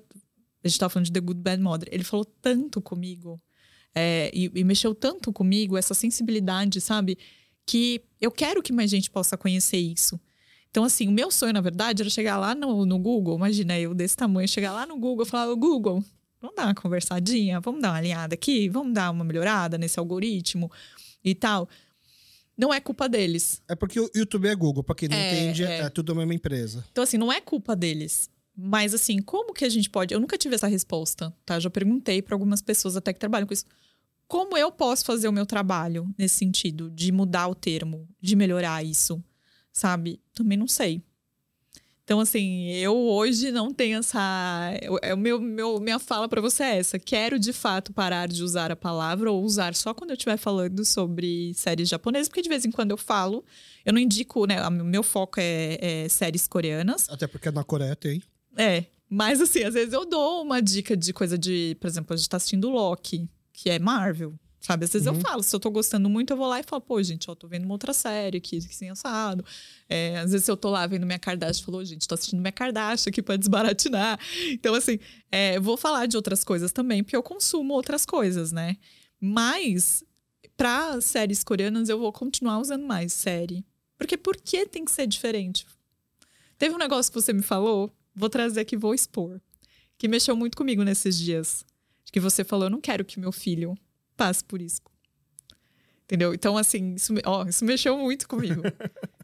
[0.64, 1.90] A gente estava falando de The Good Bad Mother.
[1.92, 3.42] Ele falou tanto comigo
[3.94, 7.18] é, e, e mexeu tanto comigo, essa sensibilidade, sabe?
[7.66, 10.20] Que eu quero que mais gente possa conhecer isso.
[10.70, 13.94] Então, assim, o meu sonho, na verdade, era chegar lá no, no Google, imagina eu
[13.94, 16.04] desse tamanho, chegar lá no Google e falar: "Ô, Google,
[16.42, 20.72] vamos dar uma conversadinha, vamos dar uma alinhada aqui, vamos dar uma melhorada nesse algoritmo
[21.24, 21.70] e tal.
[22.58, 23.62] Não é culpa deles.
[23.68, 25.80] É porque o YouTube é Google, pra quem não É, entende, é.
[25.82, 25.90] é.
[25.90, 26.86] tudo a mesma empresa.
[26.92, 28.30] Então, assim, não é culpa deles.
[28.56, 30.14] Mas, assim, como que a gente pode.
[30.14, 31.60] Eu nunca tive essa resposta, tá?
[31.60, 33.66] Já perguntei para algumas pessoas até que trabalham com isso.
[34.28, 38.84] Como eu posso fazer o meu trabalho nesse sentido, de mudar o termo, de melhorar
[38.84, 39.24] isso,
[39.72, 40.20] sabe?
[40.34, 41.02] Também não sei.
[42.04, 44.20] Então, assim, eu hoje não tenho essa.
[45.02, 47.00] É o meu, meu minha fala para você é essa.
[47.00, 50.84] Quero de fato parar de usar a palavra ou usar só quando eu estiver falando
[50.84, 53.44] sobre séries japonesas, porque de vez em quando eu falo.
[53.86, 54.62] Eu não indico, né?
[54.68, 57.08] O meu foco é- é séries coreanas.
[57.10, 58.22] Até porque na Coreia tem.
[58.58, 58.86] É.
[59.10, 62.28] Mas assim, às vezes eu dou uma dica de coisa de, por exemplo, a gente
[62.30, 64.34] tá assistindo Loki, que é Marvel.
[64.60, 64.86] Sabe?
[64.86, 65.16] Às vezes Uhum.
[65.16, 67.36] eu falo, se eu tô gostando muito, eu vou lá e falo, pô, gente, ó,
[67.36, 69.44] tô vendo uma outra série aqui, que sem assado.
[69.90, 73.10] É, às vezes eu tô lá vendo minha Kardashian, falou, gente, tô assistindo minha Kardashian
[73.10, 74.18] aqui pra desbaratinar.
[74.52, 74.98] Então, assim,
[75.30, 78.78] é, eu vou falar de outras coisas também, porque eu consumo outras coisas, né?
[79.20, 80.02] Mas,
[80.56, 83.66] pra séries coreanas, eu vou continuar usando mais série.
[83.98, 85.66] Porque por que tem que ser diferente?
[86.58, 89.40] Teve um negócio que você me falou, vou trazer aqui, vou expor,
[89.98, 91.66] que mexeu muito comigo nesses dias.
[92.12, 93.76] Que você falou, eu não quero que meu filho
[94.16, 94.82] passe por isso.
[96.04, 96.34] Entendeu?
[96.34, 98.62] Então, assim, isso, ó, isso mexeu muito comigo.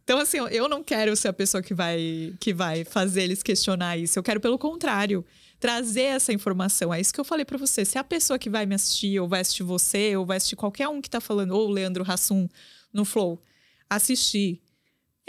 [0.09, 3.95] Então, assim, eu não quero ser a pessoa que vai, que vai fazer eles questionar
[3.95, 4.17] isso.
[4.17, 5.23] Eu quero, pelo contrário,
[5.59, 6.91] trazer essa informação.
[6.91, 7.85] É isso que eu falei pra você.
[7.85, 10.87] Se a pessoa que vai me assistir, ou vai assistir você, ou vai assistir qualquer
[10.87, 12.49] um que tá falando, ou o Leandro Hassum
[12.91, 13.39] no Flow,
[13.87, 14.59] assistir,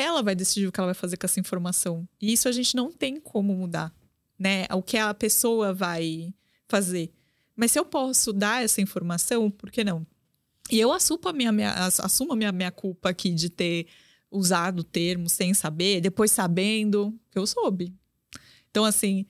[0.02, 2.08] ela vai decidir o que ela vai fazer com essa informação.
[2.20, 3.92] E isso a gente não tem como mudar,
[4.38, 4.66] né?
[4.72, 6.32] O que a pessoa vai
[6.68, 7.12] fazer.
[7.56, 10.06] Mas se eu posso dar essa informação, por que não?
[10.70, 13.86] E eu assumo a minha, minha- ass- assumo a minha, minha culpa aqui de ter
[14.30, 17.92] usado o termo sem saber, depois sabendo, que eu soube.
[18.70, 19.26] Então, assim,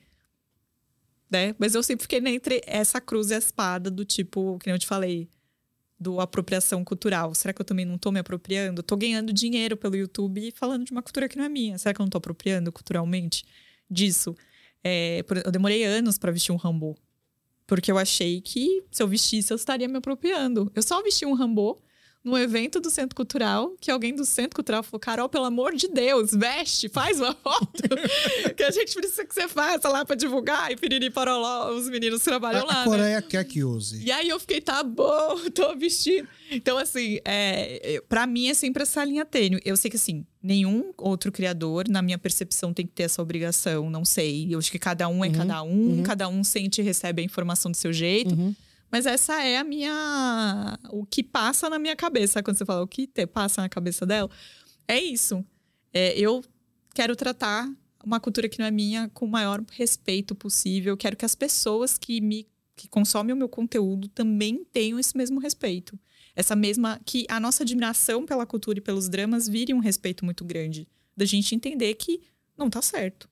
[1.29, 1.55] né?
[1.57, 4.79] Mas eu sempre fiquei entre essa cruz e a espada do tipo, que nem eu
[4.79, 5.29] te falei,
[6.01, 7.35] do apropriação cultural.
[7.35, 8.81] Será que eu também não tô me apropriando?
[8.81, 11.77] Tô ganhando dinheiro pelo YouTube falando de uma cultura que não é minha.
[11.77, 13.45] Será que eu não tô apropriando culturalmente
[13.87, 14.35] disso?
[14.83, 16.97] É, eu demorei anos para vestir um Rambo.
[17.67, 20.71] Porque eu achei que se eu vestisse, eu estaria me apropriando.
[20.73, 21.79] Eu só vesti um Rambo
[22.23, 25.87] num evento do Centro Cultural, que alguém do Centro Cultural falou: Carol, pelo amor de
[25.87, 27.83] Deus, veste, faz uma foto.
[28.55, 30.71] que a gente precisa que você faça lá pra divulgar.
[30.71, 32.73] E piriri paroló, os meninos trabalham A, lá.
[32.73, 32.85] a né?
[32.85, 34.03] Coreia quer que use.
[34.03, 36.27] E aí eu fiquei, tá bom, tô vestindo.
[36.51, 39.59] Então, assim, é, é, para mim é sempre essa linha tênue.
[39.65, 43.89] Eu sei que, assim, nenhum outro criador, na minha percepção, tem que ter essa obrigação.
[43.89, 44.53] Não sei.
[44.53, 46.03] Eu acho que cada um é Uhum, cada um, uhum.
[46.03, 48.35] cada um sente e recebe a informação do seu jeito.
[48.35, 48.55] Uhum.
[48.91, 50.77] Mas essa é a minha.
[50.89, 52.43] O que passa na minha cabeça.
[52.43, 54.29] Quando você fala o que te passa na cabeça dela,
[54.87, 55.45] é isso.
[55.93, 56.43] É, eu
[56.93, 57.71] quero tratar
[58.03, 60.97] uma cultura que não é minha com o maior respeito possível.
[60.97, 65.39] Quero que as pessoas que me que consomem o meu conteúdo também tenham esse mesmo
[65.39, 65.99] respeito.
[66.35, 66.99] Essa mesma.
[67.05, 70.87] Que a nossa admiração pela cultura e pelos dramas vire um respeito muito grande.
[71.15, 72.21] Da gente entender que
[72.57, 73.29] não tá certo.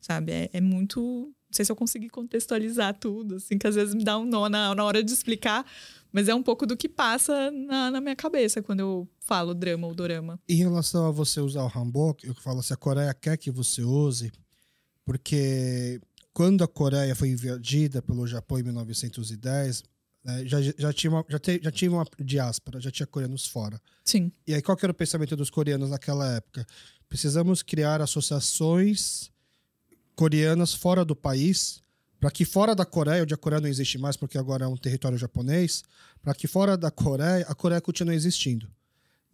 [0.00, 0.32] Sabe?
[0.32, 1.33] É, é muito.
[1.54, 4.48] Não sei se eu consegui contextualizar tudo, assim, que às vezes me dá um nó
[4.48, 5.64] na, na hora de explicar,
[6.12, 9.86] mas é um pouco do que passa na, na minha cabeça quando eu falo drama
[9.86, 10.40] ou dorama.
[10.48, 13.82] Em relação a você usar o hanbok, eu falo assim, a Coreia quer que você
[13.82, 14.32] use,
[15.04, 16.00] porque
[16.32, 19.84] quando a Coreia foi invadida pelo Japão em 1910,
[20.24, 23.80] né, já, já, tinha uma, já, te- já tinha uma diáspora, já tinha coreanos fora.
[24.04, 24.32] Sim.
[24.44, 26.66] E aí, qual que era o pensamento dos coreanos naquela época?
[27.08, 29.32] Precisamos criar associações
[30.14, 31.82] coreanas fora do país,
[32.20, 34.76] para que fora da Coreia, onde a Coreia não existe mais, porque agora é um
[34.76, 35.82] território japonês,
[36.22, 38.66] para que fora da Coreia, a Coreia continue existindo.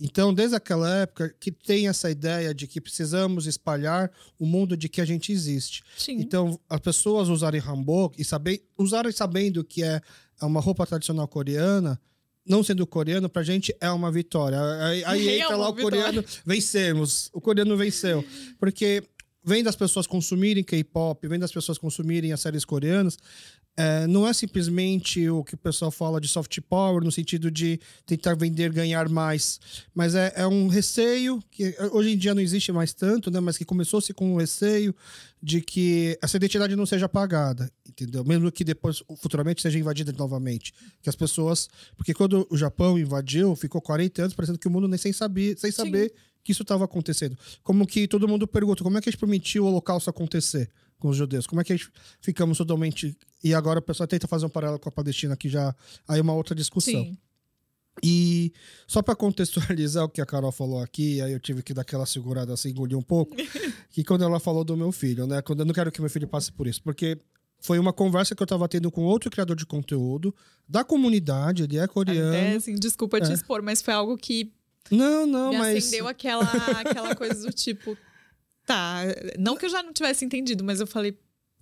[0.03, 4.89] Então, desde aquela época, que tem essa ideia de que precisamos espalhar o mundo de
[4.89, 5.83] que a gente existe.
[5.97, 6.15] Sim.
[6.19, 10.01] Então, as pessoas usarem hanbok e saber, usarem sabendo que é
[10.41, 12.01] uma roupa tradicional coreana,
[12.47, 14.59] não sendo coreano, pra gente é uma vitória.
[14.83, 16.03] Aí, aí É entra lá o vitória.
[16.03, 17.29] coreano, vencemos.
[17.35, 18.25] O coreano venceu.
[18.59, 19.05] Porque
[19.43, 23.19] vem das pessoas consumirem K-pop, vem das pessoas consumirem as séries coreanas,
[23.77, 27.81] é, não é simplesmente o que o pessoal fala de soft power, no sentido de
[28.05, 29.59] tentar vender, ganhar mais,
[29.95, 33.41] mas é, é um receio que hoje em dia não existe mais tanto, né?
[33.41, 34.95] Mas que começou-se com um receio
[35.43, 38.23] de que essa identidade não seja apagada, entendeu?
[38.25, 40.75] Mesmo que depois, futuramente, seja invadida novamente.
[41.01, 41.69] Que as pessoas.
[41.97, 45.57] Porque quando o Japão invadiu, ficou 40 anos parecendo que o mundo nem sem, saber,
[45.59, 46.17] sem saber Sim.
[46.43, 47.37] Que isso estava acontecendo.
[47.63, 50.71] Como que todo mundo pergunta: como é que a gente permitiu o Holocausto acontecer?
[51.01, 51.47] com os judeus?
[51.47, 51.91] Como é que a gente
[52.21, 53.17] ficamos totalmente.
[53.43, 55.75] E agora o pessoal tenta fazer um paralelo com a Palestina, que já.
[56.07, 56.93] Aí é uma outra discussão.
[56.93, 57.17] Sim.
[58.03, 58.53] E
[58.87, 62.07] só para contextualizar o que a Carol falou aqui, aí eu tive que dar aquela
[62.07, 63.35] segurada assim, engolir um pouco,
[63.91, 65.43] que quando ela falou do meu filho, né?
[65.43, 67.19] Quando eu não quero que meu filho passe por isso, porque
[67.61, 70.35] foi uma conversa que eu estava tendo com outro criador de conteúdo
[70.69, 72.35] da comunidade, ele é coreano.
[72.35, 73.21] É, assim, desculpa é.
[73.21, 74.53] te expor, mas foi algo que
[74.91, 77.97] não, não, me mas acendeu aquela aquela coisa do tipo,
[78.67, 79.03] tá.
[79.39, 81.19] Não que eu já não tivesse entendido, mas eu falei,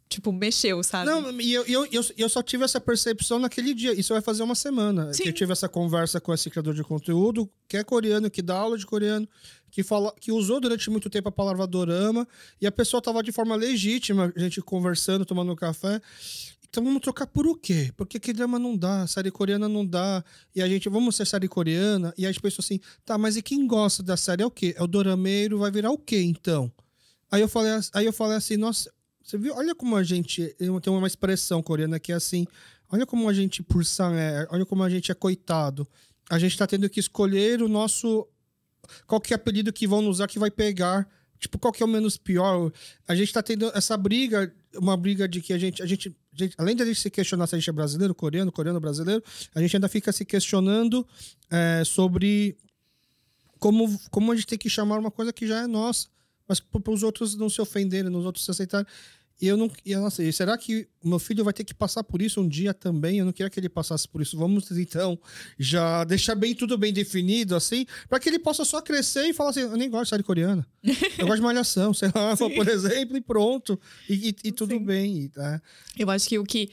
[0.08, 1.06] tipo, mexeu, sabe?
[1.06, 3.92] Não, e eu, eu, eu, eu, só tive essa percepção naquele dia.
[3.92, 5.12] Isso vai fazer uma semana.
[5.12, 5.22] Sim.
[5.22, 8.56] Que eu tive essa conversa com esse criador de conteúdo, que é coreano, que dá
[8.56, 9.28] aula de coreano,
[9.70, 12.26] que, fala, que usou durante muito tempo a palavra dorama,
[12.60, 16.00] e a pessoa tava de forma legítima, a gente conversando, tomando um café.
[16.70, 17.92] Então vamos trocar por o quê?
[17.96, 20.22] Porque que drama não dá, série coreana não dá.
[20.54, 22.12] E a gente, vamos ser série coreana.
[22.16, 24.74] E as pessoas assim, tá, mas e quem gosta da série é o quê?
[24.76, 26.70] É o dorameiro, vai virar o quê então?
[27.30, 28.92] Aí eu falei, aí eu falei assim, nossa,
[29.28, 29.54] você viu?
[29.54, 30.54] Olha como a gente.
[30.58, 32.46] Tem uma expressão coreana que é assim.
[32.90, 35.86] Olha como a gente, por é, olha como a gente é coitado.
[36.30, 38.26] A gente tá tendo que escolher o nosso.
[39.06, 41.06] Qual que é apelido que vão usar que vai pegar.
[41.38, 42.72] Tipo, qual que é o menos pior?
[43.06, 46.44] A gente tá tendo essa briga, uma briga de que a gente, a gente, a
[46.44, 49.22] gente além de a gente se questionar se a gente é brasileiro, coreano, coreano, brasileiro,
[49.54, 51.06] a gente ainda fica se questionando
[51.50, 52.56] é, sobre
[53.58, 56.08] como, como a gente tem que chamar uma coisa que já é nossa
[56.48, 58.86] mas para os outros não se ofenderem, os outros se aceitarem.
[59.40, 59.70] E eu não.
[59.84, 62.74] E, nossa, e será que meu filho vai ter que passar por isso um dia
[62.74, 63.18] também?
[63.18, 64.36] Eu não queria que ele passasse por isso.
[64.36, 65.18] Vamos então
[65.56, 69.50] já deixar bem tudo bem definido, assim, para que ele possa só crescer e falar
[69.50, 70.66] assim: eu nem gosto de série coreana.
[71.16, 72.54] Eu gosto de malhação, sei lá, Sim.
[72.54, 73.80] por exemplo, e pronto.
[74.08, 74.84] E, e, e tudo Sim.
[74.84, 75.28] bem.
[75.28, 75.62] Tá?
[75.96, 76.70] Eu acho que o que.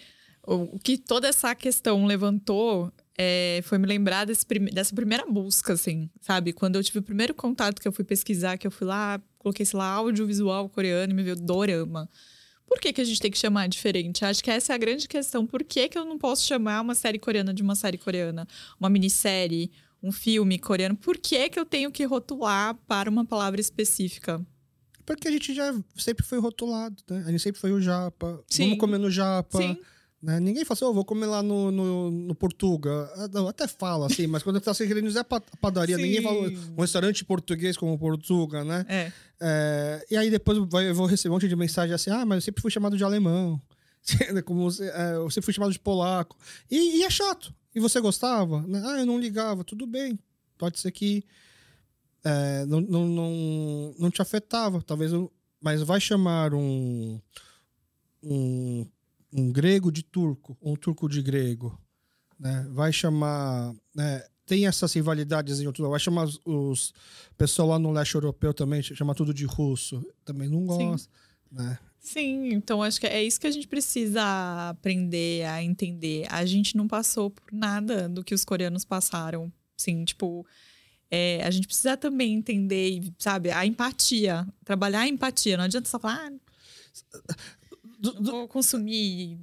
[0.48, 6.10] O, o que toda essa questão levantou é, foi me lembrar dessa primeira busca, assim,
[6.22, 6.52] sabe?
[6.52, 9.66] Quando eu tive o primeiro contato que eu fui pesquisar, que eu fui lá, coloquei,
[9.66, 12.10] sei lá, audiovisual coreano e me veio dorama.
[12.68, 14.26] Por que, que a gente tem que chamar diferente?
[14.26, 15.46] Acho que essa é a grande questão.
[15.46, 18.48] Por que, que eu não posso chamar uma série coreana de uma série coreana?
[18.80, 19.72] Uma minissérie,
[20.02, 20.96] um filme coreano?
[20.96, 24.46] Por que, que eu tenho que rotular para uma palavra específica?
[25.06, 27.24] Porque a gente já sempre foi rotulado, né?
[27.28, 28.44] A gente sempre foi o japa.
[28.50, 28.64] Sim.
[28.64, 29.58] Vamos comer no japa.
[29.60, 29.78] Sim.
[30.22, 30.40] Né?
[30.40, 33.10] Ninguém fala assim, oh, vou comer lá no, no, no Portuga.
[33.34, 35.24] Eu até falo assim, mas quando tá se querendo dizer
[35.62, 36.02] padaria, Sim.
[36.02, 38.86] ninguém fala um restaurante português como Portuga, né?
[38.90, 39.12] É.
[39.40, 42.42] É, e aí depois eu vou receber um monte de mensagem assim, ah, mas eu
[42.42, 43.62] sempre fui chamado de alemão.
[44.46, 46.38] como é, eu sempre fui chamado de polaco.
[46.70, 47.54] E, e, é chato.
[47.74, 48.62] E você gostava?
[48.62, 48.82] Né?
[48.86, 49.64] Ah, eu não ligava.
[49.64, 50.18] Tudo bem.
[50.58, 51.24] Pode ser que
[52.24, 54.82] é, não, não, não, não te afetava.
[54.82, 55.32] Talvez eu,
[55.62, 57.20] mas vai chamar um,
[58.24, 58.88] um
[59.36, 61.78] um grego de turco, um turco de grego,
[62.40, 62.66] né?
[62.72, 64.24] Vai chamar, né?
[64.45, 66.94] Tem essas rivalidades em outro vai chamar os, os
[67.38, 71.56] pessoal lá no leste europeu também, chama tudo de russo, também não gosta, Sim.
[71.56, 71.80] né?
[71.99, 76.28] Sim, então acho que é isso que a gente precisa aprender a entender.
[76.30, 79.52] A gente não passou por nada do que os coreanos passaram.
[79.76, 80.45] Sim, tipo,
[81.10, 84.48] é, a gente precisa também entender, sabe, a empatia.
[84.64, 85.57] Trabalhar a empatia.
[85.57, 86.32] Não adianta só falar.
[86.32, 87.26] Ah,
[88.11, 89.38] do, do, vou consumir.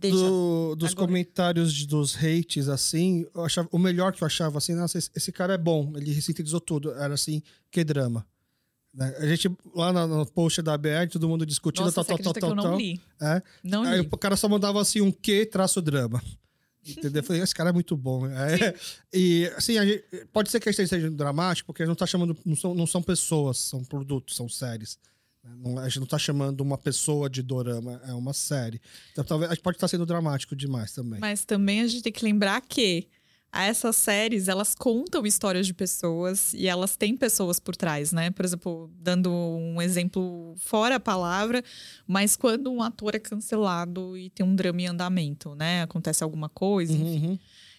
[0.00, 1.06] Do, dos agora.
[1.06, 5.54] comentários dos hates, assim, achava, o melhor que eu achava, assim, nossa, esse, esse cara
[5.54, 6.92] é bom, ele sintetizou tudo.
[6.92, 8.26] Era assim, que drama.
[8.96, 9.14] Né?
[9.18, 12.56] A gente, lá no, post da BR, todo mundo discutindo, Nossa, tal, tal, tal, tal,
[12.56, 12.70] tal.
[12.70, 13.00] Não li.
[13.20, 13.42] É?
[13.62, 14.08] Não Aí li.
[14.10, 16.22] o cara só mandava assim um que traço drama.
[16.86, 17.20] Entendeu?
[17.20, 18.26] Eu falei, esse cara é muito bom.
[18.26, 18.74] É,
[19.12, 22.06] e assim, gente, pode ser que a gente esteja dramático, porque a gente não tá
[22.06, 22.36] chamando.
[22.44, 24.98] Não são, não são pessoas, são produtos, são séries.
[25.58, 28.80] Não, a gente não está chamando uma pessoa de dorama, é uma série.
[29.12, 31.20] Então talvez a gente pode estar tá sendo dramático demais também.
[31.20, 33.08] Mas também a gente tem que lembrar que
[33.52, 38.30] essas séries, elas contam histórias de pessoas e elas têm pessoas por trás, né?
[38.30, 41.62] Por exemplo, dando um exemplo fora a palavra,
[42.06, 45.82] mas quando um ator é cancelado e tem um drama em andamento, né?
[45.82, 47.26] Acontece alguma coisa, enfim.
[47.26, 47.38] Uhum.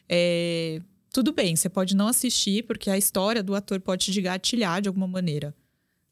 [0.09, 0.81] É,
[1.11, 4.87] tudo bem, você pode não assistir, porque a história do ator pode te gatilhar de
[4.87, 5.53] alguma maneira.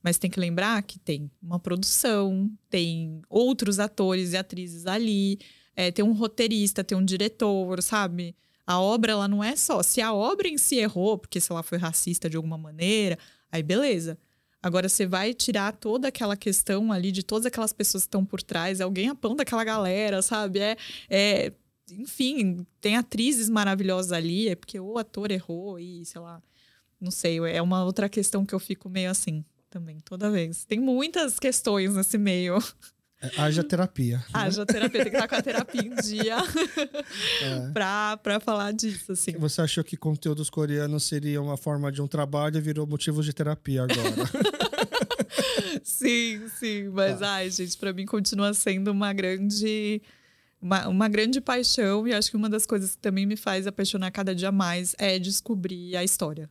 [0.06, 5.40] Mas tem que lembrar que tem uma produção, tem outros atores e atrizes ali,
[5.76, 8.36] é, tem um roteirista, tem um diretor, sabe?
[8.68, 9.82] A obra, ela não é só.
[9.82, 13.18] Se a obra em si errou, porque, sei lá, foi racista de alguma maneira,
[13.52, 14.16] aí beleza.
[14.62, 18.44] Agora, você vai tirar toda aquela questão ali de todas aquelas pessoas que estão por
[18.44, 20.60] trás, é alguém aponta aquela galera, sabe?
[20.60, 20.78] É,
[21.10, 21.52] é,
[21.90, 26.44] enfim, tem atrizes maravilhosas ali, é porque o ator errou e, sei lá,
[27.02, 29.44] não sei, é uma outra questão que eu fico meio assim
[29.76, 30.64] também, toda vez.
[30.64, 32.58] Tem muitas questões nesse meio.
[33.22, 34.20] É, haja terapia.
[34.20, 34.24] Né?
[34.34, 36.38] Haja terapia, tem que estar com a terapia em dia
[37.44, 37.72] é.
[37.74, 39.34] pra, pra falar disso, assim.
[39.34, 43.34] Você achou que conteúdos coreanos seria uma forma de um trabalho e virou motivo de
[43.34, 44.32] terapia agora.
[45.84, 46.88] sim, sim.
[46.94, 47.34] Mas, ah.
[47.34, 50.02] ai, gente, pra mim continua sendo uma grande...
[50.62, 54.10] Uma, uma grande paixão e acho que uma das coisas que também me faz apaixonar
[54.10, 56.50] cada dia mais é descobrir a história.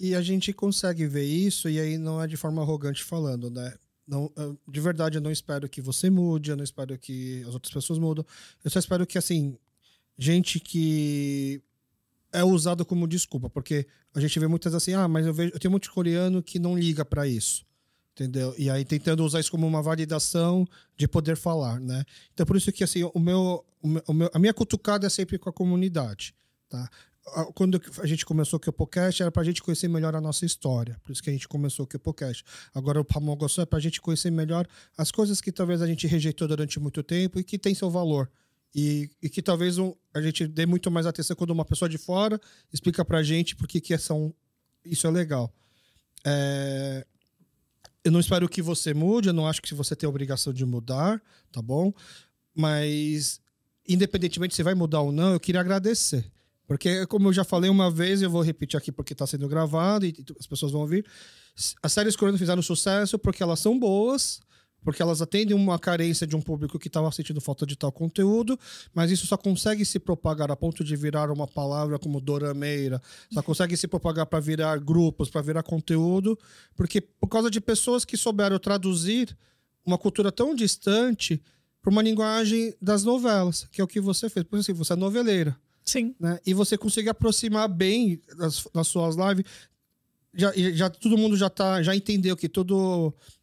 [0.00, 3.74] E a gente consegue ver isso, e aí não é de forma arrogante falando, né?
[4.06, 4.32] Não,
[4.66, 7.98] de verdade, eu não espero que você mude, eu não espero que as outras pessoas
[7.98, 8.24] mudem.
[8.64, 9.58] Eu só espero que, assim,
[10.16, 11.62] gente que
[12.32, 15.58] é usado como desculpa, porque a gente vê muitas assim, ah, mas eu vejo, eu
[15.58, 17.64] tenho muito coreano que não liga para isso,
[18.12, 18.54] entendeu?
[18.58, 20.66] E aí tentando usar isso como uma validação
[20.96, 22.04] de poder falar, né?
[22.34, 25.48] Então por isso que assim, o meu, o meu a minha cutucada é sempre com
[25.48, 26.34] a comunidade,
[26.68, 26.88] tá?
[27.54, 30.98] Quando a gente começou o podcast, era para a gente conhecer melhor a nossa história.
[31.02, 32.44] Por isso que a gente começou o podcast.
[32.74, 36.06] Agora o Pamogossó é para a gente conhecer melhor as coisas que talvez a gente
[36.06, 38.30] rejeitou durante muito tempo e que tem seu valor.
[38.74, 41.98] E, e que talvez um, a gente dê muito mais atenção quando uma pessoa de
[41.98, 42.40] fora
[42.72, 44.34] explica para a gente por que, que são,
[44.84, 45.52] isso é legal.
[46.24, 47.06] É,
[48.04, 50.64] eu não espero que você mude, eu não acho que você tem a obrigação de
[50.64, 51.92] mudar, tá bom?
[52.54, 53.40] Mas,
[53.88, 56.30] independentemente se vai mudar ou não, eu queria agradecer
[56.68, 60.04] porque, como eu já falei uma vez, eu vou repetir aqui porque está sendo gravado
[60.04, 61.02] e as pessoas vão ouvir.
[61.82, 64.38] As séries coreanas fizeram sucesso porque elas são boas,
[64.84, 68.58] porque elas atendem uma carência de um público que estava sentindo falta de tal conteúdo,
[68.92, 73.00] mas isso só consegue se propagar a ponto de virar uma palavra como dorameira,
[73.32, 76.38] só consegue se propagar para virar grupos, para virar conteúdo,
[76.76, 79.34] porque por causa de pessoas que souberam traduzir
[79.86, 81.42] uma cultura tão distante
[81.80, 84.44] para uma linguagem das novelas, que é o que você fez.
[84.44, 85.56] Por exemplo, você é noveleira.
[85.88, 86.14] Sim.
[86.20, 86.38] Né?
[86.44, 89.44] E você consegue aproximar bem nas, nas suas lives.
[90.34, 92.74] Já, já todo mundo já tá, já entendeu que toda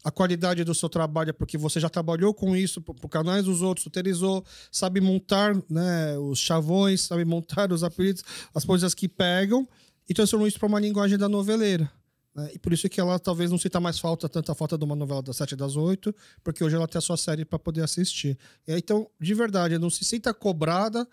[0.04, 3.64] a qualidade do seu trabalho é porque você já trabalhou com isso por, canais dos
[3.64, 8.24] outros, utilizou, sabe montar né, os chavões, sabe montar os apelidos,
[8.54, 9.68] as coisas que pegam
[10.08, 11.92] e transformou isso para uma linguagem da noveleira.
[12.36, 12.52] Né?
[12.54, 15.24] E por isso que ela talvez não sinta mais falta, tanta falta de uma novela
[15.24, 16.14] das sete das oito,
[16.44, 18.38] porque hoje ela tem a sua série para poder assistir.
[18.68, 21.08] E, então, de verdade, não se sinta cobrada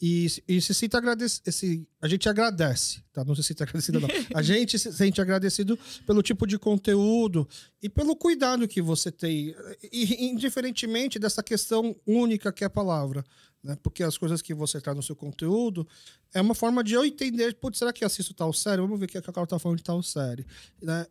[0.00, 1.86] e, e se sinta agradecido.
[2.00, 3.24] A gente agradece, tá?
[3.24, 4.08] Não se sinta agradecido, não.
[4.34, 7.48] A gente se sente agradecido pelo tipo de conteúdo
[7.82, 9.54] e pelo cuidado que você tem,
[9.90, 13.24] e, indiferentemente dessa questão única que é a palavra.
[13.62, 13.76] Né?
[13.82, 15.86] Porque as coisas que você traz no seu conteúdo
[16.34, 18.82] é uma forma de eu entender, putz, será que assisto tal série?
[18.82, 20.46] Vamos ver o que a Carol tá falando de tal série.
[20.80, 21.06] Né?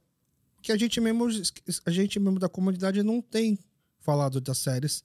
[0.62, 1.28] Que a gente mesmo,
[1.86, 3.58] a gente mesmo da comunidade não tem
[4.00, 5.04] falado das séries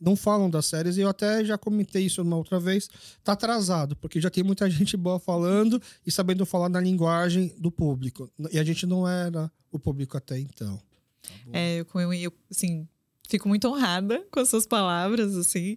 [0.00, 2.88] não falam das séries, e eu até já comentei isso uma outra vez,
[3.22, 7.70] tá atrasado, porque já tem muita gente boa falando e sabendo falar na linguagem do
[7.70, 8.30] público.
[8.50, 10.80] E a gente não era o público até então.
[11.22, 12.88] Tá é, eu, eu, assim,
[13.28, 15.76] fico muito honrada com as suas palavras, assim.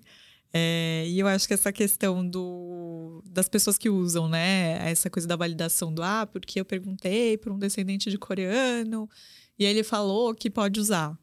[0.55, 4.89] É, e eu acho que essa questão do, das pessoas que usam, né?
[4.89, 9.09] Essa coisa da validação do ah, porque eu perguntei para um descendente de coreano
[9.57, 11.17] e ele falou que pode usar.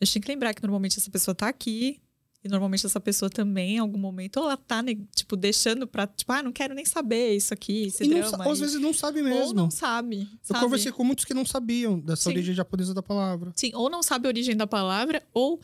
[0.00, 2.02] A gente tem que lembrar que normalmente essa pessoa está aqui,
[2.44, 6.06] e normalmente essa pessoa também, em algum momento, ou ela tá, né, tipo, deixando pra,
[6.06, 8.36] tipo, ah, não quero nem saber isso aqui, esse e drama.
[8.36, 9.46] Não, às vezes não sabe mesmo.
[9.46, 10.20] Ou não sabe.
[10.20, 10.60] Eu sabe?
[10.60, 12.30] conversei com muitos que não sabiam dessa Sim.
[12.30, 13.50] origem japonesa da palavra.
[13.56, 15.58] Sim, ou não sabe a origem da palavra, ou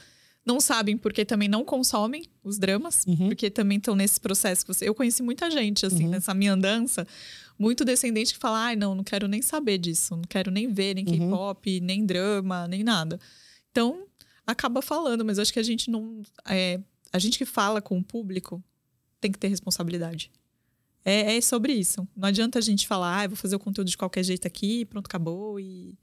[0.44, 3.28] não sabem porque também não consomem os dramas, uhum.
[3.28, 4.65] porque também estão nesse processo.
[4.81, 6.11] Eu conheci muita gente, assim, uhum.
[6.12, 7.07] nessa minha andança,
[7.59, 10.94] muito descendente que fala, ai, não, não quero nem saber disso, não quero nem ver,
[10.94, 11.28] nem uhum.
[11.28, 13.20] K-pop, nem drama, nem nada.
[13.70, 14.07] Então,
[14.51, 16.22] acaba falando, mas acho que a gente não.
[16.48, 16.81] É,
[17.12, 18.62] a gente que fala com o público
[19.20, 20.31] tem que ter responsabilidade.
[21.05, 22.06] É, é sobre isso.
[22.16, 25.06] Não adianta a gente falar, ah, vou fazer o conteúdo de qualquer jeito aqui, pronto,
[25.06, 25.59] acabou.
[25.59, 25.98] E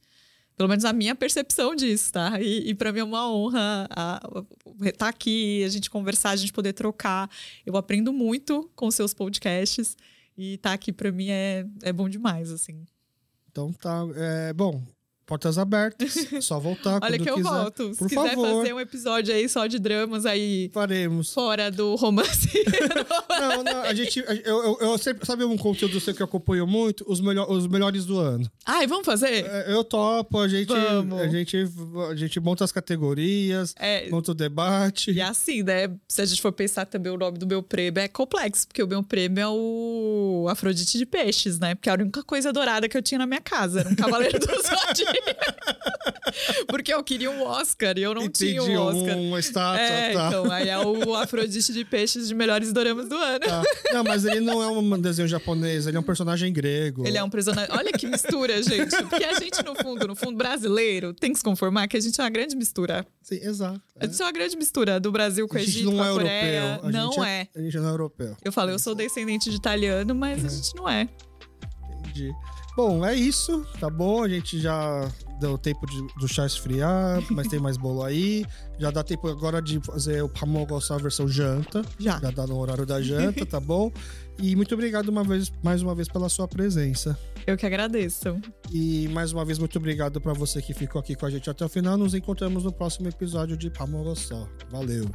[0.56, 2.42] pelo menos a minha percepção disso, tá?
[2.42, 3.88] E, e para mim é uma honra
[4.82, 7.30] estar tá aqui, a gente conversar, a gente poder trocar.
[7.66, 9.96] Eu aprendo muito com seus podcasts
[10.36, 12.86] e estar tá aqui para mim é, é bom demais, assim.
[13.52, 14.84] Então tá, é, bom,
[15.28, 17.50] Portas abertas, só voltar Olha que eu quiser.
[17.50, 17.94] volto.
[17.94, 18.62] Se Por quiser favor.
[18.62, 20.72] fazer um episódio aí só de dramas aí.
[20.74, 21.34] Faremos.
[21.34, 22.50] Fora do romance.
[23.30, 24.24] não, não, a gente.
[24.26, 25.26] Eu, eu, eu, sempre.
[25.26, 27.04] Sabe um conteúdo seu que eu acompanho muito?
[27.06, 28.50] Os, melhor, os melhores do ano.
[28.66, 29.46] Ai, vamos fazer?
[29.46, 30.70] É, eu topo, a gente.
[30.70, 31.20] Vamos.
[31.20, 31.58] A gente,
[32.10, 35.12] a gente monta as categorias, é, monta o debate.
[35.12, 35.92] E assim, né?
[36.08, 38.88] Se a gente for pensar também o nome do meu prêmio é complexo, porque o
[38.88, 41.76] meu prêmio é o Afrodite de Peixes, né?
[41.76, 44.46] Porque a única coisa dourada que eu tinha na minha casa era um Cavaleiro do
[44.64, 45.17] Zodíaco.
[46.68, 49.18] Porque eu queria um Oscar e eu não Entendi, tinha um Oscar.
[49.18, 50.28] uma estátua, é, tá.
[50.28, 53.40] então, aí é o Afrodite de Peixes de melhores doramas do ano.
[53.40, 53.64] Tá.
[53.94, 57.06] Não, mas ele não é um desenho japonês, ele é um personagem grego.
[57.08, 57.74] Ele é um personagem.
[57.76, 58.96] Olha que mistura, gente.
[59.04, 62.20] Porque a gente, no fundo, no fundo brasileiro, tem que se conformar que a gente
[62.20, 63.06] é uma grande mistura.
[63.22, 63.82] Sim, exato.
[64.00, 66.08] A gente é uma grande mistura do Brasil com o A Egito, não com a
[66.08, 66.58] é Coreia.
[66.58, 66.90] europeu.
[66.90, 67.48] A não gente é.
[67.56, 68.38] A gente não é europeu.
[68.44, 71.08] Eu falei, eu sou descendente de italiano, mas a gente não é.
[72.00, 72.32] Entendi.
[72.78, 74.22] Bom, é isso, tá bom?
[74.22, 78.46] A gente já deu tempo de, do chá esfriar, mas tem mais bolo aí.
[78.78, 81.82] Já dá tempo agora de fazer o a versão janta.
[81.98, 82.20] Já.
[82.20, 83.92] Já dá no horário da janta, tá bom?
[84.40, 87.18] E muito obrigado uma vez, mais uma vez pela sua presença.
[87.48, 88.40] Eu que agradeço.
[88.72, 91.66] E mais uma vez, muito obrigado para você que ficou aqui com a gente até
[91.66, 91.98] o final.
[91.98, 94.48] Nos encontramos no próximo episódio de Pamogo só.
[94.70, 95.10] Valeu!